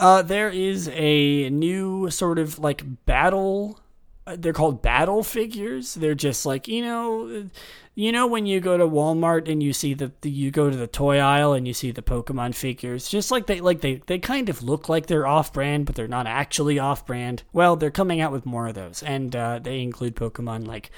Uh, 0.00 0.20
there 0.20 0.48
is 0.48 0.90
a 0.92 1.48
new 1.50 2.10
sort 2.10 2.40
of 2.40 2.58
like 2.58 2.82
battle 3.06 3.78
they're 4.26 4.52
called 4.52 4.82
battle 4.82 5.22
figures. 5.22 5.94
They're 5.94 6.14
just 6.14 6.46
like 6.46 6.68
you 6.68 6.82
know, 6.82 7.48
you 7.94 8.12
know 8.12 8.26
when 8.26 8.46
you 8.46 8.60
go 8.60 8.76
to 8.76 8.86
Walmart 8.86 9.50
and 9.50 9.62
you 9.62 9.72
see 9.72 9.94
the, 9.94 10.12
the, 10.20 10.30
you 10.30 10.50
go 10.50 10.70
to 10.70 10.76
the 10.76 10.86
toy 10.86 11.18
aisle 11.18 11.52
and 11.52 11.66
you 11.66 11.74
see 11.74 11.90
the 11.90 12.02
Pokemon 12.02 12.54
figures, 12.54 13.08
just 13.08 13.30
like 13.30 13.46
they 13.46 13.60
like 13.60 13.80
they 13.80 13.96
they 14.06 14.18
kind 14.18 14.48
of 14.48 14.62
look 14.62 14.88
like 14.88 15.06
they're 15.06 15.26
off 15.26 15.52
brand, 15.52 15.86
but 15.86 15.94
they're 15.94 16.08
not 16.08 16.26
actually 16.26 16.78
off 16.78 17.04
brand. 17.06 17.42
Well, 17.52 17.76
they're 17.76 17.90
coming 17.90 18.20
out 18.20 18.32
with 18.32 18.46
more 18.46 18.68
of 18.68 18.74
those, 18.74 19.02
and 19.02 19.34
uh, 19.34 19.58
they 19.58 19.80
include 19.80 20.14
Pokemon 20.14 20.66
like 20.66 20.90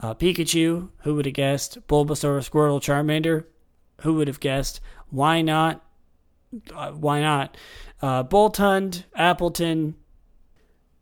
uh, 0.00 0.14
Pikachu. 0.14 0.88
Who 1.02 1.14
would 1.14 1.26
have 1.26 1.34
guessed? 1.34 1.86
Bulbasaur, 1.88 2.48
Squirtle, 2.48 2.80
Charmander. 2.80 3.44
Who 4.02 4.14
would 4.14 4.28
have 4.28 4.40
guessed? 4.40 4.80
Why 5.10 5.42
not? 5.42 5.82
Uh, 6.74 6.92
why 6.92 7.20
not? 7.20 7.56
Uh, 8.00 8.22
Boltund, 8.24 9.04
Appletun, 9.18 9.94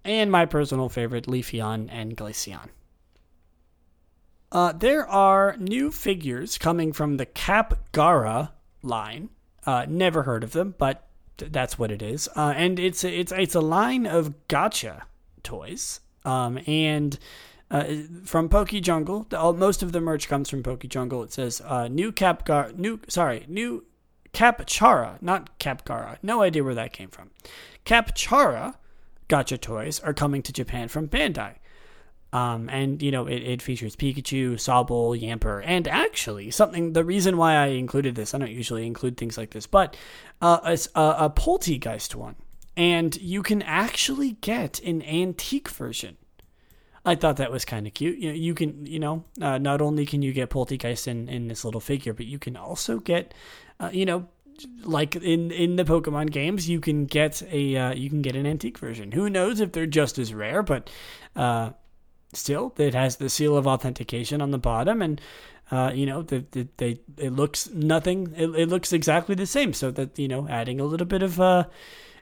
and 0.05 0.31
my 0.31 0.47
personal 0.47 0.89
favorite, 0.89 1.27
Leafeon 1.27 1.89
and 1.91 2.17
Glaceon. 2.17 2.69
Uh, 4.53 4.73
there 4.73 5.07
are 5.09 5.57
new 5.59 5.91
figures 5.91 6.59
coming 6.59 6.93
from 6.93 7.17
the 7.17 7.27
Capgara 7.27 8.51
line. 8.83 9.31
Uh, 9.67 9.87
never 9.89 10.23
heard 10.23 10.45
of 10.45 10.53
them, 10.53 10.75
but 10.79 11.09
th- 11.39 11.51
that's 11.51 11.79
what 11.79 11.91
it 11.91 12.03
is. 12.03 12.29
Uh, 12.37 12.53
and 12.57 12.79
it's 12.79 13.03
a, 13.03 13.13
it's 13.13 13.33
it's 13.33 13.55
a 13.55 13.61
line 13.61 14.07
of 14.07 14.35
gacha 14.49 15.03
toys. 15.43 16.01
Um, 16.25 16.61
and 16.67 17.19
uh, 17.71 17.85
from 18.25 18.49
Poke 18.49 18.69
Jungle, 18.69 19.27
the, 19.29 19.53
most 19.53 19.83
of 19.83 19.91
the 19.91 20.01
merch 20.01 20.29
comes 20.29 20.49
from 20.49 20.63
Poke 20.63 20.87
Jungle. 20.89 21.25
It 21.25 21.33
says 21.33 21.61
uh, 21.61 21.89
new 21.89 22.13
Capgar, 22.13 22.77
new 22.79 23.01
sorry, 23.09 23.47
new 23.49 23.85
Capchara, 24.33 25.21
not 25.21 25.59
Capgara. 25.59 26.19
No 26.23 26.43
idea 26.43 26.63
where 26.63 26.75
that 26.75 26.93
came 26.93 27.09
from. 27.09 27.31
Capchara 27.85 28.75
gacha 29.29 29.61
toys 29.61 30.01
are 30.01 30.14
coming 30.14 30.43
to 30.43 30.53
Japan 30.53 30.89
from 30.89 31.09
Bandai. 31.09 31.55
Um, 32.33 32.68
and 32.68 33.01
you 33.01 33.12
know 33.12 33.27
it, 33.27 33.43
it 33.43 33.62
features 33.62 33.95
Pikachu, 33.95 34.55
Sobble, 34.55 35.16
Yamper, 35.16 35.62
and 35.64 35.87
actually 35.87 36.51
something. 36.51 36.93
The 36.93 37.05
reason 37.05 37.37
why 37.37 37.55
I 37.55 37.66
included 37.66 38.16
this, 38.16 38.35
I 38.35 38.39
don't 38.39 38.51
usually 38.51 38.87
include 38.87 39.16
things 39.16 39.39
like 39.39 39.51
this, 39.51 39.68
but 39.68 39.97
uh, 40.43 40.59
a, 40.97 41.01
a 41.01 41.31
Polteageist 41.31 42.16
one, 42.16 42.35
and 42.77 43.14
you 43.20 43.45
can 43.45 43.62
actually 43.62 44.33
get 44.41 44.81
an 44.81 45.01
antique 45.03 45.68
version. 45.68 46.16
I 47.05 47.14
thought 47.14 47.37
that 47.37 47.53
was 47.53 47.64
kind 47.64 47.87
of 47.87 47.95
cute. 47.95 48.18
You 48.18 48.31
know, 48.31 48.35
you 48.35 48.55
can, 48.55 48.85
you 48.87 48.99
know, 48.99 49.25
uh, 49.41 49.59
not 49.59 49.81
only 49.81 50.07
can 50.07 50.22
you 50.22 50.33
get 50.33 50.51
Polteageist 50.51 51.07
in, 51.07 51.29
in 51.29 51.49
this 51.49 51.64
little 51.64 51.81
figure, 51.81 52.14
but 52.14 52.27
you 52.27 52.39
can 52.39 52.57
also 52.57 52.99
get, 52.99 53.35
uh, 53.79 53.91
you 53.93 54.07
know, 54.07 54.27
like 54.83 55.17
in 55.17 55.51
in 55.51 55.77
the 55.77 55.85
Pokemon 55.85 56.31
games, 56.31 56.69
you 56.69 56.81
can 56.81 57.07
get 57.07 57.43
a 57.51 57.77
uh, 57.77 57.95
you 57.95 58.09
can 58.09 58.23
get 58.23 58.37
an 58.37 58.47
antique 58.47 58.79
version. 58.79 59.13
Who 59.13 59.31
knows 59.31 59.61
if 59.61 59.73
they're 59.73 59.87
just 59.87 60.19
as 60.19 60.35
rare, 60.35 60.63
but 60.63 60.91
uh, 61.37 61.71
still, 62.33 62.75
it 62.79 62.95
has 62.95 63.17
the 63.17 63.29
seal 63.29 63.57
of 63.57 63.67
authentication 63.67 64.41
on 64.41 64.51
the 64.51 64.59
bottom, 64.59 65.03
and 65.03 65.21
uh, 65.71 65.93
you 65.95 66.07
know, 66.07 66.23
the, 66.23 66.45
the, 66.51 66.69
they 66.77 66.99
it 67.17 67.33
looks 67.33 67.71
nothing. 67.71 68.33
It, 68.37 68.51
it, 68.51 68.69
looks 68.69 68.93
exactly 68.93 69.35
the 69.35 69.47
same. 69.47 69.73
So 69.73 69.91
that 69.93 70.19
you 70.19 70.29
know, 70.29 70.47
adding 70.49 70.81
a 70.81 70.85
little 70.85 71.07
bit 71.07 71.23
of 71.23 71.41
uh, 71.41 71.65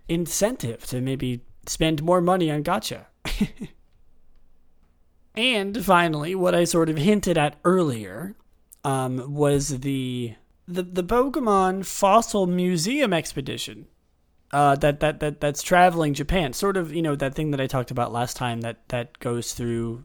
incentive 0.08 0.86
to 0.86 1.00
maybe 1.00 1.40
spend 1.66 2.02
more 2.02 2.20
money 2.20 2.50
on 2.50 2.62
gacha. 2.62 3.06
and 5.34 5.84
finally, 5.84 6.34
what 6.34 6.54
I 6.54 6.64
sort 6.64 6.88
of 6.88 6.96
hinted 6.96 7.36
at 7.36 7.56
earlier 7.64 8.36
um, 8.84 9.34
was 9.34 9.80
the 9.80 10.34
the 10.66 10.82
the 10.82 11.04
Pokemon 11.04 11.84
Fossil 11.84 12.46
Museum 12.46 13.12
expedition 13.12 13.86
uh, 14.52 14.76
that 14.76 15.00
that 15.00 15.20
that 15.20 15.40
that's 15.40 15.62
traveling 15.62 16.14
Japan. 16.14 16.52
Sort 16.52 16.76
of, 16.76 16.94
you 16.94 17.02
know, 17.02 17.16
that 17.16 17.34
thing 17.34 17.50
that 17.52 17.60
I 17.60 17.66
talked 17.66 17.90
about 17.90 18.12
last 18.12 18.36
time 18.36 18.60
that 18.60 18.88
that 18.88 19.18
goes 19.18 19.54
through, 19.54 20.04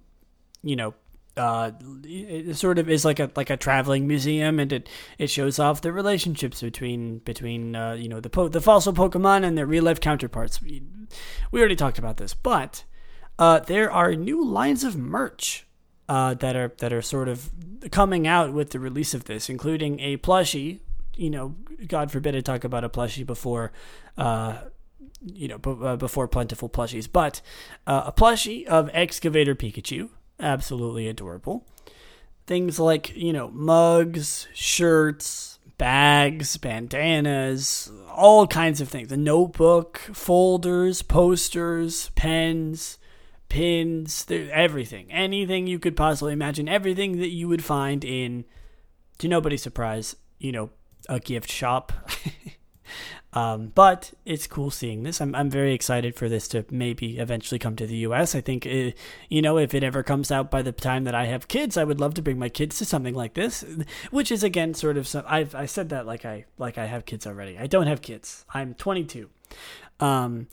you 0.63 0.75
know, 0.75 0.93
uh, 1.35 1.71
it 2.03 2.55
sort 2.55 2.79
of 2.79 2.89
is 2.89 3.03
like 3.03 3.19
a 3.19 3.29
like 3.35 3.49
a 3.49 3.57
traveling 3.57 4.07
museum, 4.07 4.59
and 4.59 4.71
it 4.71 4.89
it 5.17 5.29
shows 5.29 5.59
off 5.59 5.81
the 5.81 5.91
relationships 5.91 6.61
between 6.61 7.19
between 7.19 7.75
uh, 7.75 7.93
you 7.93 8.07
know 8.07 8.21
the 8.21 8.29
po- 8.29 8.47
the 8.47 8.61
fossil 8.61 8.93
Pokemon 8.93 9.43
and 9.43 9.57
their 9.57 9.65
real 9.65 9.83
life 9.83 9.99
counterparts. 9.99 10.61
We, 10.61 10.83
we 11.51 11.59
already 11.59 11.75
talked 11.75 11.99
about 11.99 12.17
this, 12.17 12.33
but 12.33 12.85
uh, 13.37 13.59
there 13.59 13.91
are 13.91 14.15
new 14.15 14.45
lines 14.45 14.85
of 14.85 14.95
merch 14.95 15.66
uh, 16.09 16.33
that 16.35 16.55
are 16.55 16.73
that 16.77 16.93
are 16.93 17.01
sort 17.01 17.27
of 17.27 17.49
coming 17.91 18.27
out 18.27 18.53
with 18.53 18.71
the 18.71 18.79
release 18.79 19.13
of 19.13 19.25
this, 19.25 19.49
including 19.49 19.99
a 19.99 20.17
plushie. 20.17 20.79
You 21.15 21.29
know, 21.29 21.55
God 21.87 22.11
forbid 22.11 22.35
I 22.35 22.41
talk 22.41 22.63
about 22.63 22.83
a 22.83 22.89
plushie 22.89 23.25
before, 23.25 23.71
uh, 24.17 24.57
you 25.21 25.47
know, 25.47 25.57
b- 25.57 25.75
uh, 25.81 25.95
before 25.95 26.27
plentiful 26.27 26.69
plushies, 26.69 27.07
but 27.11 27.41
uh, 27.85 28.03
a 28.05 28.11
plushie 28.11 28.65
of 28.65 28.89
Excavator 28.93 29.55
Pikachu, 29.55 30.09
absolutely 30.39 31.07
adorable. 31.07 31.65
Things 32.45 32.79
like 32.79 33.15
you 33.15 33.33
know 33.33 33.49
mugs, 33.49 34.47
shirts, 34.53 35.59
bags, 35.77 36.55
bandanas, 36.57 37.91
all 38.09 38.47
kinds 38.47 38.79
of 38.79 38.87
things. 38.87 39.11
A 39.11 39.17
notebook, 39.17 39.97
folders, 40.13 41.01
posters, 41.01 42.11
pens 42.15 42.97
pins, 43.49 44.25
everything, 44.29 45.11
anything 45.11 45.67
you 45.67 45.79
could 45.79 45.95
possibly 45.95 46.33
imagine, 46.33 46.67
everything 46.67 47.17
that 47.17 47.29
you 47.29 47.47
would 47.47 47.63
find 47.63 48.03
in, 48.03 48.45
to 49.19 49.27
nobody's 49.27 49.61
surprise, 49.61 50.15
you 50.39 50.51
know, 50.51 50.69
a 51.09 51.19
gift 51.19 51.51
shop. 51.51 51.91
um, 53.33 53.71
but 53.73 54.13
it's 54.25 54.47
cool 54.47 54.69
seeing 54.69 55.03
this. 55.03 55.21
I'm 55.21 55.33
I'm 55.33 55.49
very 55.49 55.73
excited 55.73 56.15
for 56.15 56.29
this 56.29 56.47
to 56.49 56.65
maybe 56.69 57.17
eventually 57.17 57.59
come 57.59 57.75
to 57.77 57.87
the 57.87 57.97
U.S. 57.97 58.35
I 58.35 58.41
think, 58.41 58.65
it, 58.65 58.93
uh, 58.93 58.97
you 59.29 59.41
know, 59.41 59.57
if 59.57 59.73
it 59.73 59.83
ever 59.83 60.03
comes 60.03 60.31
out 60.31 60.51
by 60.51 60.61
the 60.61 60.71
time 60.71 61.05
that 61.05 61.15
I 61.15 61.25
have 61.25 61.47
kids, 61.47 61.77
I 61.77 61.83
would 61.83 61.99
love 61.99 62.13
to 62.15 62.21
bring 62.21 62.39
my 62.39 62.49
kids 62.49 62.77
to 62.79 62.85
something 62.85 63.15
like 63.15 63.33
this, 63.33 63.65
which 64.11 64.31
is 64.31 64.43
again 64.43 64.73
sort 64.73 64.97
of 64.97 65.07
some. 65.07 65.23
I've 65.27 65.55
I 65.55 65.65
said 65.65 65.89
that 65.89 66.05
like 66.05 66.25
I 66.25 66.45
like 66.57 66.77
I 66.77 66.85
have 66.85 67.05
kids 67.05 67.25
already. 67.25 67.57
I 67.57 67.67
don't 67.67 67.87
have 67.87 68.01
kids. 68.01 68.45
I'm 68.53 68.73
22. 68.73 69.29
Um, 69.99 70.47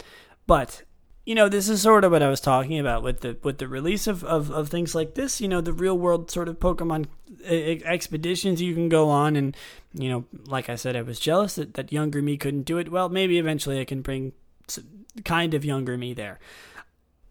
but 0.47 0.83
you 1.25 1.35
know, 1.35 1.49
this 1.49 1.69
is 1.69 1.81
sort 1.81 2.05
of 2.05 2.13
what 2.13 2.23
I 2.23 2.29
was 2.29 2.41
talking 2.41 2.79
about 2.79 3.03
with 3.03 3.21
the 3.21 3.37
with 3.43 3.59
the 3.59 3.69
release 3.69 4.07
of, 4.07 4.23
of, 4.25 4.51
of 4.51 4.69
things 4.69 4.95
like 4.95 5.15
this. 5.15 5.41
You 5.41 5.49
know, 5.49 5.61
the 5.61 5.73
real 5.73 5.97
world 5.97 6.31
sort 6.31 6.49
of 6.49 6.61
Pokemon 6.61 7.07
expeditions 7.47 8.61
you 8.61 8.75
can 8.75 8.89
go 8.89 9.09
on, 9.09 9.35
and 9.35 9.57
you 9.95 10.09
know, 10.11 10.25
like 10.47 10.69
I 10.69 10.77
said, 10.77 10.97
I 10.97 11.03
was 11.03 11.19
jealous 11.19 11.55
that, 11.55 11.75
that 11.75 11.93
younger 11.93 12.21
me 12.21 12.37
couldn't 12.37 12.63
do 12.63 12.77
it. 12.77 12.91
Well, 12.91 13.09
maybe 13.09 13.39
eventually 13.39 13.81
I 13.81 13.87
can 13.87 14.03
bring 14.03 14.33
kind 15.25 15.55
of 15.55 15.65
younger 15.65 15.97
me 15.97 16.13
there. 16.13 16.41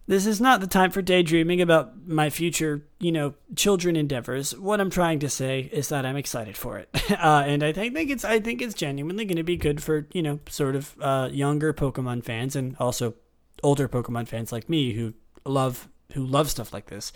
This 0.06 0.26
is 0.26 0.41
not 0.41 0.60
the 0.60 0.68
time 0.68 0.91
for 0.91 1.02
daydreaming 1.02 1.62
about 1.62 2.06
my 2.06 2.30
future, 2.30 2.86
you 3.00 3.12
know, 3.12 3.36
children 3.56 3.96
endeavors. 3.96 4.58
What 4.58 4.82
I'm 4.82 4.89
trying 4.89 5.20
to 5.20 5.30
say 5.30 5.70
is 5.72 5.88
that 5.89 6.06
I'm 6.06 6.18
excited 6.18 6.58
for 6.58 6.78
it, 6.80 6.89
uh, 7.12 7.44
and 7.46 7.64
I 7.64 7.72
think, 7.72 7.94
think 7.94 8.10
it's 8.10 8.26
I 8.26 8.39
think 8.39 8.62
it's 8.62 8.74
genuinely 8.74 9.24
going 9.26 9.38
to 9.38 9.44
be 9.44 9.56
good 9.56 9.84
for 9.84 10.08
you 10.14 10.24
know 10.24 10.39
sort 10.50 10.76
of 10.76 10.96
uh, 11.00 11.30
younger 11.32 11.74
Pokemon 11.74 12.24
fans 12.24 12.56
and 12.56 12.76
also 12.80 13.14
older 13.62 13.88
Pokemon 13.88 14.28
fans 14.28 14.51
like 14.51 14.70
me 14.70 14.93
who 14.93 15.14
love 15.45 15.88
who 16.14 16.26
love 16.26 16.49
stuff 16.49 16.74
like 16.74 16.88
this. 16.88 17.12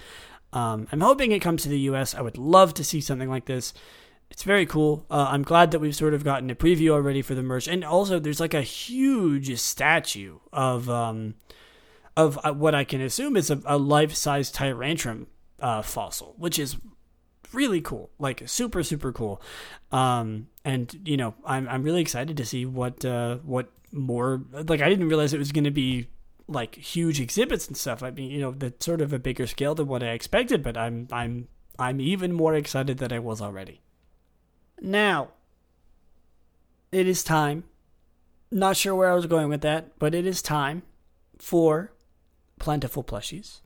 Um, 0.54 0.88
I'm 0.92 1.02
hoping 1.02 1.32
it 1.32 1.40
comes 1.40 1.64
to 1.64 1.70
the 1.70 1.80
U.S. 1.82 2.16
I 2.16 2.22
would 2.22 2.38
love 2.38 2.74
to 2.76 2.84
see 2.84 3.02
something 3.02 3.30
like 3.30 3.46
this. 3.46 3.74
It's 4.30 4.44
very 4.44 4.66
cool. 4.66 5.06
Uh, 5.10 5.28
I'm 5.30 5.44
glad 5.44 5.72
that 5.72 5.80
we've 5.80 5.96
sort 5.96 6.14
of 6.14 6.24
gotten 6.24 6.50
a 6.50 6.56
preview 6.56 6.90
already 6.90 7.22
for 7.22 7.36
the 7.36 7.44
merch, 7.44 7.68
and 7.68 7.84
also 7.84 8.20
there's 8.20 8.40
like 8.40 8.54
a 8.54 8.62
huge 8.62 9.58
statue 9.60 10.40
of 10.52 10.90
um, 10.90 11.36
of 12.16 12.40
uh, 12.44 12.54
what 12.54 12.76
I 12.76 12.84
can 12.84 13.02
assume 13.02 13.38
is 13.38 13.50
a, 13.50 13.62
a 13.66 13.78
life-size 13.78 14.52
Tyrantrum 14.52 15.28
uh, 15.62 15.82
fossil, 15.82 16.36
which 16.38 16.60
is 16.60 16.78
really 17.54 17.80
cool, 17.80 18.10
like 18.20 18.44
super 18.48 18.84
super 18.84 19.14
cool. 19.14 19.42
Um, 19.92 20.48
and 20.66 20.94
you 21.06 21.18
know, 21.18 21.36
I'm 21.46 21.68
I'm 21.70 21.84
really 21.84 22.02
excited 22.02 22.36
to 22.38 22.46
see 22.46 22.66
what 22.66 23.06
uh, 23.06 23.38
what 23.38 23.72
more. 23.92 24.42
Like 24.52 24.82
I 24.82 24.90
didn't 24.90 25.08
realize 25.08 25.34
it 25.34 25.40
was 25.40 25.52
going 25.52 25.64
to 25.64 25.72
be 25.72 26.08
like 26.48 26.76
huge 26.76 27.20
exhibits 27.20 27.68
and 27.68 27.76
stuff. 27.76 28.02
I 28.02 28.12
mean, 28.12 28.32
you 28.32 28.40
know, 28.40 28.52
that's 28.52 28.86
sort 28.86 29.02
of 29.02 29.14
a 29.14 29.20
bigger 29.20 29.48
scale 29.48 29.76
than 29.76 29.88
what 29.88 30.04
I 30.04 30.10
expected, 30.10 30.64
but 30.64 30.78
I'm 30.78 31.08
I'm 31.12 31.48
I'm 31.78 32.00
even 32.00 32.34
more 32.34 32.56
excited 32.56 32.98
than 32.98 33.12
I 33.12 33.20
was 33.20 33.42
already. 33.42 33.82
Now, 34.82 35.30
it 36.92 37.08
is 37.08 37.24
time. 37.24 37.66
Not 38.50 38.78
sure 38.78 38.96
where 38.96 39.12
I 39.12 39.16
was 39.16 39.26
going 39.26 39.50
with 39.50 39.62
that, 39.62 40.00
but 40.00 40.16
it 40.16 40.26
is 40.26 40.42
time 40.42 40.84
for 41.38 41.92
plentiful 42.60 43.04
plushies. 43.04 43.60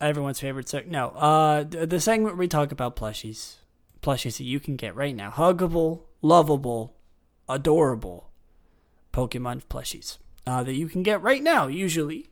Everyone's 0.00 0.40
favorite 0.40 0.66
seg- 0.66 0.86
no, 0.86 1.08
uh 1.10 1.64
the 1.64 2.00
segment 2.00 2.36
we 2.36 2.48
talk 2.48 2.72
about 2.72 2.96
plushies. 2.96 3.56
Plushies 4.02 4.38
that 4.38 4.44
you 4.44 4.58
can 4.58 4.76
get 4.76 4.96
right 4.96 5.14
now. 5.14 5.30
Huggable, 5.30 6.02
lovable, 6.22 6.96
adorable 7.48 8.30
Pokemon 9.12 9.62
plushies 9.68 10.18
uh, 10.46 10.62
that 10.62 10.74
you 10.74 10.88
can 10.88 11.02
get 11.02 11.22
right 11.22 11.42
now, 11.42 11.66
usually, 11.66 12.28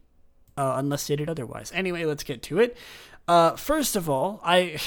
uh, 0.56 0.74
unless 0.76 1.02
stated 1.02 1.28
otherwise. 1.28 1.70
Anyway, 1.74 2.04
let's 2.04 2.24
get 2.24 2.42
to 2.44 2.58
it. 2.58 2.76
Uh, 3.28 3.54
first 3.54 3.94
of 3.94 4.10
all, 4.10 4.40
I 4.44 4.80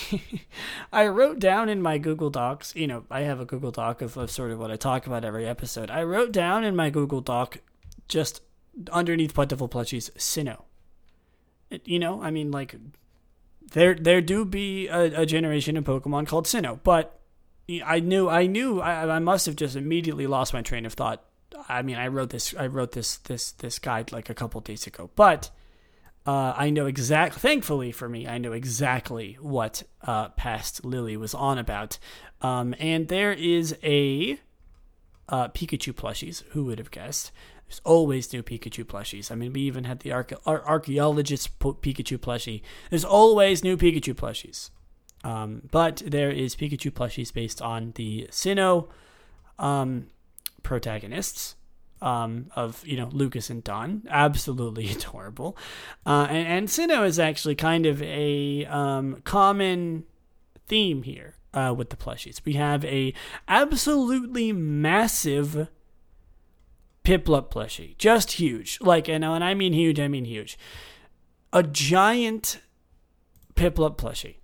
I 0.91 1.07
wrote 1.07 1.39
down 1.39 1.69
in 1.69 1.81
my 1.81 1.97
Google 1.97 2.29
Docs. 2.29 2.75
You 2.75 2.87
know, 2.87 3.05
I 3.09 3.21
have 3.21 3.39
a 3.39 3.45
Google 3.45 3.71
Doc 3.71 4.01
of, 4.01 4.17
of 4.17 4.29
sort 4.29 4.51
of 4.51 4.59
what 4.59 4.71
I 4.71 4.75
talk 4.75 5.07
about 5.07 5.23
every 5.23 5.45
episode. 5.45 5.89
I 5.89 6.03
wrote 6.03 6.31
down 6.31 6.63
in 6.63 6.75
my 6.75 6.89
Google 6.89 7.21
Doc 7.21 7.59
just 8.07 8.41
underneath 8.91 9.33
plentiful 9.33 9.69
plushies, 9.69 10.11
Sinnoh. 10.11 10.63
It, 11.69 11.87
you 11.87 11.99
know, 11.99 12.21
I 12.21 12.31
mean, 12.31 12.51
like 12.51 12.75
there 13.71 13.93
there 13.95 14.21
do 14.21 14.43
be 14.43 14.87
a, 14.87 15.21
a 15.21 15.25
generation 15.25 15.77
of 15.77 15.85
Pokemon 15.85 16.27
called 16.27 16.45
Sinnoh, 16.45 16.79
but 16.83 17.19
I 17.85 17.99
knew 18.01 18.27
I 18.27 18.45
knew 18.45 18.81
I, 18.81 19.15
I 19.15 19.19
must 19.19 19.45
have 19.45 19.55
just 19.55 19.75
immediately 19.75 20.27
lost 20.27 20.53
my 20.53 20.61
train 20.61 20.85
of 20.85 20.93
thought 20.93 21.23
I 21.69 21.81
mean, 21.81 21.97
I 21.97 22.07
wrote 22.07 22.29
this, 22.29 22.53
I 22.57 22.67
wrote 22.67 22.91
this, 22.93 23.17
this, 23.17 23.51
this 23.51 23.79
guide 23.79 24.11
like 24.11 24.29
a 24.29 24.33
couple 24.33 24.61
days 24.61 24.87
ago, 24.87 25.09
but 25.15 25.49
uh, 26.25 26.53
I 26.55 26.69
know 26.69 26.85
exactly. 26.85 27.39
Thankfully 27.39 27.91
for 27.91 28.07
me, 28.07 28.27
I 28.27 28.37
know 28.37 28.53
exactly 28.53 29.37
what 29.41 29.83
uh, 30.01 30.29
past 30.29 30.85
Lily 30.85 31.17
was 31.17 31.33
on 31.33 31.57
about. 31.57 31.97
Um, 32.41 32.73
and 32.79 33.07
there 33.07 33.33
is 33.33 33.77
a 33.83 34.39
uh, 35.29 35.49
Pikachu 35.49 35.93
plushies. 35.93 36.43
Who 36.49 36.65
would 36.65 36.79
have 36.79 36.91
guessed? 36.91 37.31
There's 37.67 37.81
always 37.83 38.31
new 38.31 38.43
Pikachu 38.43 38.85
plushies. 38.85 39.31
I 39.31 39.35
mean, 39.35 39.53
we 39.53 39.61
even 39.61 39.85
had 39.85 39.99
the 40.01 40.11
arche- 40.11 40.39
ar- 40.45 40.63
archaeologist 40.63 41.57
Pikachu 41.59 42.17
plushie. 42.17 42.61
There's 42.89 43.05
always 43.05 43.63
new 43.63 43.77
Pikachu 43.77 44.13
plushies. 44.13 44.69
Um, 45.23 45.63
but 45.71 46.03
there 46.05 46.29
is 46.31 46.55
Pikachu 46.55 46.91
plushies 46.91 47.33
based 47.33 47.61
on 47.61 47.93
the 47.95 48.27
Sinnoh 48.29 48.89
um, 49.57 50.07
protagonists 50.63 51.55
um, 52.01 52.47
of 52.55 52.85
you 52.85 52.97
know 52.97 53.09
Lucas 53.11 53.49
and 53.49 53.63
Dawn, 53.63 54.03
absolutely 54.09 54.89
adorable, 54.91 55.57
uh, 56.05 56.27
and, 56.29 56.69
and 56.79 57.05
is 57.05 57.19
actually 57.19 57.55
kind 57.55 57.85
of 57.85 58.01
a 58.01 58.65
um, 58.65 59.21
common 59.23 60.05
theme 60.67 61.03
here 61.03 61.35
uh, 61.53 61.73
with 61.75 61.89
the 61.89 61.95
plushies. 61.95 62.41
We 62.43 62.53
have 62.53 62.83
a 62.85 63.13
absolutely 63.47 64.51
massive 64.51 65.69
Piplup 67.03 67.51
plushie, 67.51 67.97
just 67.97 68.33
huge, 68.33 68.79
like 68.81 69.07
and 69.07 69.29
when 69.29 69.43
I 69.43 69.53
mean 69.53 69.73
huge, 69.73 69.99
I 69.99 70.07
mean 70.07 70.25
huge, 70.25 70.57
a 71.51 71.63
giant 71.63 72.59
Piplup 73.55 73.97
plushie 73.97 74.37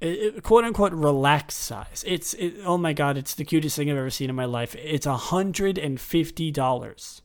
quote 0.00 0.64
unquote 0.64 0.92
relaxed 0.92 1.58
size. 1.58 2.04
It's 2.06 2.34
it, 2.34 2.54
oh 2.64 2.78
my 2.78 2.92
god, 2.92 3.16
it's 3.16 3.34
the 3.34 3.44
cutest 3.44 3.76
thing 3.76 3.90
I've 3.90 3.96
ever 3.96 4.10
seen 4.10 4.30
in 4.30 4.36
my 4.36 4.44
life. 4.44 4.76
It's 4.76 5.06
a 5.06 5.16
hundred 5.16 5.78
and 5.78 6.00
fifty 6.00 6.50
dollars. 6.50 7.22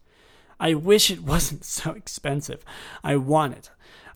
I 0.60 0.74
wish 0.74 1.12
it 1.12 1.24
wasn't 1.24 1.66
so 1.66 1.92
expensive. 1.92 2.64
I 3.04 3.16
want 3.18 3.56
it. 3.58 3.70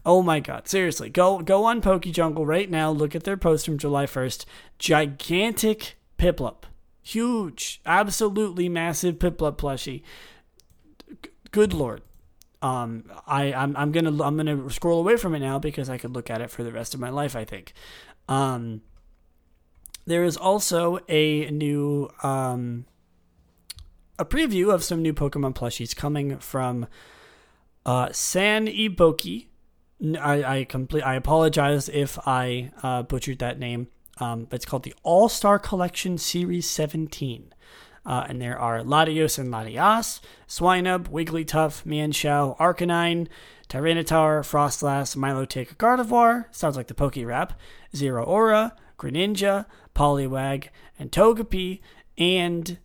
Oh 0.05 0.21
my 0.21 0.39
god, 0.39 0.67
seriously, 0.67 1.09
go 1.09 1.39
go 1.39 1.65
on 1.65 1.81
PokeJungle 1.81 2.47
right 2.47 2.69
now. 2.69 2.89
Look 2.89 3.15
at 3.15 3.25
their 3.25 3.37
post 3.37 3.65
from 3.65 3.77
July 3.77 4.05
first. 4.05 4.45
Gigantic 4.79 5.97
Piplup, 6.17 6.63
huge, 7.03 7.81
absolutely 7.85 8.69
massive 8.69 9.15
Piplup 9.19 9.57
plushie. 9.57 10.01
G- 11.21 11.29
good 11.51 11.73
lord, 11.73 12.01
um, 12.61 13.03
I 13.27 13.53
I'm, 13.53 13.75
I'm 13.75 13.91
gonna 13.91 14.23
I'm 14.23 14.37
gonna 14.37 14.69
scroll 14.69 14.99
away 14.99 15.17
from 15.17 15.35
it 15.35 15.39
now 15.39 15.59
because 15.59 15.89
I 15.89 15.97
could 15.97 16.13
look 16.13 16.29
at 16.29 16.41
it 16.41 16.49
for 16.49 16.63
the 16.63 16.71
rest 16.71 16.93
of 16.93 16.99
my 16.99 17.09
life. 17.09 17.35
I 17.35 17.45
think. 17.45 17.73
Um, 18.27 18.81
there 20.05 20.23
is 20.23 20.37
also 20.37 20.99
a 21.07 21.49
new 21.51 22.09
um, 22.23 22.85
a 24.19 24.25
preview 24.25 24.73
of 24.73 24.83
some 24.83 25.01
new 25.01 25.13
Pokemon 25.13 25.53
plushies 25.53 25.95
coming 25.95 26.37
from 26.39 26.87
uh, 27.85 28.07
Sanei 28.07 28.93
Boeki. 28.93 29.47
I 30.19 30.59
I 30.59 30.63
complete. 30.63 31.01
I 31.03 31.15
apologize 31.15 31.89
if 31.89 32.17
I 32.27 32.71
uh, 32.83 33.03
butchered 33.03 33.39
that 33.39 33.59
name. 33.59 33.87
Um, 34.19 34.47
it's 34.51 34.65
called 34.65 34.83
the 34.83 34.95
All 35.03 35.29
Star 35.29 35.59
Collection 35.59 36.17
Series 36.17 36.69
17. 36.69 37.53
Uh, 38.07 38.25
and 38.29 38.41
there 38.41 38.57
are 38.57 38.79
Latios 38.79 39.37
and 39.37 39.53
Latias, 39.53 40.21
Swinub, 40.47 41.09
Wigglytuff, 41.09 41.83
Mienshao, 41.83 42.57
Arcanine, 42.57 43.27
Tyranitar, 43.67 44.45
Froslass, 44.47 45.17
Milotic, 45.17 45.75
Gardevoir, 45.75 46.45
sounds 46.51 46.77
like 46.77 46.87
the 46.87 46.93
Poke 46.93 47.17
Rap, 47.17 47.59
Zeraora, 47.93 48.71
Greninja, 48.97 49.65
Poliwag, 49.93 50.69
and 50.97 51.11
Togepi, 51.11 51.81
and 52.17 52.77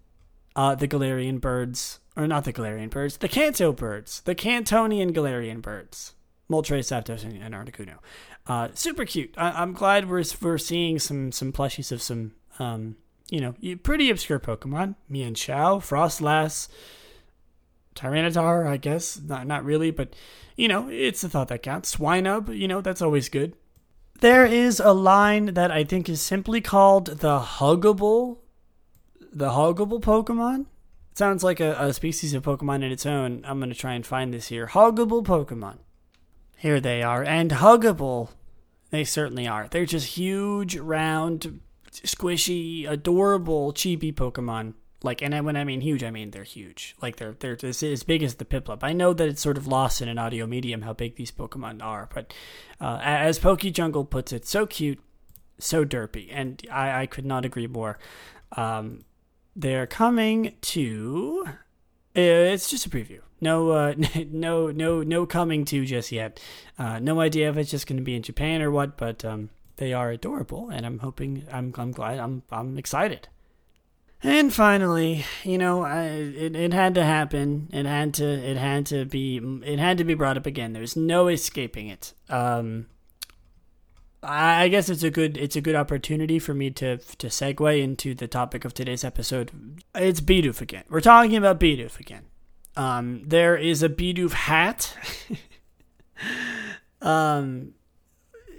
uh, 0.57 0.75
the 0.75 0.89
Galarian 0.89 1.41
birds, 1.41 2.01
or 2.17 2.27
not 2.27 2.43
the 2.43 2.53
Galarian 2.53 2.91
birds, 2.91 3.19
the 3.19 3.29
Kanto 3.29 3.73
birds, 3.73 4.23
the 4.23 4.35
Kantonian 4.35 5.13
Galarian 5.13 5.63
birds, 5.63 6.15
Moltres, 6.51 6.91
Zapdos, 6.91 7.23
and, 7.23 7.41
and 7.41 7.55
Articuno. 7.55 7.99
Uh, 8.49 8.69
super 8.75 9.05
cute. 9.05 9.33
I, 9.37 9.63
am 9.63 9.73
glad 9.73 10.11
we're 10.11 10.25
we're 10.41 10.59
seeing 10.59 10.99
some 10.99 11.31
some 11.31 11.53
plushies 11.53 11.93
of 11.93 12.03
some 12.03 12.33
um, 12.59 12.97
you 13.33 13.41
know 13.41 13.55
pretty 13.83 14.11
obscure 14.11 14.39
Pokemon. 14.39 14.95
Mienshao, 15.11 15.81
Froslass, 15.81 16.69
Tyranitar, 17.97 18.67
I 18.67 18.77
guess. 18.77 19.19
Not 19.19 19.47
not 19.47 19.65
really, 19.65 19.91
but 19.91 20.15
you 20.55 20.69
know, 20.69 20.89
it's 20.91 21.25
a 21.25 21.31
thought 21.31 21.49
that 21.49 21.63
counts. 21.63 21.97
Swinub, 21.97 22.57
you 22.57 22.69
know, 22.69 22.83
that's 22.83 23.01
always 23.01 23.31
good. 23.31 23.55
There 24.21 24.45
is 24.45 24.79
a 24.79 24.93
line 24.93 25.55
that 25.55 25.71
I 25.71 25.83
think 25.83 26.11
is 26.11 26.21
simply 26.21 26.61
called 26.61 27.07
the 27.07 27.41
huggable 27.41 28.39
the 29.33 29.51
huggable 29.51 30.01
Pokemon. 30.01 30.67
It 31.13 31.19
sounds 31.19 31.43
like 31.43 31.59
a, 31.59 31.75
a 31.79 31.95
species 31.95 32.35
of 32.35 32.43
Pokemon 32.43 32.85
in 32.85 32.93
its 32.93 33.07
own. 33.07 33.43
I'm 33.47 33.61
gonna 33.61 33.75
try 33.75 33.95
and 33.95 34.05
find 34.05 34.35
this 34.35 34.49
here. 34.49 34.67
Huggable 34.67 35.25
Pokemon. 35.25 35.79
Here 36.59 36.81
they 36.81 37.03
are. 37.03 37.25
And 37.25 37.51
huggable, 37.51 38.29
they 38.91 39.05
certainly 39.05 39.49
are. 39.49 39.69
They're 39.69 39.87
just 39.87 40.19
huge, 40.19 40.77
round, 40.77 41.61
squishy, 41.93 42.89
adorable, 42.89 43.73
chibi 43.73 44.13
Pokemon 44.13 44.75
like, 45.05 45.23
and 45.23 45.45
when 45.45 45.57
I 45.57 45.65
mean 45.65 45.81
huge, 45.81 46.05
I 46.05 46.11
mean 46.11 46.31
they're 46.31 46.45
huge. 46.45 46.95
Like 47.03 47.17
they're 47.17 47.33
they're 47.33 47.59
as 47.63 48.03
big 48.03 48.23
as 48.23 48.37
the 48.37 48.45
Piplup. 48.45 48.81
I 48.83 48.93
know 48.93 49.13
that 49.13 49.29
it's 49.29 49.43
sort 49.43 49.59
of 49.59 49.67
lost 49.67 50.01
in 50.01 50.09
an 50.09 50.19
audio 50.19 50.47
medium 50.47 50.83
how 50.83 50.93
big 50.93 51.17
these 51.17 51.31
Pokemon 51.31 51.83
are, 51.83 52.09
but 52.13 52.33
uh, 52.81 53.01
as 53.03 53.39
PokeJungle 53.39 54.11
puts 54.11 54.33
it, 54.33 54.47
so 54.47 54.67
cute, 54.67 55.01
so 55.59 55.85
derpy, 55.85 56.29
and 56.31 56.65
I, 56.71 57.03
I 57.03 57.07
could 57.07 57.27
not 57.27 57.45
agree 57.45 57.67
more. 57.67 57.99
Um, 58.57 59.05
they're 59.57 59.87
coming 59.87 60.55
to 60.63 61.45
It's 62.15 62.71
just 62.71 62.87
a 62.87 62.91
preview. 62.91 63.21
No, 63.41 63.71
uh, 63.71 63.95
no, 64.31 64.71
no, 64.71 65.03
no 65.03 65.27
coming 65.27 65.65
to 65.67 65.85
just 65.85 66.13
yet. 66.13 66.41
Uh, 66.79 66.99
no 67.01 67.21
idea 67.21 67.51
if 67.51 67.57
it's 67.57 67.71
just 67.71 67.87
going 67.87 67.99
to 67.99 68.05
be 68.05 68.15
in 68.15 68.23
Japan 68.23 68.63
or 68.63 68.71
what, 68.71 68.97
but 68.97 69.25
um, 69.25 69.51
they 69.77 69.93
are 69.93 70.11
adorable, 70.11 70.69
and 70.71 70.85
I'm 70.87 70.99
hoping. 70.99 71.47
I'm, 71.51 71.73
I'm 71.77 71.93
glad. 71.93 72.19
I'm, 72.19 72.43
I'm 72.51 72.79
excited. 72.79 73.29
And 74.23 74.55
finally, 74.55 75.25
you 75.43 75.59
know, 75.59 75.83
I, 75.83 76.05
it, 76.05 76.55
it 76.55 76.73
had 76.73 76.95
to 76.95 77.05
happen. 77.05 77.69
It 77.73 77.87
had 77.87 78.15
to. 78.15 78.25
It 78.25 78.57
had 78.57 78.87
to 78.87 79.05
be. 79.05 79.39
It 79.65 79.79
had 79.79 79.99
to 79.99 80.05
be 80.05 80.15
brought 80.15 80.37
up 80.37 80.47
again. 80.47 80.73
There's 80.73 80.97
no 80.97 81.29
escaping 81.29 81.89
it. 81.89 82.13
Um, 82.29 82.87
I 84.23 84.69
guess 84.69 84.89
it's 84.89 85.03
a 85.03 85.11
good 85.11 85.37
it's 85.37 85.57
a 85.57 85.61
good 85.61 85.75
opportunity 85.75 86.39
for 86.39 86.55
me 86.55 86.71
to 86.71 86.99
to 86.99 87.27
segue 87.27 87.83
into 87.83 88.15
the 88.15 88.29
topic 88.29 88.65
of 88.65 88.73
today's 88.73 89.03
episode. 89.03 89.51
It's 89.97 90.21
Bidoof 90.21 90.61
again. 90.61 90.85
We're 90.89 91.01
talking 91.01 91.37
about 91.37 91.59
Bidoof 91.59 91.99
again. 91.99 92.27
Um, 92.77 93.23
there 93.27 93.57
is 93.57 93.83
a 93.83 93.89
Bidoof 93.89 94.33
hat. 94.33 94.97
um, 97.03 97.75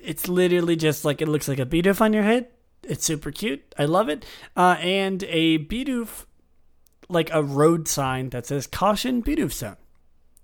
it's 0.03 0.27
literally 0.27 0.75
just 0.75 1.05
like 1.05 1.21
it 1.21 1.27
looks 1.27 1.47
like 1.47 1.59
a 1.59 1.65
Bidoof 1.65 2.01
on 2.01 2.13
your 2.13 2.23
head. 2.23 2.47
It's 2.83 3.05
super 3.05 3.31
cute. 3.31 3.73
I 3.77 3.85
love 3.85 4.09
it. 4.09 4.25
Uh, 4.55 4.75
and 4.79 5.23
a 5.23 5.57
Bidoof, 5.59 6.25
like 7.09 7.29
a 7.33 7.41
road 7.41 7.87
sign 7.87 8.29
that 8.29 8.45
says 8.45 8.67
"Caution 8.67 9.23
Bidoof 9.23 9.53
Zone." 9.53 9.77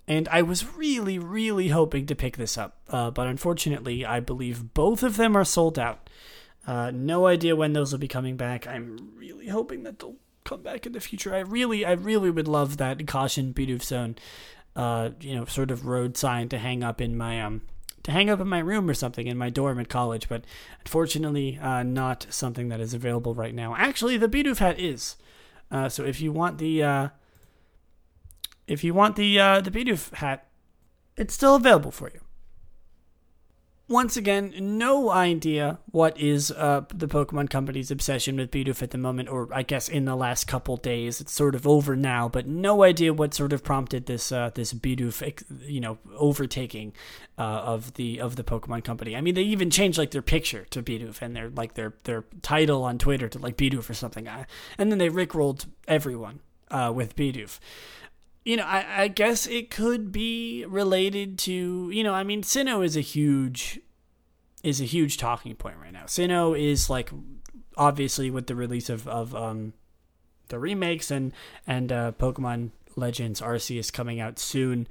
And 0.07 0.28
I 0.30 0.41
was 0.41 0.76
really, 0.76 1.20
really 1.20 1.68
hoping 1.68 2.07
to 2.07 2.16
pick 2.16 2.38
this 2.38 2.57
up, 2.57 2.80
uh, 2.89 3.12
but 3.12 3.28
unfortunately, 3.28 4.03
I 4.03 4.20
believe 4.20 4.74
both 4.74 5.03
of 5.03 5.18
them 5.18 5.36
are 5.38 5.45
sold 5.45 5.78
out. 5.78 6.10
Uh, 6.66 6.91
no 6.91 7.28
idea 7.28 7.55
when 7.55 7.74
those 7.74 7.91
will 7.91 7.99
be 7.99 8.07
coming 8.07 8.36
back. 8.36 8.66
I'm 8.66 9.12
really 9.16 9.49
hoping 9.49 9.84
that 9.84 9.99
they'll 9.99 10.16
come 10.45 10.64
back 10.64 10.88
in 10.88 10.93
the 10.93 10.99
future. 10.99 11.36
I 11.36 11.39
really, 11.39 11.86
I 11.86 11.91
really 11.91 12.32
would 12.32 12.47
love 12.47 12.78
that 12.78 13.05
caution 13.05 13.53
Bidoof 13.53 13.84
zone, 13.84 14.16
uh, 14.76 15.12
you 15.22 15.36
know, 15.36 15.45
sort 15.45 15.70
of 15.70 15.86
road 15.86 16.18
sign 16.18 16.49
to 16.49 16.57
hang 16.57 16.84
up 16.84 17.01
in 17.01 17.16
my 17.16 17.41
um, 17.41 17.62
hang 18.10 18.30
up 18.30 18.39
in 18.39 18.47
my 18.47 18.60
room 18.60 18.89
or 18.89 18.93
something 18.93 19.28
in 19.28 19.38
my 19.38 19.49
dorm 19.49 19.80
at 19.80 19.89
college. 19.89 20.30
But 20.30 20.43
unfortunately, 20.82 21.57
uh, 21.60 21.84
not 21.84 22.28
something 22.30 22.70
that 22.70 22.80
is 22.80 22.93
available 22.93 23.34
right 23.34 23.53
now. 23.53 23.76
Actually, 23.76 24.18
the 24.18 24.30
Bidoof 24.30 24.57
hat 24.57 24.80
is. 24.80 25.16
Uh, 25.72 25.89
so 25.89 26.03
if 26.03 26.20
you 26.20 26.32
want 26.32 26.57
the 26.57 26.84
uh, 26.84 27.10
if 28.68 28.84
you 28.84 28.93
want 28.93 29.16
the 29.16 29.39
uh, 29.39 29.62
the 29.62 29.72
Bidoof 29.72 30.14
hat, 30.16 30.47
it's 31.18 31.34
still 31.34 31.55
available 31.55 31.91
for 31.91 32.10
you. 32.14 32.22
Once 33.90 34.16
again, 34.16 34.54
no 34.60 35.10
idea 35.10 35.80
what 35.90 36.16
is 36.16 36.52
uh, 36.52 36.82
the 36.94 37.08
Pokemon 37.08 37.50
Company's 37.50 37.90
obsession 37.90 38.38
with 38.38 38.52
Bidoof 38.52 38.84
at 38.84 38.92
the 38.92 39.00
moment, 39.00 39.30
or 39.30 39.50
I 39.52 39.64
guess 39.64 39.90
in 39.90 40.06
the 40.06 40.16
last 40.16 40.46
couple 40.46 40.78
days. 40.78 41.20
It's 41.20 41.34
sort 41.34 41.56
of 41.56 41.66
over 41.66 41.96
now, 41.96 42.30
but 42.30 42.46
no 42.46 42.84
idea 42.84 43.14
what 43.14 43.34
sort 43.34 43.52
of 43.52 43.64
prompted 43.64 44.06
this 44.06 44.32
uh, 44.32 44.52
this 44.54 44.74
Bidoof, 44.74 45.44
you 45.66 45.82
know, 45.82 45.98
overtaking 46.16 46.94
uh, 47.40 47.42
of 47.42 47.96
the 47.96 48.22
of 48.22 48.36
the 48.36 48.44
Pokemon 48.44 48.84
Company. 48.84 49.16
I 49.16 49.22
mean, 49.22 49.34
they 49.34 49.42
even 49.42 49.72
changed 49.72 49.98
like 49.98 50.12
their 50.12 50.22
picture 50.22 50.66
to 50.70 50.84
Bidoof 50.84 51.24
and 51.24 51.36
their 51.36 51.50
like 51.50 51.74
their 51.74 51.96
their 52.04 52.26
title 52.44 52.84
on 52.84 53.00
Twitter 53.00 53.28
to 53.28 53.40
like 53.40 53.58
Bidoof 53.58 53.90
or 53.90 53.96
something, 53.96 54.28
and 54.28 54.92
then 54.92 55.00
they 55.00 55.10
rickrolled 55.10 55.66
everyone 55.88 56.42
uh, 56.70 56.92
with 56.96 57.16
Bidoof 57.16 57.58
you 58.46 58.58
know, 58.58 58.66
I, 58.66 59.04
I 59.04 59.08
guess 59.08 59.48
it 59.48 59.70
could 59.70 60.12
be 60.12 60.66
related 60.66 61.38
to, 61.40 61.90
you 61.92 62.04
know, 62.04 62.14
I 62.14 62.24
mean, 62.24 62.42
Sinnoh 62.42 62.84
is 62.84 62.96
a 62.96 63.02
huge 63.02 63.80
is 64.64 64.82
a 64.82 64.86
huge 64.86 65.18
talking 65.18 65.56
point 65.56 65.78
right 65.82 65.94
now. 65.94 66.04
Sinnoh 66.04 66.60
is 66.60 66.90
like 66.90 67.12
obviously 67.78 68.30
with 68.30 68.48
the 68.48 68.56
release 68.56 68.90
of, 68.90 69.08
of 69.08 69.34
um 69.34 69.74
the 70.50 70.60
remakes 70.60 71.12
and 71.12 71.32
and 71.68 71.92
uh, 71.92 72.12
Pokemon 72.14 72.72
Legends 72.96 73.42
Arceus 73.42 73.92
coming 73.92 74.20
out 74.20 74.40
soon. 74.40 74.88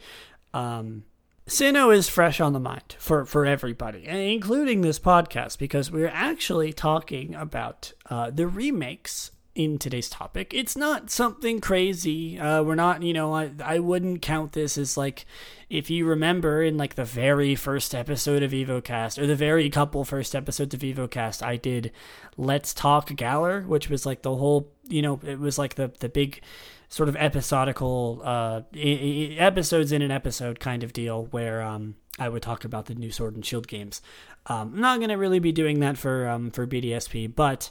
Um 0.55 1.05
Sinnoh 1.49 1.95
is 1.95 2.11
fresh 2.11 2.41
on 2.41 2.53
the 2.53 2.61
mind 2.61 2.95
for, 2.99 3.25
for 3.25 3.47
everybody, 3.47 4.07
including 4.07 4.83
this 4.83 4.99
podcast, 4.99 5.59
because 5.59 5.91
we're 5.91 6.13
actually 6.13 6.75
talking 6.75 7.35
about 7.35 7.95
uh, 8.11 8.31
the 8.31 8.47
remakes 8.47 9.31
in 9.59 9.77
today's 9.77 10.09
topic. 10.09 10.55
It's 10.55 10.77
not 10.77 11.11
something 11.11 11.61
crazy. 11.61 12.39
Uh, 12.39 12.63
we're 12.63 12.77
not, 12.77 13.03
you 13.03 13.13
know, 13.13 13.35
I, 13.35 13.51
I 13.63 13.81
wouldn't 13.81 14.23
count 14.23 14.53
this 14.53 14.79
as 14.79 14.97
like, 14.97 15.27
if 15.69 15.91
you 15.91 16.07
remember 16.07 16.63
in 16.63 16.77
like 16.77 16.95
the 16.95 17.05
very 17.05 17.57
first 17.57 17.93
episode 17.93 18.45
of 18.45 18.53
EvoCast, 18.53 19.19
or 19.21 19.27
the 19.27 19.35
very 19.35 19.69
couple 19.69 20.05
first 20.05 20.37
episodes 20.37 20.75
of 20.75 20.81
EvoCast, 20.81 21.45
I 21.45 21.57
did 21.57 21.91
Let's 22.37 22.73
Talk 22.73 23.15
Galar, 23.17 23.63
which 23.63 23.91
was 23.91 24.07
like 24.07 24.23
the 24.23 24.37
whole, 24.37 24.71
you 24.87 25.03
know, 25.03 25.19
it 25.25 25.41
was 25.41 25.59
like 25.59 25.75
the, 25.75 25.91
the 25.99 26.09
big 26.09 26.41
sort 26.89 27.09
of 27.09 27.17
episodical 27.17 28.23
uh, 28.25 28.61
episodes 28.73 29.91
in 29.91 30.03
an 30.03 30.13
episode 30.13 30.61
kind 30.61 30.85
of 30.85 30.93
deal 30.93 31.25
where 31.33 31.63
um, 31.63 31.97
I 32.17 32.29
would 32.29 32.43
talk 32.43 32.65
about 32.65 32.87
the 32.87 32.95
new 32.95 33.11
Sword 33.11 33.35
and 33.35 33.45
Shield 33.45 33.67
games. 33.67 34.03
Um, 34.47 34.75
I'm 34.75 34.81
not 34.81 34.99
going 34.99 35.11
to 35.11 35.17
really 35.17 35.41
be 35.41 35.51
doing 35.51 35.81
that 35.81 35.99
for 35.99 36.29
um, 36.29 36.53
for 36.53 36.65
BDSP, 36.65 37.35
but 37.35 37.71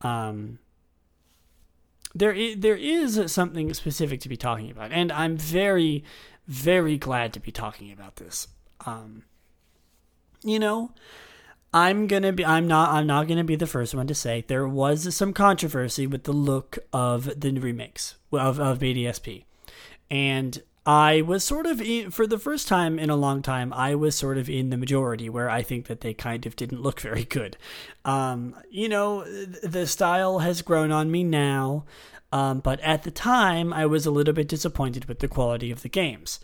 um, 0.00 0.58
there 2.14 2.32
is, 2.32 2.56
there 2.58 2.76
is 2.76 3.30
something 3.30 3.72
specific 3.74 4.20
to 4.20 4.28
be 4.28 4.36
talking 4.36 4.70
about, 4.70 4.92
and 4.92 5.12
I'm 5.12 5.36
very, 5.36 6.04
very 6.46 6.96
glad 6.96 7.32
to 7.34 7.40
be 7.40 7.52
talking 7.52 7.92
about 7.92 8.16
this. 8.16 8.48
Um, 8.86 9.24
you 10.42 10.58
know, 10.58 10.92
I'm 11.72 12.06
gonna 12.06 12.32
be. 12.32 12.44
I'm 12.44 12.66
not. 12.66 12.90
I'm 12.90 13.06
not 13.06 13.28
gonna 13.28 13.44
be 13.44 13.56
the 13.56 13.66
first 13.66 13.94
one 13.94 14.06
to 14.06 14.14
say 14.14 14.44
there 14.46 14.66
was 14.66 15.14
some 15.14 15.32
controversy 15.32 16.06
with 16.06 16.24
the 16.24 16.32
look 16.32 16.78
of 16.92 17.38
the 17.38 17.52
remakes 17.58 18.14
of 18.32 18.58
of 18.58 18.78
BDSP, 18.78 19.44
and 20.10 20.62
I 20.88 21.20
was 21.20 21.44
sort 21.44 21.66
of 21.66 21.82
in, 21.82 22.10
for 22.10 22.26
the 22.26 22.38
first 22.38 22.66
time 22.66 22.98
in 22.98 23.10
a 23.10 23.16
long 23.16 23.42
time. 23.42 23.74
I 23.74 23.94
was 23.94 24.14
sort 24.14 24.38
of 24.38 24.48
in 24.48 24.70
the 24.70 24.78
majority 24.78 25.28
where 25.28 25.50
I 25.50 25.60
think 25.60 25.86
that 25.88 26.00
they 26.00 26.14
kind 26.14 26.46
of 26.46 26.56
didn't 26.56 26.80
look 26.80 26.98
very 27.02 27.24
good. 27.24 27.58
Um, 28.06 28.56
you 28.70 28.88
know, 28.88 29.22
the 29.62 29.86
style 29.86 30.38
has 30.38 30.62
grown 30.62 30.90
on 30.90 31.10
me 31.10 31.24
now, 31.24 31.84
um, 32.32 32.60
but 32.60 32.80
at 32.80 33.02
the 33.02 33.10
time 33.10 33.70
I 33.70 33.84
was 33.84 34.06
a 34.06 34.10
little 34.10 34.32
bit 34.32 34.48
disappointed 34.48 35.04
with 35.04 35.18
the 35.18 35.28
quality 35.28 35.70
of 35.70 35.82
the 35.82 35.90
games, 35.90 36.40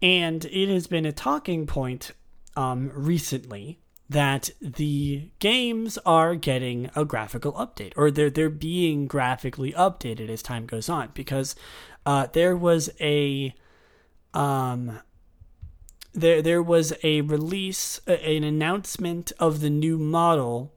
and 0.00 0.44
it 0.44 0.68
has 0.68 0.86
been 0.86 1.04
a 1.04 1.12
talking 1.12 1.66
point 1.66 2.12
um, 2.56 2.92
recently 2.94 3.80
that 4.08 4.50
the 4.60 5.30
games 5.40 5.98
are 6.06 6.36
getting 6.36 6.90
a 6.94 7.04
graphical 7.04 7.52
update 7.54 7.92
or 7.96 8.10
they're 8.10 8.30
they're 8.30 8.50
being 8.50 9.06
graphically 9.06 9.72
updated 9.72 10.28
as 10.28 10.42
time 10.42 10.66
goes 10.66 10.88
on 10.88 11.10
because 11.14 11.54
uh, 12.06 12.26
there 12.32 12.56
was 12.56 12.90
a 13.00 13.54
um, 14.34 15.00
there 16.12 16.42
there 16.42 16.62
was 16.62 16.92
a 17.02 17.20
release, 17.22 18.00
an 18.06 18.44
announcement 18.44 19.32
of 19.38 19.60
the 19.60 19.70
new 19.70 19.98
model 19.98 20.72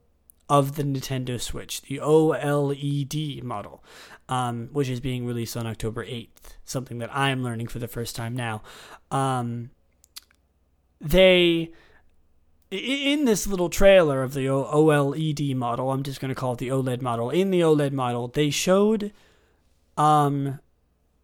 of 0.48 0.76
the 0.76 0.82
Nintendo 0.82 1.40
Switch, 1.40 1.82
the 1.82 1.98
OLED 1.98 3.42
model, 3.42 3.82
um, 4.28 4.68
which 4.72 4.88
is 4.88 5.00
being 5.00 5.26
released 5.26 5.56
on 5.56 5.66
October 5.66 6.04
8th, 6.04 6.56
something 6.64 6.98
that 6.98 7.14
I'm 7.14 7.42
learning 7.42 7.68
for 7.68 7.78
the 7.78 7.88
first 7.88 8.14
time 8.14 8.36
now. 8.36 8.62
Um, 9.10 9.70
they, 11.00 11.72
in 12.70 13.24
this 13.24 13.46
little 13.46 13.70
trailer 13.70 14.22
of 14.22 14.34
the 14.34 14.46
OLED 14.46 15.54
model, 15.54 15.90
I'm 15.90 16.02
just 16.02 16.20
going 16.20 16.28
to 16.28 16.34
call 16.34 16.52
it 16.52 16.58
the 16.58 16.68
OLED 16.68 17.00
model, 17.00 17.30
in 17.30 17.50
the 17.50 17.60
OLED 17.60 17.92
model, 17.92 18.28
they 18.28 18.50
showed 18.50 19.12
um, 19.96 20.60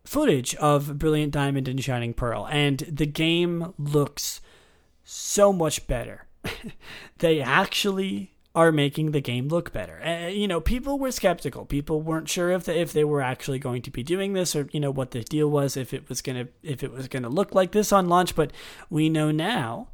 footage 0.05 0.55
of 0.57 0.99
Brilliant 0.99 1.33
Diamond 1.33 1.69
and 1.69 1.83
Shining 1.83 2.15
Pearl, 2.15 2.47
and 2.51 2.79
the 2.81 3.07
game 3.07 3.75
looks 3.79 4.41
so 5.05 5.53
much 5.53 5.87
better. 5.87 6.27
they 7.19 7.41
actually 7.41 8.33
are 8.55 8.73
making 8.73 9.13
the 9.13 9.21
game 9.21 9.49
look 9.49 9.73
better. 9.73 10.03
Uh, 10.05 10.27
you 10.27 10.49
know, 10.49 10.61
people 10.61 10.99
were 10.99 11.13
skeptical. 11.13 11.65
People 11.65 12.03
weren't 12.03 12.29
sure 12.29 12.51
if 12.51 12.65
they, 12.65 12.81
if 12.81 12.93
they 12.93 13.05
were 13.05 13.21
actually 13.23 13.59
going 13.59 13.83
to 13.83 13.91
be 13.91 14.03
doing 14.03 14.33
this 14.33 14.57
or 14.57 14.69
you 14.73 14.81
know 14.81 14.91
what 14.91 15.13
the 15.13 15.23
deal 15.23 15.49
was 15.49 15.77
if 15.77 15.95
it 15.95 16.09
was 16.09 16.21
going 16.21 16.47
to 16.47 16.53
if 16.63 16.83
it 16.83 16.93
was 16.93 17.07
going 17.09 17.23
to 17.23 17.29
look 17.29 17.55
like 17.55 17.73
this 17.73 17.93
on 17.93 18.09
launch, 18.09 18.35
but 18.35 18.53
we 18.89 19.09
know 19.09 19.31
now 19.31 19.89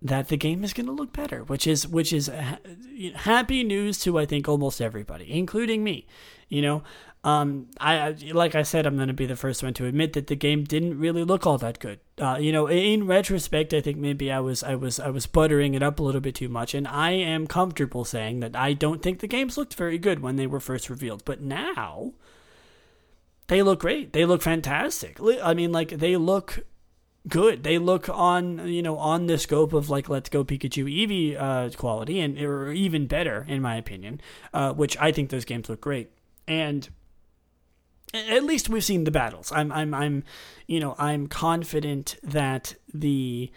that 0.00 0.28
the 0.28 0.36
game 0.36 0.62
is 0.62 0.72
going 0.72 0.86
to 0.86 0.92
look 0.92 1.12
better, 1.12 1.42
which 1.42 1.66
is 1.66 1.88
which 1.88 2.12
is 2.12 2.30
happy 3.16 3.64
news 3.64 3.98
to 4.00 4.18
I 4.18 4.26
think 4.26 4.48
almost 4.48 4.80
everybody, 4.80 5.30
including 5.32 5.82
me. 5.82 6.06
You 6.48 6.62
know, 6.62 6.82
um, 7.24 7.68
I 7.80 8.14
like 8.32 8.54
I 8.54 8.62
said, 8.62 8.84
I'm 8.84 8.96
going 8.96 9.08
to 9.08 9.14
be 9.14 9.24
the 9.24 9.34
first 9.34 9.62
one 9.62 9.72
to 9.74 9.86
admit 9.86 10.12
that 10.12 10.26
the 10.26 10.36
game 10.36 10.62
didn't 10.62 10.98
really 10.98 11.24
look 11.24 11.46
all 11.46 11.56
that 11.56 11.78
good. 11.78 11.98
Uh, 12.20 12.36
you 12.38 12.52
know, 12.52 12.68
in 12.68 13.06
retrospect, 13.06 13.72
I 13.72 13.80
think 13.80 13.96
maybe 13.96 14.30
I 14.30 14.40
was 14.40 14.62
I 14.62 14.74
was 14.74 15.00
I 15.00 15.08
was 15.08 15.26
buttering 15.26 15.72
it 15.72 15.82
up 15.82 15.98
a 15.98 16.02
little 16.02 16.20
bit 16.20 16.34
too 16.34 16.50
much, 16.50 16.74
and 16.74 16.86
I 16.86 17.12
am 17.12 17.46
comfortable 17.46 18.04
saying 18.04 18.40
that 18.40 18.54
I 18.54 18.74
don't 18.74 19.02
think 19.02 19.20
the 19.20 19.26
games 19.26 19.56
looked 19.56 19.72
very 19.72 19.96
good 19.96 20.20
when 20.20 20.36
they 20.36 20.46
were 20.46 20.60
first 20.60 20.90
revealed. 20.90 21.24
But 21.24 21.40
now, 21.40 22.12
they 23.46 23.62
look 23.62 23.80
great. 23.80 24.12
They 24.12 24.26
look 24.26 24.42
fantastic. 24.42 25.18
I 25.42 25.54
mean, 25.54 25.72
like 25.72 25.88
they 25.88 26.18
look 26.18 26.66
good. 27.26 27.62
They 27.62 27.78
look 27.78 28.06
on 28.10 28.68
you 28.68 28.82
know 28.82 28.98
on 28.98 29.28
the 29.28 29.38
scope 29.38 29.72
of 29.72 29.88
like 29.88 30.10
Let's 30.10 30.28
Go 30.28 30.44
Pikachu 30.44 30.84
Eevee 30.84 31.40
uh, 31.40 31.74
quality, 31.74 32.20
and 32.20 32.38
or 32.38 32.70
even 32.70 33.06
better 33.06 33.46
in 33.48 33.62
my 33.62 33.76
opinion. 33.76 34.20
Uh, 34.52 34.74
which 34.74 34.94
I 34.98 35.10
think 35.10 35.30
those 35.30 35.46
games 35.46 35.70
look 35.70 35.80
great, 35.80 36.10
and 36.46 36.86
at 38.12 38.44
least 38.44 38.68
we've 38.68 38.84
seen 38.84 39.04
the 39.04 39.10
battles. 39.10 39.50
I'm 39.52 39.72
I'm 39.72 39.94
I'm 39.94 40.24
you 40.66 40.80
know, 40.80 40.94
I'm 40.98 41.26
confident 41.26 42.16
that 42.22 42.74
the 42.92 43.50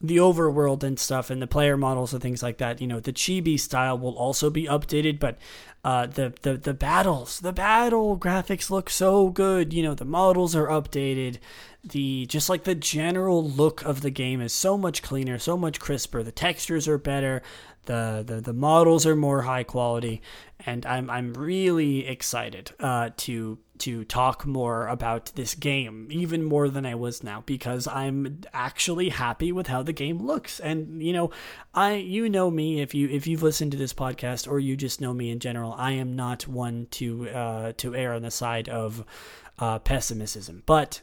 the 0.00 0.16
overworld 0.16 0.82
and 0.82 0.98
stuff 0.98 1.30
and 1.30 1.40
the 1.40 1.46
player 1.46 1.76
models 1.76 2.12
and 2.12 2.20
things 2.20 2.42
like 2.42 2.58
that, 2.58 2.80
you 2.80 2.86
know, 2.86 3.00
the 3.00 3.12
chibi 3.12 3.58
style 3.58 3.98
will 3.98 4.16
also 4.16 4.50
be 4.50 4.64
updated, 4.64 5.18
but 5.18 5.38
uh, 5.82 6.06
the, 6.06 6.32
the 6.42 6.56
the 6.56 6.74
battles, 6.74 7.40
the 7.40 7.52
battle 7.52 8.18
graphics 8.18 8.70
look 8.70 8.88
so 8.88 9.28
good. 9.28 9.72
You 9.72 9.82
know, 9.82 9.94
the 9.94 10.04
models 10.04 10.56
are 10.56 10.66
updated. 10.66 11.38
The 11.82 12.24
just 12.26 12.48
like 12.48 12.64
the 12.64 12.74
general 12.74 13.46
look 13.46 13.82
of 13.82 14.00
the 14.00 14.10
game 14.10 14.40
is 14.40 14.52
so 14.52 14.78
much 14.78 15.02
cleaner, 15.02 15.38
so 15.38 15.56
much 15.56 15.80
crisper. 15.80 16.22
The 16.22 16.32
textures 16.32 16.88
are 16.88 16.98
better. 16.98 17.42
The 17.84 18.24
the, 18.26 18.40
the 18.40 18.54
models 18.54 19.06
are 19.06 19.16
more 19.16 19.42
high 19.42 19.64
quality, 19.64 20.22
and 20.64 20.86
I'm 20.86 21.10
I'm 21.10 21.34
really 21.34 22.06
excited 22.06 22.72
uh, 22.80 23.10
to 23.18 23.58
to 23.78 24.04
talk 24.04 24.46
more 24.46 24.86
about 24.86 25.32
this 25.34 25.54
game, 25.54 26.08
even 26.10 26.44
more 26.44 26.68
than 26.68 26.86
I 26.86 26.94
was 26.94 27.22
now, 27.22 27.42
because 27.44 27.88
I'm 27.88 28.42
actually 28.52 29.08
happy 29.08 29.52
with 29.52 29.66
how 29.66 29.82
the 29.82 29.92
game 29.92 30.18
looks. 30.18 30.60
And 30.60 31.02
you 31.02 31.12
know, 31.12 31.30
I 31.74 31.94
you 31.94 32.28
know 32.28 32.50
me 32.50 32.80
if 32.80 32.94
you 32.94 33.08
if 33.08 33.26
you've 33.26 33.42
listened 33.42 33.72
to 33.72 33.78
this 33.78 33.92
podcast 33.92 34.50
or 34.50 34.60
you 34.60 34.76
just 34.76 35.00
know 35.00 35.12
me 35.12 35.30
in 35.30 35.40
general, 35.40 35.74
I 35.76 35.92
am 35.92 36.14
not 36.16 36.46
one 36.46 36.86
to 36.92 37.28
uh, 37.30 37.72
to 37.78 37.94
err 37.94 38.14
on 38.14 38.22
the 38.22 38.30
side 38.30 38.68
of 38.68 39.04
uh, 39.58 39.78
pessimism, 39.80 40.62
but 40.66 41.02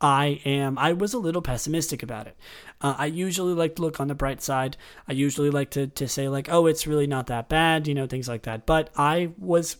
I 0.00 0.40
am. 0.44 0.76
I 0.78 0.92
was 0.92 1.14
a 1.14 1.18
little 1.18 1.42
pessimistic 1.42 2.02
about 2.02 2.26
it. 2.26 2.36
Uh, 2.80 2.94
I 2.98 3.06
usually 3.06 3.54
like 3.54 3.76
to 3.76 3.82
look 3.82 4.00
on 4.00 4.08
the 4.08 4.14
bright 4.14 4.42
side. 4.42 4.76
I 5.08 5.12
usually 5.12 5.50
like 5.50 5.70
to 5.70 5.86
to 5.86 6.08
say 6.08 6.28
like, 6.28 6.48
oh, 6.50 6.66
it's 6.66 6.86
really 6.86 7.06
not 7.06 7.28
that 7.28 7.48
bad, 7.48 7.86
you 7.86 7.94
know, 7.94 8.06
things 8.06 8.28
like 8.28 8.42
that. 8.42 8.66
But 8.66 8.90
I 8.96 9.30
was 9.38 9.76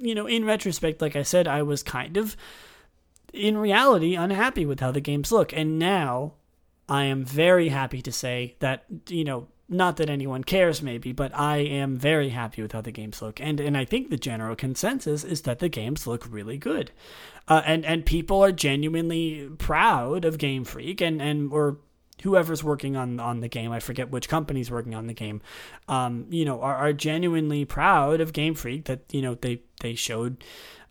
you 0.00 0.14
know, 0.14 0.26
in 0.26 0.44
retrospect, 0.44 1.00
like 1.00 1.14
I 1.14 1.22
said, 1.22 1.46
I 1.46 1.62
was 1.62 1.82
kind 1.82 2.16
of, 2.16 2.36
in 3.32 3.56
reality, 3.56 4.16
unhappy 4.16 4.66
with 4.66 4.80
how 4.80 4.90
the 4.90 5.00
games 5.00 5.30
look. 5.30 5.52
And 5.52 5.78
now 5.78 6.32
I 6.88 7.04
am 7.04 7.24
very 7.24 7.68
happy 7.68 8.02
to 8.02 8.10
say 8.10 8.56
that, 8.58 8.84
you 9.08 9.24
know, 9.24 9.48
not 9.68 9.98
that 9.98 10.10
anyone 10.10 10.42
cares 10.42 10.82
maybe, 10.82 11.12
but 11.12 11.32
I 11.32 11.58
am 11.58 11.96
very 11.96 12.30
happy 12.30 12.60
with 12.60 12.72
how 12.72 12.80
the 12.80 12.90
games 12.90 13.22
look. 13.22 13.40
And 13.40 13.60
and 13.60 13.76
I 13.76 13.84
think 13.84 14.10
the 14.10 14.16
general 14.16 14.56
consensus 14.56 15.22
is 15.22 15.42
that 15.42 15.60
the 15.60 15.68
games 15.68 16.08
look 16.08 16.26
really 16.28 16.58
good. 16.58 16.90
Uh, 17.46 17.62
and 17.64 17.84
and 17.84 18.04
people 18.04 18.42
are 18.42 18.50
genuinely 18.50 19.48
proud 19.58 20.24
of 20.24 20.38
Game 20.38 20.64
Freak 20.64 21.00
and 21.00 21.22
and 21.22 21.52
or 21.52 21.78
whoever's 22.22 22.62
working 22.62 22.96
on 22.96 23.20
on 23.20 23.40
the 23.40 23.48
game, 23.48 23.72
I 23.72 23.80
forget 23.80 24.10
which 24.10 24.28
company's 24.28 24.70
working 24.70 24.94
on 24.94 25.06
the 25.06 25.14
game, 25.14 25.40
um, 25.88 26.26
you 26.30 26.44
know, 26.44 26.60
are, 26.60 26.76
are 26.76 26.92
genuinely 26.92 27.64
proud 27.64 28.20
of 28.20 28.32
Game 28.32 28.54
Freak 28.54 28.84
that 28.84 29.00
you 29.12 29.22
know 29.22 29.34
they 29.34 29.62
they 29.80 29.94
showed, 29.94 30.44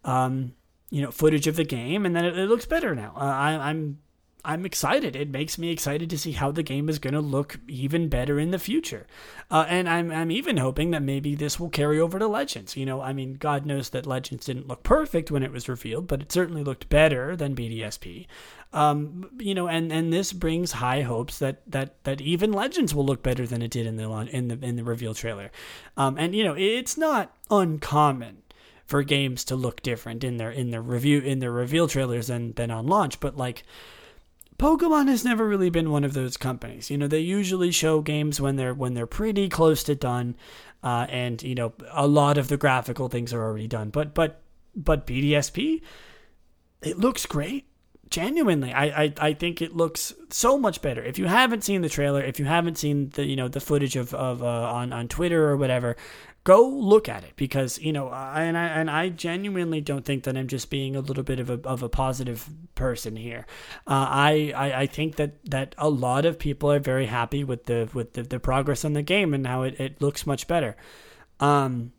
um, 0.04 0.54
you 0.90 1.02
know, 1.02 1.12
footage 1.12 1.48
of 1.48 1.56
the 1.56 1.64
game 1.64 2.06
and 2.06 2.16
then 2.16 2.26
it, 2.26 2.38
it 2.38 2.48
looks 2.50 2.66
better 2.66 2.96
now. 2.96 3.14
Uh, 3.16 3.20
I, 3.26 3.70
I'm 3.70 4.00
I'm 4.46 4.66
excited. 4.66 5.16
It 5.16 5.30
makes 5.30 5.58
me 5.58 5.70
excited 5.70 6.10
to 6.10 6.18
see 6.18 6.32
how 6.32 6.52
the 6.52 6.64
game 6.64 6.88
is 6.88 6.98
going 6.98 7.14
to 7.14 7.20
look 7.20 7.60
even 7.68 8.08
better 8.08 8.40
in 8.40 8.52
the 8.52 8.60
future. 8.60 9.06
Uh, 9.52 9.66
and 9.68 9.90
I'm, 9.90 10.12
I'm 10.12 10.32
even 10.32 10.58
hoping 10.58 10.92
that 10.92 11.02
maybe 11.02 11.36
this 11.36 11.60
will 11.60 11.70
carry 11.70 12.00
over 12.00 12.20
to 12.20 12.28
Legends. 12.28 12.78
You 12.78 12.86
know, 12.86 13.02
I 13.02 13.12
mean, 13.12 13.34
God 13.34 13.66
knows 13.66 13.90
that 13.90 14.06
Legends 14.06 14.46
didn't 14.46 14.68
look 14.68 14.84
perfect 14.84 15.30
when 15.30 15.44
it 15.44 15.52
was 15.52 15.68
revealed, 15.68 16.08
but 16.08 16.22
it 16.22 16.32
certainly 16.32 16.64
looked 16.64 16.88
better 16.88 17.36
than 17.36 17.56
BDSP. 17.56 18.28
Um, 18.72 19.30
you 19.40 19.54
know, 19.54 19.68
and, 19.68 19.92
and 19.92 20.14
this 20.14 20.32
brings 20.32 20.74
high 20.74 21.02
hopes 21.02 21.40
that, 21.40 21.62
that, 21.68 22.02
that 22.06 22.22
even 22.22 22.54
Legends 22.54 22.96
will 22.96 23.06
look 23.06 23.22
better 23.22 23.46
than 23.46 23.62
it 23.62 23.72
did 23.72 23.88
in 23.88 23.98
the 23.98 24.10
in 24.32 24.48
the 24.48 24.60
in 24.62 24.76
the 24.76 24.84
reveal 24.84 25.14
trailer. 25.14 25.52
Um, 25.98 26.18
and 26.18 26.34
you 26.34 26.44
know, 26.44 26.56
it's 26.58 26.98
not 26.98 27.36
uncommon 27.50 28.44
for 28.86 29.04
games 29.04 29.44
to 29.46 29.56
look 29.56 29.82
different 29.82 30.24
in 30.24 30.38
their 30.38 30.52
in 30.52 30.72
their 30.72 30.82
review 30.82 31.20
in 31.20 31.40
their 31.40 31.52
reveal 31.52 31.88
trailers 31.88 32.28
than 32.28 32.54
than 32.54 32.72
on 32.72 32.88
launch, 32.88 33.20
but 33.20 33.38
like 33.38 33.64
Pokemon 34.60 35.08
has 35.08 35.24
never 35.24 35.48
really 35.48 35.70
been 35.70 35.90
one 35.90 36.04
of 36.04 36.14
those 36.14 36.36
companies. 36.36 36.92
You 36.92 36.98
know, 36.98 37.08
they 37.08 37.22
usually 37.22 37.72
show 37.72 38.02
games 38.02 38.42
when 38.42 38.58
they're 38.58 38.74
when 38.74 38.94
they're 38.94 39.08
pretty 39.08 39.48
close 39.48 39.84
to 39.84 39.96
done, 39.96 40.36
uh, 40.84 41.08
and 41.10 41.42
you 41.42 41.56
know 41.56 41.72
a 41.92 42.06
lot 42.06 42.38
of 42.38 42.50
the 42.50 42.58
graphical 42.58 43.08
things 43.08 43.34
are 43.34 43.42
already 43.42 43.68
done. 43.68 43.90
But 43.90 44.14
but 44.14 44.42
but 44.76 45.08
BDSP, 45.08 45.82
it 46.82 47.00
looks 47.00 47.26
great. 47.26 47.68
Genuinely, 48.10 48.74
I, 48.74 49.04
I 49.04 49.14
I 49.20 49.34
think 49.34 49.62
it 49.62 49.78
looks 49.78 50.14
so 50.30 50.60
much 50.60 50.82
better. 50.82 51.02
If 51.02 51.18
you 51.18 51.28
haven't 51.28 51.64
seen 51.64 51.82
the 51.82 51.90
trailer, 51.90 52.22
if 52.22 52.38
you 52.38 52.46
haven't 52.46 52.78
seen 52.78 53.10
the 53.12 53.26
you 53.26 53.38
know 53.38 53.48
the 53.48 53.62
footage 53.62 53.96
of 53.96 54.14
of 54.14 54.44
uh, 54.44 54.46
on 54.46 54.92
on 54.92 55.08
Twitter 55.08 55.48
or 55.48 55.56
whatever, 55.56 55.96
go 56.44 56.68
look 56.68 57.10
at 57.10 57.24
it 57.24 57.34
because 57.36 57.80
you 57.80 57.92
know 57.92 58.10
and 58.10 58.58
I 58.58 58.66
and 58.68 58.90
I 58.90 59.10
genuinely 59.10 59.82
don't 59.82 60.06
think 60.06 60.24
that 60.24 60.38
I'm 60.38 60.48
just 60.48 60.70
being 60.70 60.96
a 60.96 61.02
little 61.02 61.24
bit 61.24 61.40
of 61.40 61.50
a 61.50 61.60
of 61.64 61.84
a 61.84 61.90
positive 61.90 62.50
person 62.76 63.16
here. 63.16 63.46
Uh, 63.88 64.08
I, 64.10 64.54
I 64.56 64.82
I 64.82 64.86
think 64.88 65.18
that 65.18 65.44
that 65.46 65.76
a 65.78 65.90
lot 65.90 66.26
of 66.26 66.40
people 66.40 66.72
are 66.72 66.80
very 66.80 67.06
happy 67.06 67.44
with 67.44 67.66
the 67.66 67.90
with 67.94 68.14
the, 68.14 68.24
the 68.24 68.40
progress 68.40 68.86
on 68.86 68.94
the 68.94 69.04
game 69.04 69.34
and 69.34 69.46
how 69.46 69.64
it, 69.64 69.80
it 69.80 70.02
looks 70.02 70.26
much 70.26 70.48
better. 70.48 70.76
Um, 71.40 71.94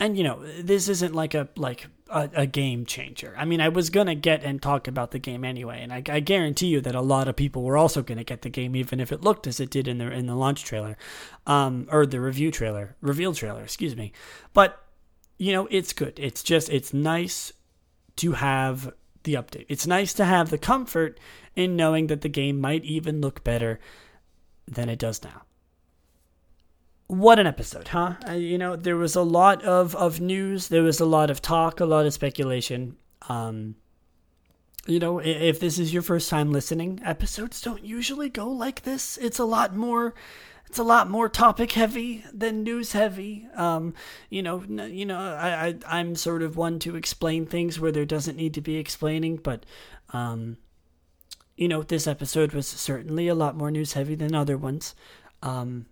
and 0.00 0.16
you 0.16 0.24
know 0.24 0.42
this 0.60 0.88
isn't 0.88 1.14
like 1.14 1.34
a 1.34 1.48
like 1.56 1.86
a, 2.12 2.30
a, 2.34 2.46
game 2.46 2.84
changer. 2.84 3.34
I 3.36 3.44
mean, 3.44 3.60
I 3.60 3.68
was 3.68 3.90
gonna 3.90 4.14
get 4.14 4.44
and 4.44 4.60
talk 4.60 4.86
about 4.86 5.10
the 5.10 5.18
game 5.18 5.44
anyway, 5.44 5.80
and 5.82 5.92
I, 5.92 6.02
I 6.08 6.20
guarantee 6.20 6.66
you 6.66 6.80
that 6.82 6.94
a 6.94 7.00
lot 7.00 7.28
of 7.28 7.36
people 7.36 7.62
were 7.62 7.76
also 7.76 8.02
gonna 8.02 8.24
get 8.24 8.42
the 8.42 8.50
game, 8.50 8.76
even 8.76 9.00
if 9.00 9.10
it 9.10 9.22
looked 9.22 9.46
as 9.46 9.60
it 9.60 9.70
did 9.70 9.88
in 9.88 9.98
the 9.98 10.10
in 10.10 10.26
the 10.26 10.34
launch 10.34 10.64
trailer, 10.64 10.96
um, 11.46 11.88
or 11.90 12.06
the 12.06 12.20
review 12.20 12.50
trailer, 12.50 12.96
reveal 13.00 13.34
trailer, 13.34 13.62
excuse 13.62 13.96
me. 13.96 14.12
But 14.52 14.82
you 15.38 15.52
know, 15.52 15.66
it's 15.70 15.92
good. 15.92 16.18
It's 16.18 16.42
just 16.42 16.68
it's 16.68 16.92
nice 16.92 17.52
to 18.16 18.32
have 18.32 18.92
the 19.24 19.34
update. 19.34 19.66
It's 19.68 19.86
nice 19.86 20.12
to 20.14 20.24
have 20.24 20.50
the 20.50 20.58
comfort 20.58 21.18
in 21.56 21.76
knowing 21.76 22.08
that 22.08 22.20
the 22.20 22.28
game 22.28 22.60
might 22.60 22.84
even 22.84 23.20
look 23.20 23.42
better 23.42 23.80
than 24.66 24.88
it 24.88 24.98
does 24.98 25.22
now 25.22 25.42
what 27.12 27.38
an 27.38 27.46
episode, 27.46 27.88
huh? 27.88 28.14
Uh, 28.26 28.32
you 28.32 28.56
know, 28.56 28.74
there 28.74 28.96
was 28.96 29.14
a 29.14 29.22
lot 29.22 29.62
of, 29.64 29.94
of 29.96 30.18
news, 30.18 30.68
there 30.68 30.82
was 30.82 30.98
a 30.98 31.04
lot 31.04 31.28
of 31.28 31.42
talk, 31.42 31.78
a 31.78 31.84
lot 31.84 32.06
of 32.06 32.14
speculation. 32.14 32.96
Um, 33.28 33.74
you 34.86 34.98
know, 34.98 35.18
if 35.18 35.60
this 35.60 35.78
is 35.78 35.92
your 35.92 36.00
first 36.00 36.30
time 36.30 36.52
listening, 36.52 37.00
episodes 37.04 37.60
don't 37.60 37.84
usually 37.84 38.30
go 38.30 38.48
like 38.48 38.82
this. 38.82 39.18
It's 39.18 39.38
a 39.38 39.44
lot 39.44 39.76
more 39.76 40.14
it's 40.66 40.78
a 40.78 40.82
lot 40.82 41.10
more 41.10 41.28
topic 41.28 41.72
heavy 41.72 42.24
than 42.32 42.62
news 42.62 42.92
heavy. 42.92 43.46
Um, 43.56 43.92
you 44.30 44.42
know, 44.42 44.62
you 44.62 45.04
know, 45.04 45.18
I, 45.18 45.66
I 45.66 45.74
I'm 45.86 46.16
sort 46.16 46.42
of 46.42 46.56
one 46.56 46.78
to 46.78 46.96
explain 46.96 47.44
things 47.44 47.78
where 47.78 47.92
there 47.92 48.06
doesn't 48.06 48.38
need 48.38 48.54
to 48.54 48.62
be 48.62 48.76
explaining, 48.76 49.36
but 49.36 49.66
um, 50.14 50.56
you 51.58 51.68
know, 51.68 51.82
this 51.82 52.06
episode 52.06 52.52
was 52.52 52.66
certainly 52.66 53.28
a 53.28 53.34
lot 53.34 53.54
more 53.54 53.70
news 53.70 53.92
heavy 53.92 54.14
than 54.14 54.34
other 54.34 54.56
ones. 54.56 54.94
Um, 55.42 55.86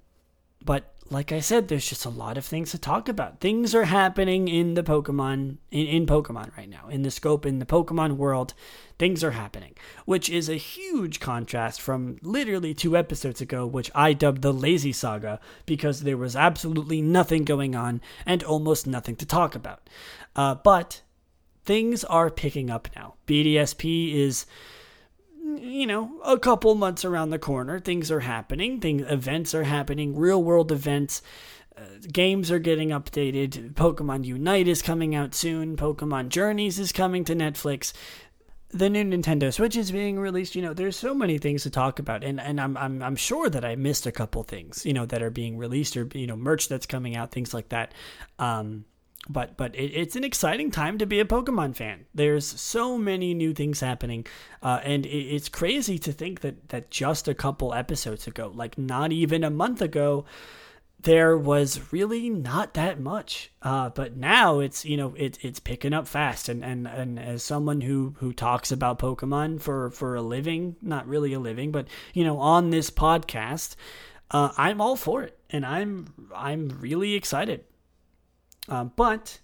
but 0.65 0.95
like 1.13 1.33
I 1.33 1.41
said, 1.41 1.67
there's 1.67 1.89
just 1.89 2.05
a 2.05 2.11
lot 2.11 2.39
of 2.39 2.45
things 2.45 2.71
to 2.71 2.79
talk 2.79 3.09
about. 3.09 3.41
Things 3.41 3.75
are 3.75 3.85
happening 3.85 4.47
in 4.47 4.75
the 4.75 4.85
Pokemon 4.85 5.57
in, 5.73 5.87
in 5.87 6.07
Pokemon 6.07 6.57
right 6.57 6.69
now. 6.69 6.89
In 6.89 7.03
the 7.03 7.11
scope 7.11 7.45
in 7.45 7.59
the 7.59 7.67
Pokemon 7.67 8.17
world, 8.17 8.55
things 8.97 9.25
are 9.25 9.33
happening, 9.33 9.75
which 10.05 10.31
is 10.31 10.49
a 10.49 10.55
huge 10.55 11.19
contrast 11.19 11.81
from 11.81 12.19
literally 12.23 12.75
two 12.75 12.97
episodes 12.97 13.41
ago, 13.41 13.67
which 13.67 13.91
I 13.93 14.13
dubbed 14.13 14.43
the 14.43 14.53
Lazy 14.53 14.93
Saga 14.93 15.41
because 15.67 16.03
there 16.03 16.17
was 16.17 16.37
absolutely 16.37 17.03
nothing 17.03 17.45
going 17.45 17.75
on 17.75 18.01
and 18.25 18.45
almost 18.45 18.87
nothing 18.87 19.17
to 19.17 19.27
talk 19.27 19.57
about. 19.57 19.91
Uh, 20.37 20.55
but 20.55 21.03
things 21.65 22.05
are 22.05 22.31
picking 22.31 22.71
up 22.71 22.89
now. 22.95 23.15
BDSP 23.27 24.15
is 24.15 24.47
you 25.81 25.87
know, 25.87 26.21
a 26.23 26.39
couple 26.39 26.75
months 26.75 27.07
around 27.07 27.31
the 27.31 27.39
corner, 27.39 27.81
things 27.81 28.11
are 28.11 28.21
happening, 28.21 28.81
things 28.81 29.03
events 29.09 29.55
are 29.55 29.65
happening, 29.65 30.15
real 30.15 30.43
world 30.45 30.71
events. 30.71 31.23
Uh, 31.75 31.81
games 32.13 32.51
are 32.51 32.59
getting 32.59 32.91
updated. 32.91 33.73
Pokemon 33.73 34.27
Unite 34.27 34.69
is 34.69 34.83
coming 34.83 35.15
out 35.15 35.35
soon. 35.35 35.79
Pokemon 35.79 36.29
Journeys 36.29 36.79
is 36.79 36.93
coming 36.93 37.25
to 37.25 37.35
Netflix. 37.35 37.95
The 38.73 38.91
new 38.91 39.05
Nintendo 39.05 39.51
Switch 39.51 39.75
is 39.75 39.91
being 39.91 40.19
released. 40.19 40.55
You 40.55 40.61
know, 40.61 40.75
there's 40.75 40.97
so 40.97 41.15
many 41.15 41.39
things 41.39 41.63
to 41.63 41.71
talk 41.71 41.99
about, 41.99 42.23
and 42.23 42.39
and 42.39 42.61
I'm 42.61 42.77
I'm 42.77 43.03
I'm 43.03 43.17
sure 43.17 43.49
that 43.49 43.65
I 43.65 43.75
missed 43.75 44.05
a 44.05 44.13
couple 44.13 44.43
things. 44.43 44.85
You 44.85 44.93
know, 44.93 45.07
that 45.07 45.23
are 45.23 45.31
being 45.31 45.57
released 45.57 45.97
or 45.97 46.07
you 46.13 46.27
know 46.27 46.37
merch 46.37 46.69
that's 46.69 46.85
coming 46.85 47.17
out, 47.17 47.33
things 47.33 47.55
like 47.55 47.71
that. 47.71 47.95
Um, 48.39 48.85
but 49.29 49.57
but 49.57 49.75
it, 49.75 49.93
it's 49.95 50.17
an 50.17 50.25
exciting 50.25 50.71
time 50.71 50.99
to 50.99 51.07
be 51.07 51.21
a 51.21 51.25
Pokemon 51.25 51.77
fan. 51.77 52.07
There's 52.15 52.47
so 52.47 52.97
many 52.97 53.35
new 53.35 53.53
things 53.53 53.81
happening, 53.81 54.27
uh, 54.63 54.81
and 54.83 55.05
it, 55.07 55.09
it's 55.09 55.49
crazy 55.49 55.99
to 55.99 56.13
think 56.13 56.41
that 56.41 56.71
that 56.71 56.91
just 56.91 57.29
a 57.29 57.35
couple 57.35 57.75
episodes 57.75 58.27
ago, 58.27 58.51
like 58.55 58.79
not 58.79 59.13
even 59.13 59.45
a 59.45 59.51
month 59.51 59.83
ago, 59.83 60.25
there 61.03 61.37
was 61.37 61.93
really 61.93 62.29
not 62.29 62.75
that 62.75 63.01
much. 63.01 63.51
Uh, 63.63 63.91
but 63.91 64.17
now 64.17 64.61
it's 64.61 64.85
you 64.85 64.97
know 64.97 65.15
it, 65.17 65.39
it's 65.43 65.61
picking 65.61 65.93
up 65.93 66.09
fast, 66.09 66.49
and, 66.49 66.65
and 66.65 66.87
and 66.87 67.19
as 67.19 67.43
someone 67.43 67.83
who 67.83 68.15
who 68.19 68.33
talks 68.33 68.73
about 68.73 68.99
Pokemon 68.99 69.61
for 69.61 69.91
for 69.91 70.15
a 70.15 70.23
living, 70.23 70.77
not 70.83 71.07
really 71.07 71.33
a 71.33 71.41
living, 71.41 71.71
but 71.73 71.89
you 72.15 72.25
know 72.25 72.39
on 72.39 72.71
this 72.71 72.91
podcast, 72.91 73.77
uh, 74.31 74.51
I'm 74.57 74.81
all 74.81 74.97
for 74.97 75.23
it, 75.23 75.39
and 75.51 75.65
I'm 75.65 76.29
I'm 76.35 76.69
really 76.81 77.15
excited. 77.15 77.65
Uh, 78.69 78.85
but 78.85 79.41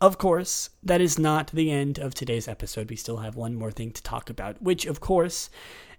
of 0.00 0.18
course, 0.18 0.70
that 0.82 1.00
is 1.00 1.18
not 1.18 1.50
the 1.50 1.70
end 1.70 1.98
of 1.98 2.14
today's 2.14 2.48
episode. 2.48 2.90
We 2.90 2.96
still 2.96 3.18
have 3.18 3.36
one 3.36 3.54
more 3.54 3.72
thing 3.72 3.90
to 3.92 4.02
talk 4.02 4.30
about, 4.30 4.62
which, 4.62 4.86
of 4.86 5.00
course, 5.00 5.50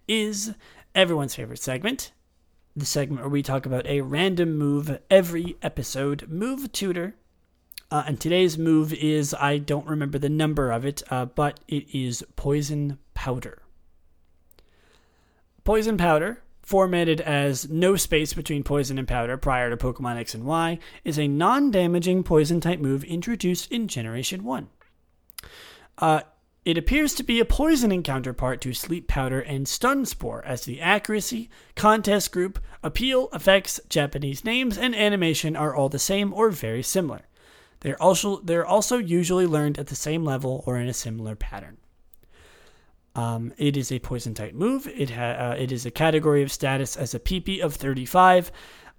is 0.07 0.53
everyone's 0.95 1.36
favorite 1.36 1.59
segment 1.59 2.11
the 2.76 2.86
segment 2.86 3.22
where 3.22 3.30
we 3.30 3.43
talk 3.43 3.65
about 3.65 3.86
a 3.88 4.01
random 4.01 4.57
move 4.57 4.99
every 5.09 5.57
episode. 5.61 6.28
Move 6.30 6.72
Tutor. 6.72 7.15
Uh, 7.91 8.03
and 8.05 8.20
today's 8.20 8.57
move 8.57 8.93
is 8.93 9.34
I 9.34 9.57
don't 9.57 9.88
remember 9.88 10.20
the 10.20 10.30
number 10.30 10.72
of 10.72 10.86
it, 10.86 11.01
uh, 11.09 11.26
but 11.26 11.59
it 11.67 11.88
is 11.93 12.24
Poison 12.36 12.99
Powder. 13.13 13.63
Poison 15.63 15.97
Powder 15.97 16.41
formatted 16.70 17.20
as 17.20 17.67
no 17.67 17.95
space 17.95 18.34
between 18.34 18.63
poison 18.63 18.99
and 18.99 19.07
powder 19.07 19.38
prior 19.38 19.72
to 19.72 19.76
Pokemon 19.76 20.17
X 20.17 20.36
and 20.36 20.45
Y, 20.45 20.78
is 21.03 21.17
a 21.17 21.28
non 21.28 21.72
damaging 21.72 22.22
poison 22.22 22.61
type 22.61 22.80
move 22.80 23.03
introduced 23.03 23.72
in 23.72 23.88
Generation 23.88 24.43
1. 24.43 24.70
Uh, 25.97 26.22
it 26.65 26.78
appears 26.78 27.15
to 27.15 27.24
be 27.24 27.39
a 27.39 27.45
poisoning 27.45 28.03
counterpart 28.03 28.61
to 28.61 28.74
Sleep 28.74 29.07
Powder 29.07 29.39
and 29.39 29.67
Stun 29.67 30.05
Spore, 30.05 30.45
as 30.45 30.65
the 30.65 30.80
accuracy, 30.80 31.49
contest 31.76 32.32
group, 32.32 32.59
appeal, 32.84 33.30
effects, 33.34 33.80
Japanese 33.89 34.45
names, 34.45 34.78
and 34.78 34.95
animation 34.95 35.55
are 35.55 35.76
all 35.76 35.89
the 35.89 35.97
same 35.97 36.32
or 36.36 36.51
very 36.51 36.84
similar. 36.84 37.22
They're 37.80 37.99
also, 37.99 38.41
they're 38.41 38.65
also 38.65 38.99
usually 38.99 39.47
learned 39.47 39.80
at 39.80 39.88
the 39.88 39.95
same 39.95 40.24
level 40.24 40.63
or 40.67 40.78
in 40.78 40.88
a 40.88 40.93
similar 40.93 41.36
pattern. 41.36 41.78
Um, 43.16 43.53
it 43.57 43.76
is 43.76 43.91
a 43.91 43.99
poison 43.99 44.34
type 44.34 44.53
move. 44.53 44.88
It 44.88 45.10
ha- 45.10 45.51
uh, 45.51 45.55
it 45.57 45.72
is 45.72 45.86
a 45.86 45.91
category 45.91 46.43
of 46.43 46.51
status 46.51 46.95
as 46.95 47.14
a 47.14 47.20
PP 47.20 47.60
of 47.60 47.76
35, 47.76 48.51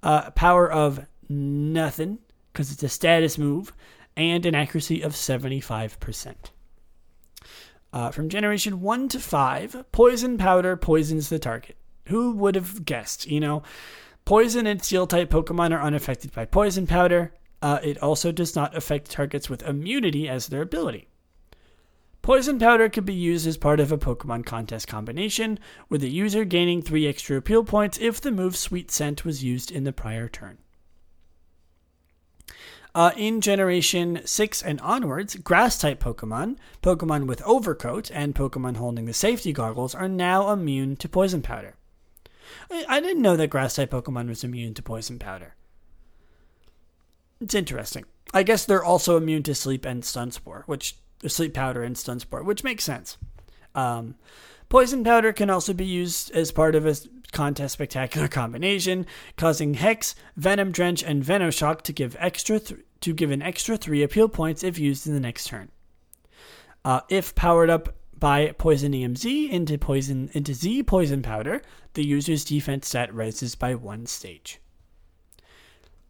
uh, 0.02 0.30
power 0.32 0.70
of 0.70 1.06
nothing 1.28 2.18
because 2.52 2.72
it's 2.72 2.82
a 2.82 2.88
status 2.88 3.38
move, 3.38 3.72
and 4.16 4.44
an 4.44 4.54
accuracy 4.54 5.02
of 5.02 5.12
75%. 5.12 6.34
Uh, 7.92 8.10
from 8.10 8.28
generation 8.28 8.80
1 8.80 9.08
to 9.08 9.20
5, 9.20 9.84
poison 9.92 10.38
powder 10.38 10.76
poisons 10.76 11.28
the 11.28 11.38
target. 11.38 11.76
Who 12.06 12.32
would 12.32 12.54
have 12.54 12.84
guessed? 12.84 13.26
You 13.26 13.40
know, 13.40 13.62
poison 14.24 14.66
and 14.66 14.82
steel 14.82 15.06
type 15.06 15.30
Pokemon 15.30 15.72
are 15.72 15.82
unaffected 15.82 16.32
by 16.32 16.44
poison 16.44 16.86
powder. 16.86 17.32
Uh, 17.62 17.78
it 17.82 17.98
also 17.98 18.32
does 18.32 18.56
not 18.56 18.76
affect 18.76 19.10
targets 19.10 19.50
with 19.50 19.62
immunity 19.62 20.28
as 20.28 20.48
their 20.48 20.62
ability. 20.62 21.08
Poison 22.22 22.58
Powder 22.58 22.88
could 22.90 23.06
be 23.06 23.14
used 23.14 23.46
as 23.46 23.56
part 23.56 23.80
of 23.80 23.90
a 23.90 23.98
Pokemon 23.98 24.44
contest 24.44 24.86
combination, 24.86 25.58
with 25.88 26.02
the 26.02 26.10
user 26.10 26.44
gaining 26.44 26.82
3 26.82 27.06
extra 27.06 27.36
appeal 27.36 27.64
points 27.64 27.98
if 27.98 28.20
the 28.20 28.30
move 28.30 28.56
Sweet 28.56 28.90
Scent 28.90 29.24
was 29.24 29.42
used 29.42 29.70
in 29.70 29.84
the 29.84 29.92
prior 29.92 30.28
turn. 30.28 30.58
Uh, 32.94 33.12
in 33.16 33.40
Generation 33.40 34.20
6 34.24 34.62
and 34.62 34.80
onwards, 34.80 35.36
Grass 35.36 35.78
type 35.78 36.02
Pokemon, 36.02 36.56
Pokemon 36.82 37.26
with 37.26 37.42
Overcoat, 37.42 38.10
and 38.12 38.34
Pokemon 38.34 38.76
holding 38.76 39.06
the 39.06 39.12
safety 39.12 39.52
goggles 39.52 39.94
are 39.94 40.08
now 40.08 40.50
immune 40.50 40.96
to 40.96 41.08
Poison 41.08 41.40
Powder. 41.40 41.76
I 42.70 43.00
didn't 43.00 43.22
know 43.22 43.36
that 43.36 43.48
Grass 43.48 43.76
type 43.76 43.90
Pokemon 43.90 44.28
was 44.28 44.44
immune 44.44 44.74
to 44.74 44.82
Poison 44.82 45.18
Powder. 45.18 45.54
It's 47.40 47.54
interesting. 47.54 48.04
I 48.34 48.42
guess 48.42 48.64
they're 48.64 48.84
also 48.84 49.16
immune 49.16 49.44
to 49.44 49.54
Sleep 49.54 49.84
and 49.84 50.04
Stun 50.04 50.30
Spore, 50.30 50.64
which 50.66 50.96
sleep 51.28 51.54
powder 51.54 51.82
and 51.82 51.96
stun 51.96 52.20
spore, 52.20 52.42
which 52.42 52.64
makes 52.64 52.84
sense. 52.84 53.18
Um, 53.74 54.16
poison 54.68 55.04
powder 55.04 55.32
can 55.32 55.50
also 55.50 55.72
be 55.72 55.84
used 55.84 56.30
as 56.32 56.52
part 56.52 56.74
of 56.74 56.86
a 56.86 56.96
contest 57.32 57.74
spectacular 57.74 58.28
combination, 58.40 59.06
causing 59.36 59.74
Hex, 59.74 60.14
Venom 60.36 60.72
Drench, 60.72 61.02
and 61.02 61.22
Venoshock 61.22 61.82
to 61.82 61.92
give 61.92 62.16
extra 62.18 62.58
th- 62.58 62.80
to 63.00 63.14
give 63.14 63.30
an 63.30 63.42
extra 63.42 63.76
three 63.76 64.02
appeal 64.02 64.28
points 64.28 64.62
if 64.62 64.78
used 64.78 65.06
in 65.06 65.14
the 65.14 65.20
next 65.20 65.46
turn. 65.46 65.70
Uh, 66.84 67.00
if 67.08 67.34
powered 67.34 67.70
up 67.70 67.94
by 68.18 68.48
Poisonium 68.58 69.16
Z 69.16 69.50
into 69.50 69.78
poison 69.78 70.30
into 70.32 70.54
Z 70.54 70.82
poison 70.84 71.22
powder, 71.22 71.62
the 71.94 72.04
user's 72.04 72.44
defense 72.44 72.88
stat 72.88 73.12
rises 73.14 73.54
by 73.54 73.74
one 73.74 74.06
stage. 74.06 74.60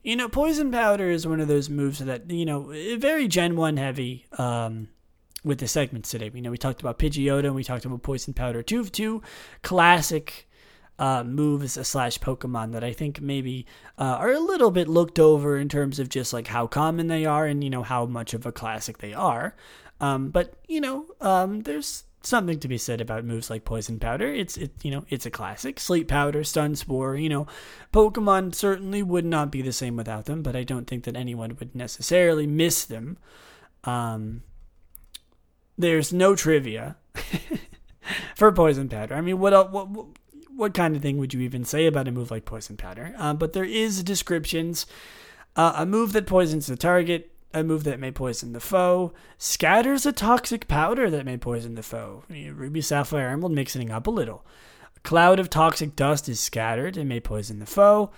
You 0.03 0.17
know, 0.17 0.29
poison 0.29 0.73
powder 0.73 1.11
is 1.11 1.27
one 1.27 1.41
of 1.41 1.49
those 1.49 1.69
moves 1.69 1.99
that 2.01 2.31
you 2.31 2.45
know 2.45 2.73
very 2.99 3.29
Gen 3.29 3.57
One 3.57 3.77
heavy. 3.77 4.27
Um, 4.39 4.89
with 5.45 5.59
the 5.59 5.69
segments 5.69 6.11
today. 6.11 6.31
You 6.33 6.43
know, 6.43 6.51
we 6.51 6.59
talked 6.59 6.81
about 6.81 6.99
Pidgeotto 6.99 7.47
and 7.47 7.55
we 7.55 7.65
talked 7.65 7.85
about 7.85 8.03
Poison 8.03 8.35
Powder. 8.35 8.63
Two 8.63 8.81
of 8.81 8.93
two 8.93 9.23
classic 9.63 10.49
uh, 10.99 11.25
moves 11.25 11.73
slash 11.87 12.19
Pokemon 12.19 12.73
that 12.73 12.85
I 12.85 12.93
think 12.93 13.21
maybe 13.21 13.67
uh, 13.99 14.17
are 14.19 14.33
a 14.33 14.39
little 14.41 14.71
bit 14.71 14.87
looked 14.87 15.19
over 15.19 15.57
in 15.57 15.69
terms 15.69 15.99
of 15.99 16.11
just 16.11 16.33
like 16.33 16.49
how 16.49 16.67
common 16.67 17.07
they 17.07 17.25
are 17.25 17.47
and 17.47 17.65
you 17.65 17.71
know 17.71 17.83
how 17.83 18.05
much 18.05 18.35
of 18.35 18.45
a 18.45 18.53
classic 18.53 18.99
they 18.99 19.15
are. 19.15 19.57
Um, 20.01 20.29
but 20.29 20.55
you 20.69 20.81
know, 20.81 21.07
um, 21.21 21.63
there's 21.63 22.05
something 22.23 22.61
to 22.61 22.69
be 22.69 22.77
said 22.77 23.01
about 23.01 23.25
moves 23.25 23.49
like 23.49 23.65
Poison 23.65 23.99
Powder. 23.99 24.27
It's 24.27 24.59
it 24.59 24.73
you 24.83 24.91
know 24.91 25.05
it's 25.09 25.25
a 25.25 25.31
classic. 25.31 25.81
Sleep 25.81 26.07
Powder, 26.07 26.45
Stun 26.45 26.77
Spore. 26.77 27.17
You 27.17 27.31
know, 27.31 27.47
Pokemon 27.95 28.55
certainly 28.55 29.03
would 29.03 29.25
not 29.25 29.51
be 29.51 29.63
the 29.63 29.73
same 29.73 29.97
without 29.97 30.27
them. 30.27 30.43
But 30.43 30.55
I 30.55 30.65
don't 30.65 30.87
think 30.87 31.05
that 31.05 31.17
anyone 31.17 31.57
would 31.59 31.75
necessarily 31.75 32.47
miss 32.47 32.85
them. 32.85 33.17
Um, 33.85 34.43
there's 35.81 36.13
no 36.13 36.35
trivia 36.35 36.97
for 38.35 38.53
poison 38.53 38.89
powder. 38.89 39.15
I 39.15 39.21
mean, 39.21 39.39
what, 39.39 39.73
what 39.73 39.89
what 40.61 40.75
kind 40.75 40.95
of 40.95 41.01
thing 41.01 41.17
would 41.17 41.33
you 41.33 41.41
even 41.41 41.65
say 41.65 41.87
about 41.87 42.07
a 42.07 42.13
move 42.13 42.31
like 42.31 42.45
poison 42.45 42.77
powder? 42.77 43.15
Uh, 43.17 43.33
but 43.33 43.55
there 43.55 43.65
is 43.65 44.03
descriptions. 44.03 44.85
Uh, 45.57 45.73
a 45.77 45.87
move 45.87 46.13
that 46.13 46.27
poisons 46.27 46.67
the 46.67 46.77
target, 46.77 47.33
a 47.55 47.65
move 47.65 47.85
that 47.85 47.99
may 47.99 48.11
poison 48.11 48.53
the 48.53 48.61
foe, 48.61 49.13
scatters 49.39 50.05
a 50.05 50.13
toxic 50.13 50.69
powder 50.69 51.11
that 51.11 51.25
may 51.25 51.37
poison 51.37 51.75
the 51.77 51.83
foe. 51.83 52.25
Ruby 52.29 52.83
Sapphire 52.83 53.29
Emerald 53.29 53.53
mixing 53.53 53.91
up 53.91 54.07
a 54.07 54.11
little. 54.11 54.45
A 54.97 55.01
cloud 55.01 55.41
of 55.41 55.49
toxic 55.49 55.97
dust 55.97 56.29
is 56.29 56.39
scattered 56.39 56.97
and 56.97 57.09
may 57.09 57.21
poison 57.21 57.59
the 57.59 57.67
foe. 57.67 58.11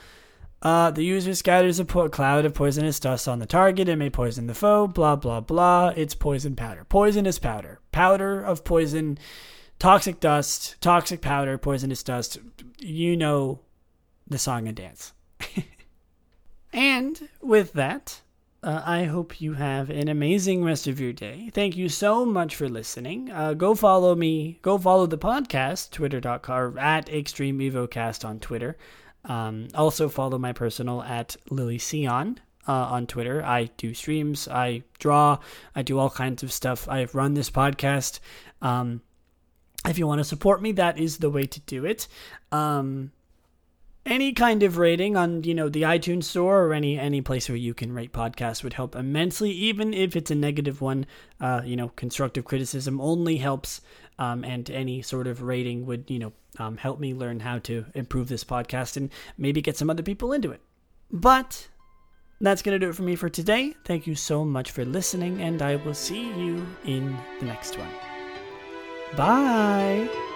Uh, 0.62 0.92
the 0.92 1.02
user 1.02 1.34
scatters 1.34 1.80
a 1.80 1.84
po- 1.84 2.08
cloud 2.08 2.44
of 2.44 2.54
poisonous 2.54 3.00
dust 3.00 3.26
on 3.26 3.40
the 3.40 3.46
target 3.46 3.88
and 3.88 3.98
may 3.98 4.08
poison 4.08 4.46
the 4.46 4.54
foe. 4.54 4.86
Blah, 4.86 5.16
blah, 5.16 5.40
blah. 5.40 5.88
It's 5.96 6.14
poison 6.14 6.54
powder. 6.54 6.84
Poisonous 6.84 7.40
powder. 7.40 7.80
Powder 7.90 8.40
of 8.40 8.62
poison. 8.62 9.18
Toxic 9.80 10.20
dust. 10.20 10.76
Toxic 10.80 11.20
powder. 11.20 11.58
Poisonous 11.58 12.04
dust. 12.04 12.38
You 12.78 13.16
know 13.16 13.60
the 14.28 14.38
song 14.38 14.68
and 14.68 14.76
dance. 14.76 15.12
and 16.72 17.28
with 17.40 17.72
that, 17.72 18.20
uh, 18.62 18.82
I 18.84 19.04
hope 19.04 19.40
you 19.40 19.54
have 19.54 19.90
an 19.90 20.06
amazing 20.06 20.62
rest 20.62 20.86
of 20.86 21.00
your 21.00 21.12
day. 21.12 21.50
Thank 21.52 21.76
you 21.76 21.88
so 21.88 22.24
much 22.24 22.54
for 22.54 22.68
listening. 22.68 23.32
Uh, 23.32 23.54
go 23.54 23.74
follow 23.74 24.14
me. 24.14 24.60
Go 24.62 24.78
follow 24.78 25.06
the 25.06 25.18
podcast, 25.18 25.90
twitter.com, 25.90 26.78
at 26.78 27.08
Extreme 27.08 27.58
EvoCast 27.58 28.24
on 28.24 28.38
Twitter. 28.38 28.76
Um, 29.24 29.68
also 29.74 30.08
follow 30.08 30.38
my 30.38 30.52
personal 30.52 31.02
at 31.02 31.36
Lily 31.50 31.78
Sion 31.78 32.40
uh, 32.66 32.72
on 32.72 33.06
Twitter. 33.06 33.44
I 33.44 33.70
do 33.76 33.94
streams, 33.94 34.48
I 34.48 34.82
draw, 34.98 35.38
I 35.74 35.82
do 35.82 35.98
all 35.98 36.10
kinds 36.10 36.42
of 36.42 36.52
stuff. 36.52 36.88
I 36.88 37.06
run 37.12 37.34
this 37.34 37.50
podcast. 37.50 38.20
Um, 38.60 39.02
if 39.86 39.98
you 39.98 40.06
want 40.06 40.20
to 40.20 40.24
support 40.24 40.62
me, 40.62 40.72
that 40.72 40.98
is 40.98 41.18
the 41.18 41.30
way 41.30 41.44
to 41.46 41.60
do 41.60 41.84
it. 41.84 42.06
Um, 42.52 43.12
any 44.04 44.32
kind 44.32 44.62
of 44.62 44.78
rating 44.78 45.16
on 45.16 45.44
you 45.44 45.54
know 45.54 45.68
the 45.68 45.82
iTunes 45.82 46.24
store 46.24 46.64
or 46.64 46.72
any 46.72 46.98
any 46.98 47.20
place 47.20 47.48
where 47.48 47.56
you 47.56 47.72
can 47.72 47.92
rate 47.92 48.12
podcasts 48.12 48.64
would 48.64 48.72
help 48.72 48.96
immensely. 48.96 49.50
Even 49.50 49.94
if 49.94 50.16
it's 50.16 50.30
a 50.30 50.34
negative 50.34 50.80
one, 50.80 51.06
uh, 51.40 51.62
you 51.64 51.76
know, 51.76 51.88
constructive 51.94 52.44
criticism 52.44 53.00
only 53.00 53.36
helps, 53.36 53.80
um, 54.18 54.44
and 54.44 54.70
any 54.70 55.02
sort 55.02 55.26
of 55.26 55.42
rating 55.42 55.86
would 55.86 56.10
you 56.10 56.18
know 56.18 56.32
um, 56.58 56.76
help 56.76 57.00
me 57.00 57.14
learn 57.14 57.40
how 57.40 57.58
to 57.60 57.86
improve 57.94 58.28
this 58.28 58.44
podcast 58.44 58.96
and 58.96 59.10
maybe 59.38 59.62
get 59.62 59.76
some 59.76 59.90
other 59.90 60.02
people 60.02 60.32
into 60.32 60.50
it. 60.50 60.60
But 61.10 61.68
that's 62.40 62.62
gonna 62.62 62.78
do 62.78 62.90
it 62.90 62.94
for 62.96 63.02
me 63.02 63.16
for 63.16 63.28
today. 63.28 63.74
Thank 63.84 64.06
you 64.06 64.14
so 64.14 64.44
much 64.44 64.70
for 64.70 64.84
listening, 64.84 65.40
and 65.42 65.62
I 65.62 65.76
will 65.76 65.94
see 65.94 66.22
you 66.22 66.66
in 66.84 67.16
the 67.40 67.46
next 67.46 67.78
one. 67.78 67.90
Bye. 69.16 70.31